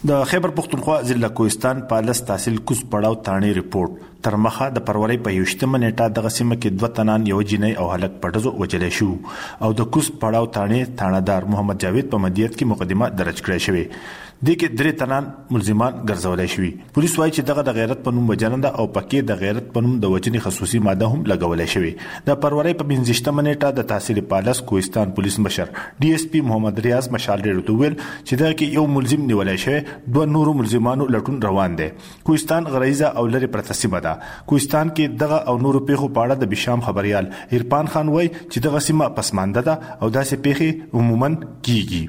د 0.09 0.25
خیبر 0.29 0.49
پختونخوا 0.57 1.01
ضلع 1.11 1.29
کوهستان 1.29 1.81
پالس 1.91 2.21
تحصیل 2.31 2.57
کوس 2.71 2.83
پړاو 2.91 3.15
تانې 3.29 3.53
ریپورت 3.59 4.03
تر 4.27 4.37
مخه 4.47 4.67
د 4.79 4.85
پروري 4.89 5.17
په 5.27 5.35
یوشتمه 5.37 5.81
نیټه 5.85 6.09
دغه 6.19 6.33
سیمه 6.37 6.59
کې 6.59 6.81
دوه 6.81 6.91
تنان 6.99 7.27
یو 7.31 7.39
جنۍ 7.53 7.79
او 7.85 7.87
هلک 7.93 8.19
پټزو 8.25 8.53
وجلې 8.57 8.99
شو 8.99 9.67
او 9.67 9.71
د 9.81 9.89
کوس 9.97 10.11
پړاو 10.25 10.51
تانې 10.59 10.99
تانادار 11.03 11.49
محمد 11.55 11.81
جاوید 11.87 12.11
په 12.17 12.25
مدیت 12.27 12.57
کې 12.59 12.71
مقدمه 12.75 13.11
درج 13.23 13.43
کړې 13.47 13.69
شوې 13.69 14.03
د 14.47 14.55
کې 14.61 14.77
درې 14.79 14.93
تنان 15.01 15.27
ملزمان 15.57 15.99
ګرځولای 16.11 16.49
شوي 16.53 16.71
پولیس 16.95 17.13
وایي 17.19 17.33
چې 17.35 17.45
دغه 17.51 17.63
د 17.67 17.75
غیرت 17.77 18.01
په 18.07 18.15
نوم 18.17 18.31
وجننده 18.33 18.71
او 18.79 18.87
پکې 18.97 19.27
د 19.29 19.39
غیرت 19.43 19.69
په 19.77 19.83
نوم 19.87 19.93
د 20.05 20.11
وچنې 20.15 20.43
خصوصي 20.47 20.81
ماده 20.87 21.11
هم 21.13 21.27
لګولای 21.33 21.69
شوې 21.75 21.93
د 22.31 22.39
پرورې 22.45 22.79
په 22.81 22.89
بنځشته 22.89 23.35
منېټه 23.37 23.77
د 23.77 23.87
تحصیل 23.93 24.19
پالس 24.33 24.63
کوهستان 24.73 25.13
پولیس 25.21 25.37
مشر 25.45 25.71
ډي 26.05 26.11
اس 26.17 26.25
پي 26.35 26.43
محمد 26.49 26.83
ریاض 26.89 27.09
مشال 27.19 27.47
ډېر 27.47 27.79
ویل 27.83 27.97
چې 28.01 28.43
دغه 28.43 28.59
کې 28.59 28.81
یو 28.81 28.87
ملزم 28.97 29.23
نیولای 29.31 29.63
شوی 29.67 29.81
دوه 30.17 30.27
نور 30.33 30.53
ملزمانو 30.65 31.09
لټون 31.17 31.39
روان 31.51 31.79
دي 31.83 31.89
کوهستان 32.31 32.69
غریزه 32.77 33.15
او 33.23 33.27
لری 33.37 33.51
پرتسمه 33.59 34.05
ده 34.09 34.17
کوهستان 34.27 34.95
کې 34.95 35.19
دغه 35.25 35.41
او 35.53 35.57
نور 35.69 35.81
پیغو 35.93 36.13
پاړه 36.21 36.45
د 36.45 36.53
بشام 36.57 36.85
خبريال 36.91 37.33
هرپان 37.57 37.95
خان 37.97 38.15
وایي 38.17 38.35
چې 38.35 38.69
دغه 38.69 38.85
سیمه 38.91 39.13
پسمانده 39.21 39.67
ده 39.71 39.99
او 39.99 40.15
داسې 40.21 40.49
پیخي 40.49 40.73
عموما 40.81 41.35
کیږي 41.47 42.07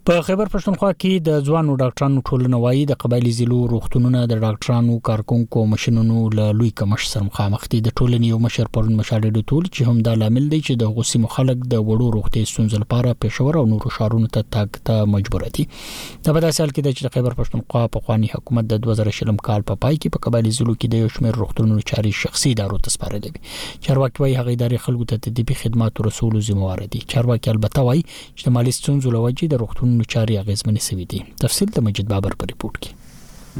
په 0.07 0.21
خبر 0.25 0.49
پښتونخوا 0.51 0.89
کې 1.03 1.21
د 1.27 1.41
ځوانو 1.47 1.73
ډاکټرانو 1.79 2.19
ټولنه 2.27 2.57
وایي 2.65 2.83
د 2.89 2.97
قبایلی 3.03 3.31
زیلو 3.37 3.55
روغتونونه 3.71 4.19
د 4.31 4.37
ډاکټرانو 4.43 4.93
کارکونکو 5.07 5.63
مشنونو 5.71 6.19
له 6.37 6.45
لوی 6.59 6.69
کمش 6.81 7.07
سره 7.13 7.23
مخامخ 7.25 7.65
دي 7.73 7.79
د 7.87 7.93
ټولنې 8.01 8.29
یو 8.33 8.37
مشر 8.45 8.69
پرون 8.77 8.93
مشاهده 8.99 9.41
ټول 9.51 9.65
چې 9.75 9.89
هم 9.93 9.97
دا 10.07 10.13
لامل 10.21 10.45
دی 10.53 10.59
چې 10.67 10.79
د 10.83 10.93
غوسی 10.99 11.21
مخالک 11.23 11.65
د 11.73 11.81
وړو 11.89 12.07
روغتي 12.17 12.43
سنځل 12.51 12.83
لپاره 12.85 13.17
پېښور 13.25 13.59
او 13.63 13.63
نورو 13.73 13.91
ښارونو 13.97 14.29
ته 14.37 14.45
تاګ 14.57 14.85
ته 14.91 15.09
مجبور 15.15 15.45
دي 15.57 15.65
دا 15.73 15.75
په 15.75 16.43
داسې 16.45 16.63
حال 16.63 16.71
کې 16.75 17.03
د 17.03 17.13
خبر 17.17 17.35
پښتونخوا 17.41 17.83
په 17.97 18.03
خواني 18.05 18.31
حکومت 18.35 18.71
د 18.75 18.81
2000 18.87 19.11
شلم 19.19 19.41
کال 19.49 19.67
په 19.73 19.81
پای 19.87 19.95
کې 19.99 20.15
په 20.15 20.25
قبایلی 20.29 20.55
زیلو 20.61 20.77
کې 20.77 20.95
د 20.95 21.03
یو 21.03 21.11
شمېر 21.17 21.43
روغتونونو 21.43 21.81
چارې 21.81 22.21
شخصي 22.23 22.53
ادارو 22.59 22.79
ته 22.87 22.95
سپارل 22.95 23.25
دي 23.27 23.33
چارواکي 23.43 24.25
وايي 24.25 24.39
هغه 24.39 24.55
ادارې 24.55 24.87
خلکو 24.87 25.11
ته 25.15 25.23
تدبیقي 25.27 25.59
خدمات 25.65 26.03
رسولو 26.09 26.47
ذمہ 26.53 26.71
وار 26.73 26.85
دي 26.97 27.05
چارواکي 27.17 27.53
البته 27.57 27.87
وايي 27.91 28.07
چې 28.09 28.57
مالی 28.61 28.77
سنځل 28.79 29.19
لوجي 29.19 29.53
د 29.57 29.63
روغتون 29.65 29.93
کارونو 30.03 30.05
چارې 30.13 30.39
اغیزمنې 30.43 30.81
سوي 30.89 31.05
دي 31.11 31.19
تفصیل 31.43 31.69
د 31.73 31.77
مجید 31.85 32.07
بابر 32.13 32.31
په 32.39 32.43
ریپورت 32.51 32.75
کې 32.81 32.91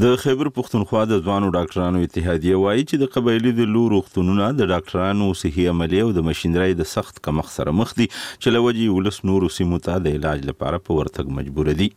د 0.01 0.09
خیبر 0.23 0.47
پښتونخوا 0.55 0.99
د 1.09 1.19
ځوانو 1.27 1.47
ډاکټرانو 1.53 1.99
اتحادیه 2.07 2.57
وایي 2.63 2.81
چې 2.89 2.97
د 3.03 3.09
قبایلی 3.13 3.51
د 3.59 3.69
لور 3.75 3.93
وختونونه 3.95 4.49
د 4.57 4.67
ډاکټرانو 4.71 5.29
صحي 5.39 5.63
عملی 5.71 6.01
او 6.03 6.09
د 6.17 6.25
ماشينري 6.27 6.75
د 6.81 6.87
سخت 6.91 7.15
کمخ 7.27 7.47
سره 7.53 7.73
مخ 7.77 7.93
دي 8.01 8.05
چې 8.17 8.53
لوجي 8.57 8.85
ولس 8.97 9.17
نور 9.29 9.45
سیمو 9.55 9.79
ته 9.87 10.03
د 10.07 10.15
علاج 10.19 10.43
لپاره 10.49 10.79
په 10.89 10.97
ورتګ 10.97 11.35
مجبور 11.39 11.71
دي 11.79 11.87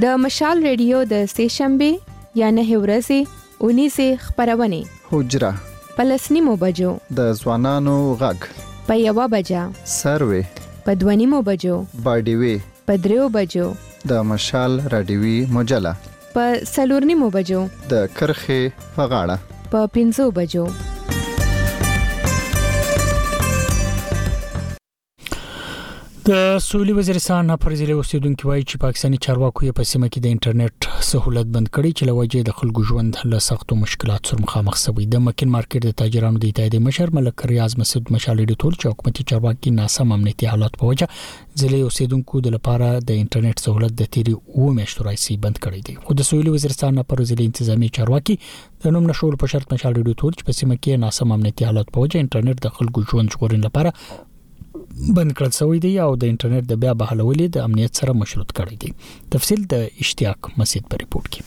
د 0.06 0.18
مشال 0.26 0.58
ریډیو 0.70 1.04
د 1.14 1.22
سې 1.36 1.48
شنبه 1.60 1.92
یا 2.44 2.50
نه 2.60 2.64
ورځې 2.86 3.22
اونیزه 3.64 4.18
خبرونه 4.18 4.84
حجره 5.12 5.54
پلسنی 5.98 6.42
مو 6.46 6.54
بجو 6.62 6.92
د 7.18 7.20
ځوانانو 7.42 7.94
غږ 8.22 8.40
په 8.88 8.94
یو 9.08 9.28
بجا 9.34 9.62
سروي 9.96 10.42
په 10.86 10.96
دونی 11.02 11.28
مو 11.34 11.42
بجو 11.50 11.76
باډیوي 12.08 12.56
په 12.88 12.98
دریو 13.04 13.28
بجو 13.36 13.68
د 14.14 14.24
مشال 14.32 14.72
رادیوي 14.94 15.36
مجله 15.58 15.92
په 16.38 16.48
سلورنی 16.74 17.16
مو 17.22 17.28
بجو 17.38 17.62
د 17.94 18.02
کرخه 18.22 18.58
فغاړه 18.98 19.38
په 19.76 19.80
پینځو 19.98 20.26
بجو 20.40 20.66
د 26.30 26.36
سولي 26.64 26.94
وزیرستان 26.96 27.48
پرځلي 27.62 27.94
اوسیدونکو 28.00 28.48
وایي 28.50 28.66
چې 28.70 28.82
پاکستاني 28.82 29.20
چارواکو 29.26 29.72
په 29.80 29.86
سیمه 29.92 30.10
کې 30.10 30.20
د 30.26 30.36
انټرنیټ 30.36 30.88
سہولت 31.08 31.48
بند 31.56 31.72
کړي 31.78 32.00
چې 32.00 32.10
لوجه 32.10 32.44
د 32.50 32.56
خلکو 32.60 32.84
ژوند 32.90 33.18
له 33.32 33.40
سختو 33.46 33.78
مشکلاتو 33.86 34.30
سره 34.34 34.44
مخامخ 34.44 34.78
شوی 34.84 35.08
د 35.16 35.24
مکین 35.30 35.52
مارکیټ 35.56 35.88
د 35.88 35.98
تاجرانو 36.04 36.42
د 36.46 36.54
اتحاد 36.56 36.78
مشر 36.90 37.14
ملک 37.20 37.46
ریاض 37.54 37.78
مسعود 37.84 38.14
مشالډي 38.18 38.60
ټول 38.64 38.78
چې 38.82 38.94
حکومتي 38.96 39.28
چارواکي 39.34 39.74
ناسم 39.82 40.16
امنیتي 40.20 40.52
حالات 40.54 40.78
په 40.86 40.92
وجه 40.94 41.10
ځلې 41.18 41.92
اوسیدونکو 41.92 42.44
د 42.52 42.56
لپاره 42.60 42.92
د 43.12 43.22
انټرنیټ 43.26 43.68
سہولت 43.68 43.98
د 44.06 44.14
تیری 44.18 44.38
او 44.40 44.70
میاشتو 44.80 45.10
راځي 45.12 45.42
بند 45.48 45.60
کړي 45.68 45.92
دي 45.92 45.98
خو 46.08 46.20
د 46.24 46.30
سولي 46.34 46.56
وزیرستان 46.62 47.04
پرځلي 47.06 47.50
انتظامی 47.54 47.92
چارواکي 48.02 48.38
د 48.86 48.96
نوم 49.00 49.12
نشول 49.14 49.42
په 49.46 49.54
شرط 49.56 49.76
مشالډي 49.80 50.22
ټول 50.24 50.38
چې 50.40 50.48
په 50.52 50.60
سیمه 50.64 50.80
کې 50.84 51.06
ناسم 51.08 51.36
امنیتي 51.40 51.72
حالات 51.74 51.94
په 51.98 52.06
وجه 52.08 52.26
انټرنیټ 52.28 52.68
د 52.68 52.82
خلکو 52.82 53.10
ژوند 53.14 53.38
ژغورن 53.38 53.68
لپاره 53.72 54.28
بند 55.16 55.32
کړل 55.38 55.52
شوی 55.60 55.78
دی 55.84 55.94
او 56.06 56.12
د 56.22 56.24
انټرنیټ 56.32 56.66
د 56.70 56.74
بیا 56.82 56.92
بحالولو 57.00 57.46
د 57.52 57.58
امنیت 57.68 57.92
سره 58.00 58.12
مشروط 58.22 58.50
کړی 58.58 58.76
دی 58.82 58.90
تفصیل 59.34 59.60
د 59.74 59.76
اشتیاق 60.04 60.40
مسجد 60.60 60.84
په 60.92 60.96
ریپورت 61.04 61.28
کې 61.34 61.42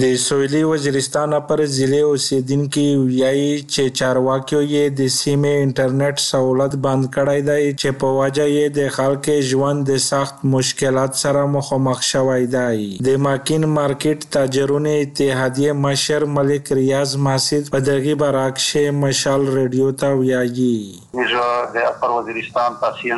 د 0.00 0.14
سویلي 0.20 0.60
وزیرستان 0.68 1.32
پر 1.48 1.60
ضلع 1.78 1.98
اوسیدونکي 2.10 2.82
ویایي 2.98 3.48
چې 3.62 3.88
چارواکیو 3.98 4.60
یې 4.60 4.92
د 5.00 5.08
سیمې 5.16 5.64
انټرنیټ 5.64 6.22
سہولت 6.26 6.76
بند 6.86 7.06
کړی 7.16 7.42
دی 7.48 7.74
چې 7.80 7.98
په 8.04 8.12
وجه 8.18 8.46
یې 8.50 8.72
د 8.78 8.94
خلکو 8.94 9.34
ژوند 9.48 9.84
د 9.90 10.00
سخت 10.04 10.46
مشکلات 10.54 11.18
سره 11.24 11.42
مخامخ 11.56 12.00
شوی 12.12 12.46
دی 12.54 12.86
د 13.08 13.18
ماکین 13.26 13.66
مارکیټ 13.74 14.30
تاجرونو 14.38 14.94
اتحادیه 15.02 15.76
مشر 15.82 16.24
ملک 16.38 16.72
ریاض 16.80 17.12
ماسید 17.28 17.68
په 17.76 17.86
دغه 17.90 18.16
براکشه 18.24 18.96
مشال 19.04 19.46
رادیو 19.58 19.90
ته 20.04 20.16
ویایي 20.22 20.72
موږ 21.18 21.76
د 21.76 21.90
اپر 21.92 22.16
وزیرستان 22.16 22.80
تحصیل 22.86 23.14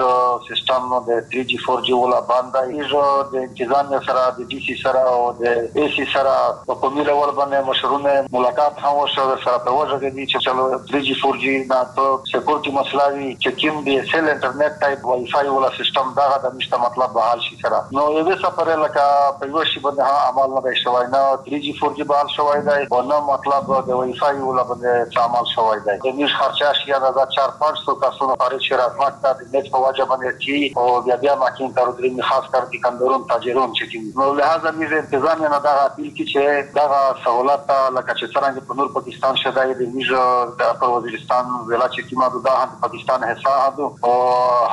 систем 0.48 0.84
де 1.08 1.16
3G, 1.30 1.52
4G 1.66 1.96
ула 1.96 2.22
банда 2.30 2.62
и 2.76 2.84
жо 2.90 3.04
де 3.32 3.38
интизамия 3.40 4.00
сара, 4.08 4.36
де 4.38 4.44
DC 4.52 4.68
сара, 4.84 5.04
де 5.40 5.52
AC 5.82 5.96
сара, 6.14 6.38
په 6.68 6.74
کومې 6.82 7.04
لور 7.10 7.30
باندې 7.40 7.60
مشرونه 7.72 8.14
ملاقات 8.36 8.74
هم 8.84 8.94
وشو 8.98 9.36
سره 9.44 9.58
په 9.66 9.72
وجه 9.80 9.98
کې 10.02 10.10
دي 10.18 10.24
چې 10.32 10.38
چلو 10.46 10.64
3G 10.90 11.10
4G 11.22 11.44
نه 11.72 11.80
ته 11.96 12.06
سکیورټي 12.32 12.72
مسله 12.80 13.06
وي 13.14 13.30
چې 13.44 13.50
کوم 13.62 13.76
دی 13.86 13.96
سیل 14.12 14.26
انټرنیټ 14.34 14.74
ټایپ 14.82 15.00
وای 15.10 15.26
فای 15.34 15.48
ولا 15.48 15.70
سیستم 15.80 16.08
دا 16.18 16.26
د 16.44 16.46
مشته 16.56 16.78
مطلب 16.78 17.10
به 17.16 17.22
حل 17.28 17.40
شي 17.48 17.56
سره 17.64 17.80
نو 17.96 18.04
یو 18.18 18.36
څه 18.42 18.50
پر 18.58 18.68
لکه 18.86 19.04
په 19.40 19.44
یو 19.52 19.66
شی 19.70 19.80
باندې 19.86 20.02
ها 20.08 20.16
عمل 20.30 20.50
نه 20.54 20.76
شوی 20.84 21.06
نه 21.16 21.22
3G 21.46 21.66
4G 21.80 22.00
به 22.10 22.16
حل 22.20 22.28
شوی 22.38 22.60
دی 22.68 22.82
او 22.94 23.00
نو 23.10 23.18
مطلب 23.34 23.64
د 23.88 23.90
وای 24.00 24.14
فای 24.20 24.40
ولا 24.48 24.64
باندې 24.70 24.92
عمل 25.28 25.46
شوی 25.56 25.78
دی 25.86 25.98
د 26.06 26.08
نش 26.24 26.32
خرچه 26.40 26.70
شي 26.80 26.88
دا 26.92 27.26
4 27.26 27.52
5 27.60 27.79
کارشو 27.86 28.00
کسونو 28.12 28.36
خارج 28.40 28.62
شیر 28.62 28.78
از 28.80 28.92
مکتب 29.00 29.38
نیت 29.56 29.72
په 29.72 29.78
وجه 29.78 30.04
باندې 30.06 30.38
چی 30.46 30.74
او 30.78 31.02
بیا 31.02 31.16
بیا 31.16 31.36
ماکین 31.36 31.74
تر 31.74 31.86
درې 31.98 32.12
نه 32.20 32.24
خاص 32.30 32.46
کار 32.52 32.64
کې 32.72 32.82
کندرون 32.84 33.26
تاجرون 33.32 33.74
چې 33.80 33.92
کوم 34.14 34.22
نو 34.24 34.34
له 34.34 34.46
هغه 34.52 34.72
میز 34.80 34.90
تنظیم 35.14 35.48
نه 35.54 35.60
دا 35.66 35.70
اپیل 35.82 36.10
کې 36.14 36.24
چې 36.32 36.76
دا 36.76 37.02
سہولت 37.26 37.72
لکه 37.98 38.14
چې 38.20 38.32
څنګه 38.36 38.70
په 38.70 38.76
نور 38.80 38.88
پاکستان 39.00 39.36
شدای 39.44 39.74
د 39.74 39.82
میز 39.98 40.14
د 40.62 40.88
وزیرستان 40.96 41.52
ولا 41.68 41.90
چې 41.90 42.10
کیما 42.10 42.30
د 42.40 42.82
پاکستان 42.88 43.24
حساب 43.34 43.82
او 43.86 44.14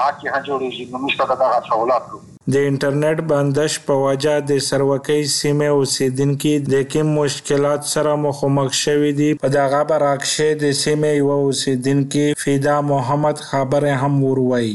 حاکي 0.04 0.32
هجوري 0.36 0.72
چې 0.78 0.92
نو 0.94 0.98
مشته 1.08 1.38
دا 1.44 1.52
سہولت 1.70 2.32
د 2.52 2.54
انټرنیټ 2.70 3.18
بندش 3.30 3.72
په 3.86 3.94
وجه 4.04 4.34
د 4.50 4.52
سروکۍ 4.68 5.22
سیمې 5.40 5.68
اوسیدونکو 5.78 6.52
د 6.72 6.74
کوم 6.92 7.08
مشکلات 7.22 7.80
سره 7.94 8.10
مخامخ 8.26 8.68
شوي 8.82 9.10
دي 9.20 9.30
په 9.42 9.48
دغه 9.56 9.80
برعکس 9.90 10.34
د 10.62 10.64
سیمې 10.82 11.10
یو 11.22 11.30
اوسیدونکو 11.46 12.24
فیدا 12.44 12.76
محمد 12.92 13.36
خبره 13.48 13.92
هم 14.02 14.14
وروي 14.28 14.72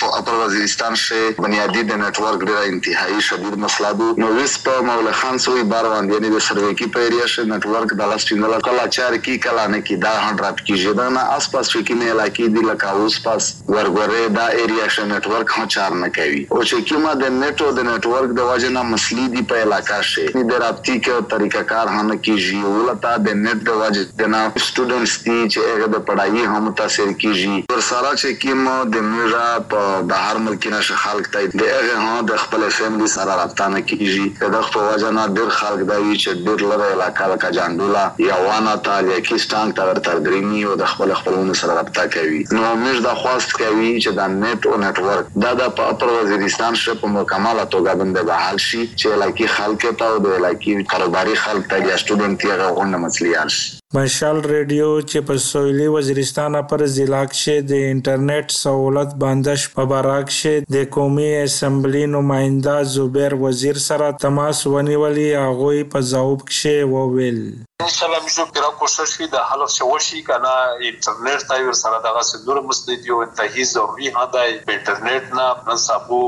په 0.00 0.08
اتر 0.18 0.34
وزیرستان 0.38 0.94
کې 1.02 1.42
بنیادی 1.44 1.82
د 1.90 1.98
نتورک 2.00 2.42
ډیره 2.48 2.64
انتهایی 2.70 3.22
شدید 3.28 3.54
مسله 3.60 3.92
ده 4.00 4.22
نو 4.22 4.28
وس 4.38 4.54
په 4.66 4.80
مولا 4.88 5.12
خان 5.20 5.38
سوې 5.44 5.68
بار 5.72 5.86
باندې 5.92 6.26
نه 6.26 6.34
د 6.34 6.42
سروې 6.46 6.78
کې 6.78 6.96
په 6.96 7.06
ایریا 7.06 7.28
شه 7.34 7.44
نتورک 7.52 7.94
د 8.00 8.10
لاس 8.12 8.26
ټینګل 8.30 8.66
کلا 8.68 8.84
چار 8.96 9.16
کی 9.26 9.36
کلا 9.46 9.64
نه 9.74 9.80
کی 9.90 9.96
دا 10.04 10.12
هنډرټ 10.14 10.66
کی 10.68 10.78
جدا 10.86 11.06
نه 11.16 11.22
اس 11.36 11.48
پاس 11.54 11.70
کې 11.72 12.00
نه 12.00 12.10
علاقې 12.16 12.56
دی 12.56 12.66
لکه 12.66 13.04
اوس 13.04 13.16
پاس 13.28 13.48
ورغورې 13.74 14.36
دا 14.40 14.46
ایریا 14.60 14.90
شه 14.98 15.08
نتورک 15.14 15.54
هم 15.58 15.70
چار 15.76 15.96
نه 16.02 16.12
کوي 16.18 16.44
او 16.50 16.60
چې 16.64 16.92
کما 16.92 17.14
د 17.22 17.32
نټو 17.38 17.72
د 17.80 17.88
نتورک 17.90 18.36
د 18.40 18.50
واجه 18.50 18.74
نه 18.78 18.84
مسلې 18.90 19.36
دی 19.36 19.46
په 19.54 19.64
علاقې 19.68 20.10
شه 20.12 20.46
د 20.52 20.62
رابطې 20.64 21.06
کې 21.06 21.32
طریقہ 21.36 21.64
کار 21.74 21.94
هم 21.96 22.12
کیږي 22.20 22.76
ولته 22.76 23.24
د 23.30 23.40
نت 23.46 23.64
د 23.72 23.80
واجه 23.84 24.04
د 24.22 24.30
نه 24.36 24.44
سټوډنټس 24.68 25.26
دي 25.28 25.40
چې 25.40 25.74
هغه 25.74 25.94
د 25.98 26.06
پڑھای 26.10 26.46
هم 26.54 26.62
متاثر 26.70 27.10
کیږي 27.10 27.74
ور 27.74 27.86
سارا 27.90 28.14
چې 28.18 28.44
کما 28.46 28.78
د 28.96 29.04
میرا 29.12 29.44
په 29.72 29.85
بهر 30.08 30.36
ملک 30.36 30.66
نه 30.66 30.80
خلک 30.80 31.26
ته 31.32 31.46
د 31.46 31.62
هغه 31.62 31.96
ها 32.04 32.14
د 32.30 32.36
خپل 32.42 32.68
فیملی 32.78 33.06
سره 33.16 33.34
رابطه 33.40 33.66
نه 33.74 33.80
کیږي 33.90 34.50
د 34.56 34.62
خپل 34.66 34.80
وجه 34.94 35.10
نه 35.18 35.26
ډیر 35.38 35.48
خلک 35.58 35.80
دا 35.90 35.98
وی 36.02 36.16
چې 36.18 36.28
ډیر 36.46 36.66
لره 36.70 36.86
علاقه 36.94 37.26
لکه 37.32 37.50
جاندولا 37.58 38.04
یا 38.24 38.36
وانا 38.46 38.74
تا 38.88 38.98
یا 39.10 39.20
کیستان 39.28 39.72
تا 39.78 39.84
ورته 39.90 40.18
درینی 40.26 40.62
او 40.64 40.74
د 40.82 40.92
خپل 40.94 41.14
خپلونو 41.22 41.54
سره 41.62 41.74
رابطه 41.80 42.06
کوي 42.16 42.42
نو 42.56 42.64
موږ 42.84 43.02
د 43.08 43.14
خواست 43.22 43.52
کوي 43.62 43.92
چې 44.00 44.08
د 44.08 44.20
نت 44.42 44.66
او 44.72 44.80
نت 44.84 44.98
ورک 45.08 45.26
دا 45.46 45.54
د 45.62 45.72
اپر 45.88 46.14
وزیرستان 46.18 46.74
شه 46.82 46.94
په 47.04 47.14
مکمله 47.16 47.64
توګه 47.76 47.98
باندې 48.02 48.30
بحال 48.32 48.58
شي 48.68 48.82
چې 48.82 49.16
علاقې 49.16 49.56
خلک 49.58 49.86
ته 50.02 50.06
او 50.12 50.18
د 50.28 50.36
علاقې 50.36 50.90
کاروباري 50.94 51.36
خلک 51.46 51.70
ته 51.74 51.82
یا 51.86 51.96
سټوډنټ 52.04 52.48
یې 52.48 52.62
غوښنه 52.62 53.04
مسلیان 53.08 53.48
شي 53.58 53.75
مشال 53.94 54.38
ریډیو 54.54 54.88
چې 55.10 55.18
په 55.28 55.34
سویلي 55.50 55.86
وزیرستان 55.96 56.52
پر 56.70 56.80
ضلع 56.96 57.20
کې 57.32 57.54
د 57.70 57.84
انټرنیټ 57.90 58.46
سہولت 58.62 59.10
باندش 59.22 59.60
په 59.74 59.82
باره 59.92 60.16
کې 60.30 60.54
د 60.74 60.88
قومي 60.96 61.28
اسمبلی 61.44 62.04
نماینده 62.16 62.76
زبیر 62.94 63.32
وزیر 63.44 63.76
سره 63.88 64.06
تماس 64.24 64.58
ونیولی 64.74 65.28
هغوی 65.44 65.80
په 65.94 65.98
ځواب 66.10 66.38
کې 66.58 66.76
وویل 66.94 67.38
ان 67.84 67.88
شاء 67.92 68.06
الله 68.08 68.20
موږ 68.24 68.44
پرا 68.56 68.68
کوشش 68.82 69.10
کوي 69.16 69.26
د 69.34 69.38
حلف 69.48 69.70
څه 69.76 69.82
وشي 69.92 70.20
کنه 70.28 70.52
انټرنیټ 70.88 71.40
ته 71.50 71.66
ور 71.66 71.76
سره 71.82 71.96
دغه 72.06 72.20
څه 72.28 72.36
نور 72.46 72.58
مسلې 72.68 72.94
دی 73.02 73.08
او 73.14 73.18
انتهي 73.26 73.64
ضروري 73.74 74.08
هدا 74.18 74.44
په 74.68 74.74
انټرنیټ 74.76 75.24
نه 75.40 75.46
نن 75.68 75.78
سبو 75.88 76.20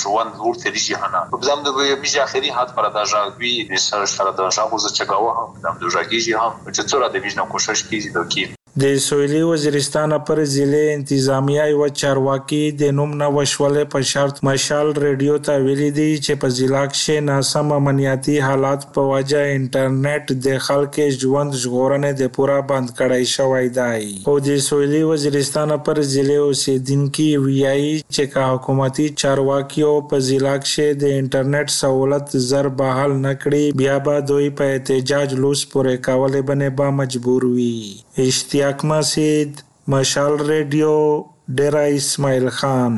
ژوند 0.00 0.30
نور 0.40 0.54
ته 0.62 0.66
ریږي 0.76 0.96
هنه 1.02 1.20
په 1.30 1.36
ځم 1.50 1.58
د 1.62 1.68
بیج 2.02 2.14
اخري 2.26 2.50
حد 2.56 2.68
پر 2.76 2.84
د 2.96 3.08
ژغوي 3.14 3.54
د 3.72 3.86
سره 3.88 4.06
سره 4.16 4.30
د 4.40 4.52
ژغوز 4.56 4.84
چګاوه 4.98 5.32
هم 5.38 5.48
د 5.80 5.82
ژغیږي 5.94 6.34
هم 6.42 6.52
چې 6.74 6.82
څوره 6.90 7.06
د 7.10 7.16
بیج 7.24 7.34
نه 7.42 7.50
کوشش 7.54 7.78
کیږي 7.88 8.08
دوی 8.18 8.44
د 8.82 8.96
سویلي 9.02 9.38
وزیرستان 9.48 10.10
پر 10.28 10.42
ضلع 10.54 10.78
انتظامیه 10.94 11.62
یو 11.68 11.86
چارواکي 12.00 12.58
د 12.80 12.90
نوم 12.96 13.14
نه 13.20 13.28
وشولې 13.36 13.84
په 13.94 14.02
شرط 14.10 14.40
مشال 14.48 14.90
ریډیو 15.04 15.36
ته 15.46 15.62
ویلي 15.66 15.86
دي 15.98 16.08
چې 16.24 16.40
په 16.42 16.50
ضلع 16.58 16.82
کې 16.96 17.22
ناسم 17.30 17.72
امنیتی 17.78 18.34
حالات 18.48 18.84
په 18.96 19.04
وجه 19.12 19.46
انټرنیټ 19.54 20.34
د 20.48 20.60
خلکو 20.66 21.06
ژوند 21.22 21.56
ژغورنې 21.62 22.20
د 22.20 22.34
پورا 22.36 22.58
بند 22.72 22.92
کړای 22.98 23.32
شوې 23.32 23.74
ده 23.78 24.28
او 24.32 24.36
د 24.48 24.60
سویلي 24.68 25.02
وزیرستان 25.14 25.74
پر 25.90 26.02
ضلع 26.14 26.38
اوسیدونکو 26.48 27.30
ویایي 27.46 27.90
چې 28.00 28.34
کا 28.34 28.44
حکومتي 28.52 29.08
چارواکي 29.26 29.86
او 29.92 29.94
په 30.12 30.22
ضلع 30.28 30.54
کې 30.66 31.04
د 31.06 31.20
انټرنیټ 31.22 31.78
سہولت 31.80 32.38
زر 32.52 32.70
بحال 32.82 33.16
نکړي 33.26 33.80
بیا 33.82 33.96
به 34.10 34.28
دوی 34.32 34.52
په 34.60 34.76
احتجاج 34.76 35.34
لوس 35.44 35.66
پورې 35.74 36.10
کولې 36.10 36.50
باندې 36.50 36.82
با 36.82 36.96
مجبور 37.04 37.50
وي 37.56 38.02
اشتیاق 38.18 38.84
مسید 38.90 39.60
مشال 39.92 40.40
ریډیو 40.50 41.22
ډیرا 41.56 41.80
اسماعیل 41.96 42.48
خان 42.58 42.94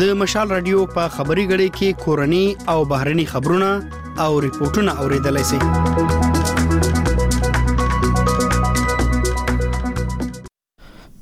د 0.00 0.04
مشال 0.24 0.48
رادیو 0.54 0.84
په 0.94 1.08
خبري 1.16 1.44
غړي 1.50 1.68
کې 1.76 2.00
کورني 2.04 2.42
او 2.74 2.84
بهرني 2.92 3.24
خبرونه 3.32 3.70
او 4.28 4.30
ریپورتونه 4.46 4.96
اوریدلای 5.06 5.44
شي 5.50 5.58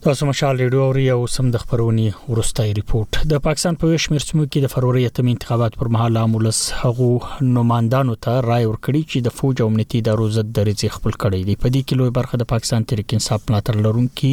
تاسو 0.06 0.26
مشال 0.26 0.58
ریډیو 0.62 0.82
اوري 0.88 1.04
او 1.12 1.22
سم 1.36 1.46
د 1.54 1.60
خبرونې 1.62 2.34
ورستۍ 2.34 2.74
ریپورت 2.78 3.16
د 3.32 3.40
پاکستان 3.46 3.78
په 3.84 3.94
وشمیر 3.96 4.24
سمو 4.24 4.42
کې 4.42 4.62
د 4.64 4.70
فروری 4.74 5.02
اتم 5.06 5.30
انتخابات 5.32 5.78
پر 5.80 5.90
مهال 5.96 6.18
عامولس 6.20 6.60
هغه 6.82 7.48
نوماندانو 7.56 8.14
ته 8.28 8.44
رائے 8.46 8.68
ورکړي 8.68 9.00
چې 9.10 9.26
د 9.28 9.34
فوج 9.40 9.62
او 9.66 9.68
امنیتي 9.72 10.02
ادارو 10.04 10.28
ضد 10.36 10.52
درځي 10.60 10.92
خپل 10.98 11.16
کړي 11.24 11.50
دي 11.50 11.58
په 11.64 11.72
دې 11.72 11.88
کې 11.88 12.02
لوی 12.02 12.14
برخه 12.20 12.40
د 12.44 12.48
پاکستان 12.54 12.86
تحریک 12.92 13.16
انصاف 13.18 13.48
ملاتړ 13.50 13.86
لرونکي 13.88 14.32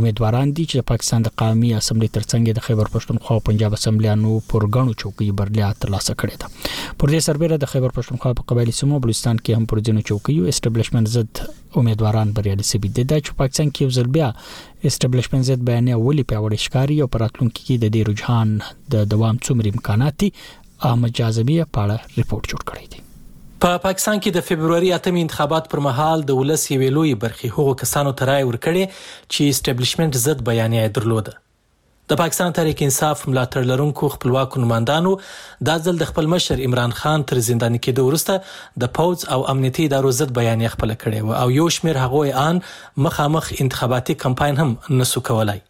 امیدواران 0.00 0.56
دي 0.58 0.68
چې 0.70 0.82
د 0.84 0.88
پاکستان 0.94 1.26
د 1.28 1.34
قومي 1.44 1.72
اسمبلی 1.80 2.12
ترڅنګ 2.18 2.60
د 2.60 2.68
خیبر 2.70 2.92
پښتونخوا 2.98 3.36
او 3.38 3.46
پنجاب 3.50 3.78
اسمبلیانو 3.82 4.36
پر 4.54 4.68
غنو 4.78 4.98
چوکۍ 5.04 5.32
برلیا 5.40 5.72
ترلاسه 5.86 6.20
کړي 6.20 6.42
ده 6.42 6.56
پر 6.60 7.14
دې 7.14 7.30
سربېره 7.30 7.66
د 7.66 7.74
خیبر 7.76 7.96
پښتونخوا 8.00 8.36
په 8.42 8.50
قبایلی 8.52 8.78
سمو 8.82 9.02
بلوچستان 9.08 9.38
کې 9.44 9.56
هم 9.60 9.72
پر 9.74 9.86
ځینو 9.86 10.02
چوکۍ 10.06 10.56
اسټابلیشمنت 10.56 11.18
ضد 11.18 11.62
امیدواران 11.76 12.32
بریالي 12.32 12.62
سوي 12.62 12.88
دي 12.88 13.04
چې 13.26 13.32
پاکستان 13.42 13.70
کې 13.74 13.84
یو 13.84 13.90
ځل 14.00 14.08
بیا 14.18 14.28
اسټابلیشمنت 14.90 15.44
زد 15.50 15.64
بیانې 15.68 15.98
ولې 16.06 16.24
پیوړې 16.30 16.58
ښکاری 16.66 16.96
او 17.02 17.08
پراتلونکو 17.14 17.64
کې 17.66 17.74
د 17.84 17.96
دې 17.96 18.10
رجحان 18.10 18.48
د 18.96 19.08
دوام 19.14 19.36
څومره 19.48 19.72
امکانات 19.74 20.14
دي 20.24 20.28
احمد 20.90 21.16
جاذبی 21.20 21.56
په 21.74 21.78
اړه 21.84 21.96
ریپورت 22.22 22.44
جوړ 22.54 22.62
کړی 22.68 22.86
دی 22.94 23.00
په 23.62 23.70
پا 23.78 23.82
پاکستان 23.88 24.18
کې 24.22 24.30
د 24.36 24.46
فبروري 24.50 24.92
اتمې 24.98 25.20
انتخابات 25.26 25.64
پر 25.74 25.80
مهال 25.88 26.18
د 26.30 26.40
ولس 26.42 26.62
ویلوې 26.82 27.14
برخي 27.24 27.48
هغو 27.56 27.74
کسانو 27.84 28.12
ترای 28.20 28.42
ورکړي 28.50 28.84
چې 29.32 29.40
اسټابلیشمنت 29.56 30.22
ضد 30.28 30.44
بیانیه 30.52 30.92
درلوده 31.00 31.34
د 32.10 32.16
پاکستان 32.18 32.52
تحریک 32.56 32.82
انصاف 32.82 33.22
ملاتړ 33.28 33.62
لرونکو 33.68 34.08
خپلواک 34.16 34.56
نمائندانو 34.64 35.14
د 35.68 35.80
ځل 35.86 35.96
د 36.02 36.08
خپل 36.10 36.28
مشر 36.34 36.62
عمران 36.66 36.92
خان 36.98 37.24
تر 37.32 37.40
زندان 37.46 37.78
کېدو 37.86 38.04
وروسته 38.10 38.76
د 38.84 38.92
پوز 39.00 39.24
او 39.36 39.40
امنیتي 39.54 39.86
ادارو 39.90 40.12
ضد 40.20 40.36
بیان 40.38 40.62
خپل 40.76 40.92
کړي 41.02 41.40
او 41.40 41.50
یو 41.58 41.66
شمیر 41.78 42.00
هغه 42.04 42.44
ان 42.52 42.60
مخامخ 43.08 43.50
انتخاباتي 43.66 44.18
کمپاین 44.28 44.60
هم 44.64 44.76
نسو 45.00 45.24
کولای 45.32 45.64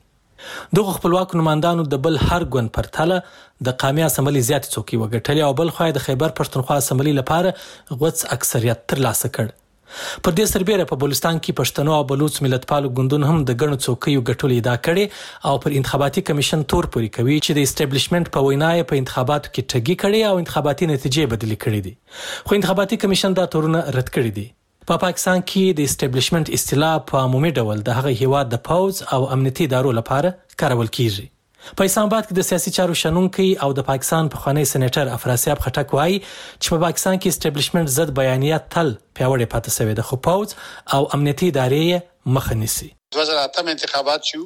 دغه 0.81 0.97
خپلواک 1.01 1.37
نمائندانو 1.43 1.89
د 1.95 2.03
بل 2.09 2.21
هر 2.27 2.43
ګوند 2.57 2.75
پرتله 2.79 3.23
د 3.69 3.79
قامیا 3.85 4.13
سملی 4.21 4.47
زیات 4.51 4.71
څوکۍ 4.75 5.05
وګټلې 5.05 5.47
او 5.51 5.55
بل 5.63 5.75
خو 5.79 5.91
د 6.01 6.07
خیبر 6.11 6.39
پښتونخوا 6.41 6.79
سملی 6.95 7.17
لپاره 7.23 7.61
غوڅ 8.05 8.25
اکثریت 8.39 8.87
ترلاسه 8.95 9.33
کړ 9.39 9.63
پر 9.89 10.35
دې 10.39 10.47
سربېره 10.53 10.87
په 10.91 10.99
بلوچستان 11.03 11.39
کې 11.45 11.57
پښتنو 11.61 11.93
او 11.99 12.07
بلوچ 12.13 12.39
ملتپالو 12.47 12.91
ګوندون 12.99 13.27
هم 13.29 13.39
د 13.51 13.61
ګڼو 13.63 13.79
څوکیو 13.85 14.25
ګټلې 14.31 14.59
ادا 14.65 14.75
کړې 14.87 15.05
او 15.51 15.55
پر 15.65 15.77
انتخاباتي 15.81 16.25
کمیشن 16.31 16.65
تور 16.75 16.91
پوري 16.97 17.11
کوي 17.19 17.37
چې 17.47 17.59
د 17.59 17.69
اسټابلیشمنت 17.69 18.33
په 18.37 18.47
وینا 18.49 18.71
یې 18.79 18.89
په 18.93 19.01
انتخاباتو 19.03 19.53
کې 19.53 19.71
ټګي 19.73 19.97
کړي 20.03 20.23
او 20.31 20.35
انتخاباتي 20.43 20.91
نتیجې 20.93 21.33
بدلې 21.35 21.63
کړې 21.67 21.81
دي 21.87 22.51
خو 22.51 22.59
انتخاباتي 22.61 23.01
کمیشن 23.05 23.39
دا 23.41 23.47
تورونه 23.55 23.85
رد 24.01 24.13
کړي 24.19 24.41
دي 24.41 24.47
په 24.89 24.91
پا 24.93 25.01
پاکستان 25.05 25.39
کې 25.39 25.79
د 25.79 25.89
اسټابلیشمنت 25.91 26.53
اصطلاح 26.59 26.99
په 27.13 27.25
عمومي 27.29 27.55
ډول 27.61 27.87
د 27.91 28.01
هغه 28.01 28.21
هیواد 28.25 28.53
د 28.57 28.63
پوز 28.71 29.01
او 29.17 29.23
امنیتي 29.39 29.71
دارو 29.77 29.95
لپاره 30.03 30.35
کارول 30.65 30.91
کیږي 30.99 31.31
په 31.79 31.89
اسلامباد 31.91 32.29
کې 32.29 32.35
د 32.39 32.47
سیاسي 32.49 32.73
چارو 32.77 32.95
شنونکي 33.03 33.47
او 33.67 33.71
د 33.79 33.87
پاکستان 33.91 34.29
په 34.35 34.43
خوانی 34.43 34.65
سېنیټر 34.73 35.11
افراسیاب 35.17 35.63
خټک 35.67 35.95
وایي 35.99 36.19
چې 36.63 36.69
په 36.75 36.83
پاکستان 36.87 37.17
کې 37.19 37.33
اسټابلیشمنت 37.35 37.95
زد 37.97 38.15
بیانیات 38.21 38.69
تل 38.77 38.93
پیوړې 38.99 39.53
پاتې 39.57 39.77
شوی 39.79 39.97
د 40.01 40.07
خو 40.11 40.21
پوز 40.29 40.55
او 40.99 41.03
امنیتي 41.19 41.51
ادارې 41.53 42.39
مخ 42.39 42.53
نیسي 42.63 42.91
2008 43.19 43.73
انتخابات 43.75 44.31
شو 44.33 44.45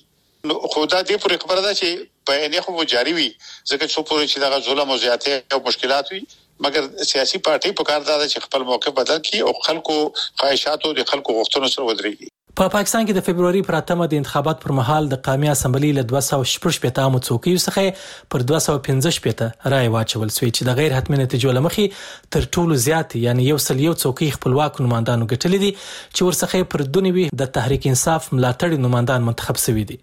نو 0.48 0.56
خدا 0.76 1.02
دې 1.04 1.22
پر 1.26 1.36
خبره 1.44 1.66
ده 1.68 1.74
چې 1.82 2.08
بیان 2.32 2.66
خو 2.68 2.88
جاری 2.94 3.16
وي 3.20 3.28
ځکه 3.28 3.90
څو 3.92 4.06
پورې 4.12 4.32
چې 4.32 4.46
دا 4.46 4.62
ظلم 4.70 4.94
او 4.96 4.98
زیاتې 5.04 5.58
او 5.58 5.64
مشکلات 5.68 6.14
وي 6.14 6.22
مګر 6.68 7.08
سیاسي 7.12 7.44
پارټي 7.50 7.76
په 7.82 7.88
کار 7.92 8.08
ده 8.08 8.24
چې 8.24 8.48
خپل 8.48 8.66
موقع 8.72 8.96
بدل 9.02 9.22
کړي 9.30 9.46
او 9.50 9.70
خلکو 9.70 10.00
خواهشاتو 10.24 10.96
د 11.02 11.08
خلکو 11.14 11.38
غوښتنو 11.40 11.72
سره 11.76 11.86
ودرېږي 11.90 12.34
په 12.58 12.64
پا 12.70 12.78
پاکستان 12.78 13.04
کې 13.08 13.16
د 13.16 13.22
فبرवरी 13.26 13.58
پر 13.66 13.74
اتمه 13.78 14.06
د 14.12 14.18
انتخابات 14.20 14.62
پر 14.62 14.72
مهال 14.76 15.04
د 15.10 15.18
قومي 15.26 15.48
اسمبلی 15.50 15.90
له 15.98 16.04
216 16.12 16.88
عامو 17.02 17.18
څوکیو 17.26 17.60
څخه 17.64 18.32
پر 18.34 18.44
215 18.48 19.68
رائے 19.74 19.90
واچول 19.96 20.32
شوې 20.36 20.50
چې 20.52 20.66
د 20.68 20.74
غیر 20.78 20.94
حتمی 20.98 21.20
نتیجو 21.20 21.52
لمخې 21.58 22.32
تر 22.36 22.48
ټولو 22.56 22.78
زیات 22.86 23.14
یعنی 23.26 23.44
یو 23.50 23.58
سل 23.66 23.82
یو 23.84 23.92
څوکۍ 24.00 24.34
خپلواک 24.38 24.80
نمائندانو 24.86 25.28
ګټلې 25.28 25.60
دي 25.66 25.84
چې 25.84 26.26
ورڅخه 26.30 26.66
پر 26.74 26.84
دونیوي 26.98 27.28
د 27.44 27.52
تحریک 27.60 27.86
انصاف 27.92 28.26
ملاتړ 28.32 28.84
نمائندان 28.88 29.28
منتخب 29.30 29.62
شوي 29.66 29.86
دي 29.92 30.00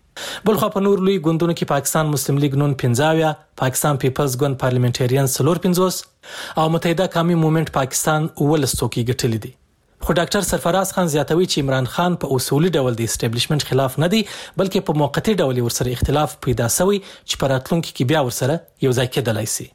بلخو 0.52 0.72
په 0.78 0.86
نور 0.88 1.06
لوی 1.08 1.18
ګوندونو 1.20 1.58
کې 1.58 1.72
پاکستان 1.74 2.14
مسلم 2.16 2.42
لیگ 2.46 2.58
نون 2.64 2.78
50 2.88 3.36
پاکستان 3.66 4.02
پیپلز 4.06 4.40
ګوند 4.44 4.62
پارلیمنټریان 4.64 5.36
سلور 5.36 5.64
50 5.68 5.86
او 5.90 6.72
متحده 6.78 7.12
قومي 7.20 7.38
موومېنټ 7.44 7.80
پاکستان 7.82 8.20
ول 8.24 8.68
څوکۍ 8.70 9.08
ګټلې 9.14 9.46
دي 9.50 9.56
خو 10.04 10.12
ډاکټر 10.20 10.44
سرفراز 10.52 10.90
خان 10.96 11.08
زیاتوي 11.14 11.46
چې 11.52 11.62
عمران 11.66 11.86
خان 11.94 12.12
په 12.24 12.32
اصولي 12.40 12.70
ډول 12.78 12.94
د 13.02 13.10
اسټابلیشمنت 13.12 13.62
خلاف 13.70 13.94
نه 14.04 14.08
دی 14.16 14.20
بلکې 14.30 14.86
په 14.90 14.98
موقتی 15.04 15.34
ډول 15.42 15.58
ورسره 15.68 15.90
اختلاف 15.98 16.30
پیدا 16.48 16.68
شوی 16.78 17.00
چې 17.30 17.40
په 17.44 17.52
راتلونکي 17.54 17.94
کې 17.98 18.04
بیا 18.14 18.22
ورسره 18.30 18.60
یو 18.88 18.94
ځای 18.98 19.08
کېدلای 19.16 19.48
شي 19.56 19.68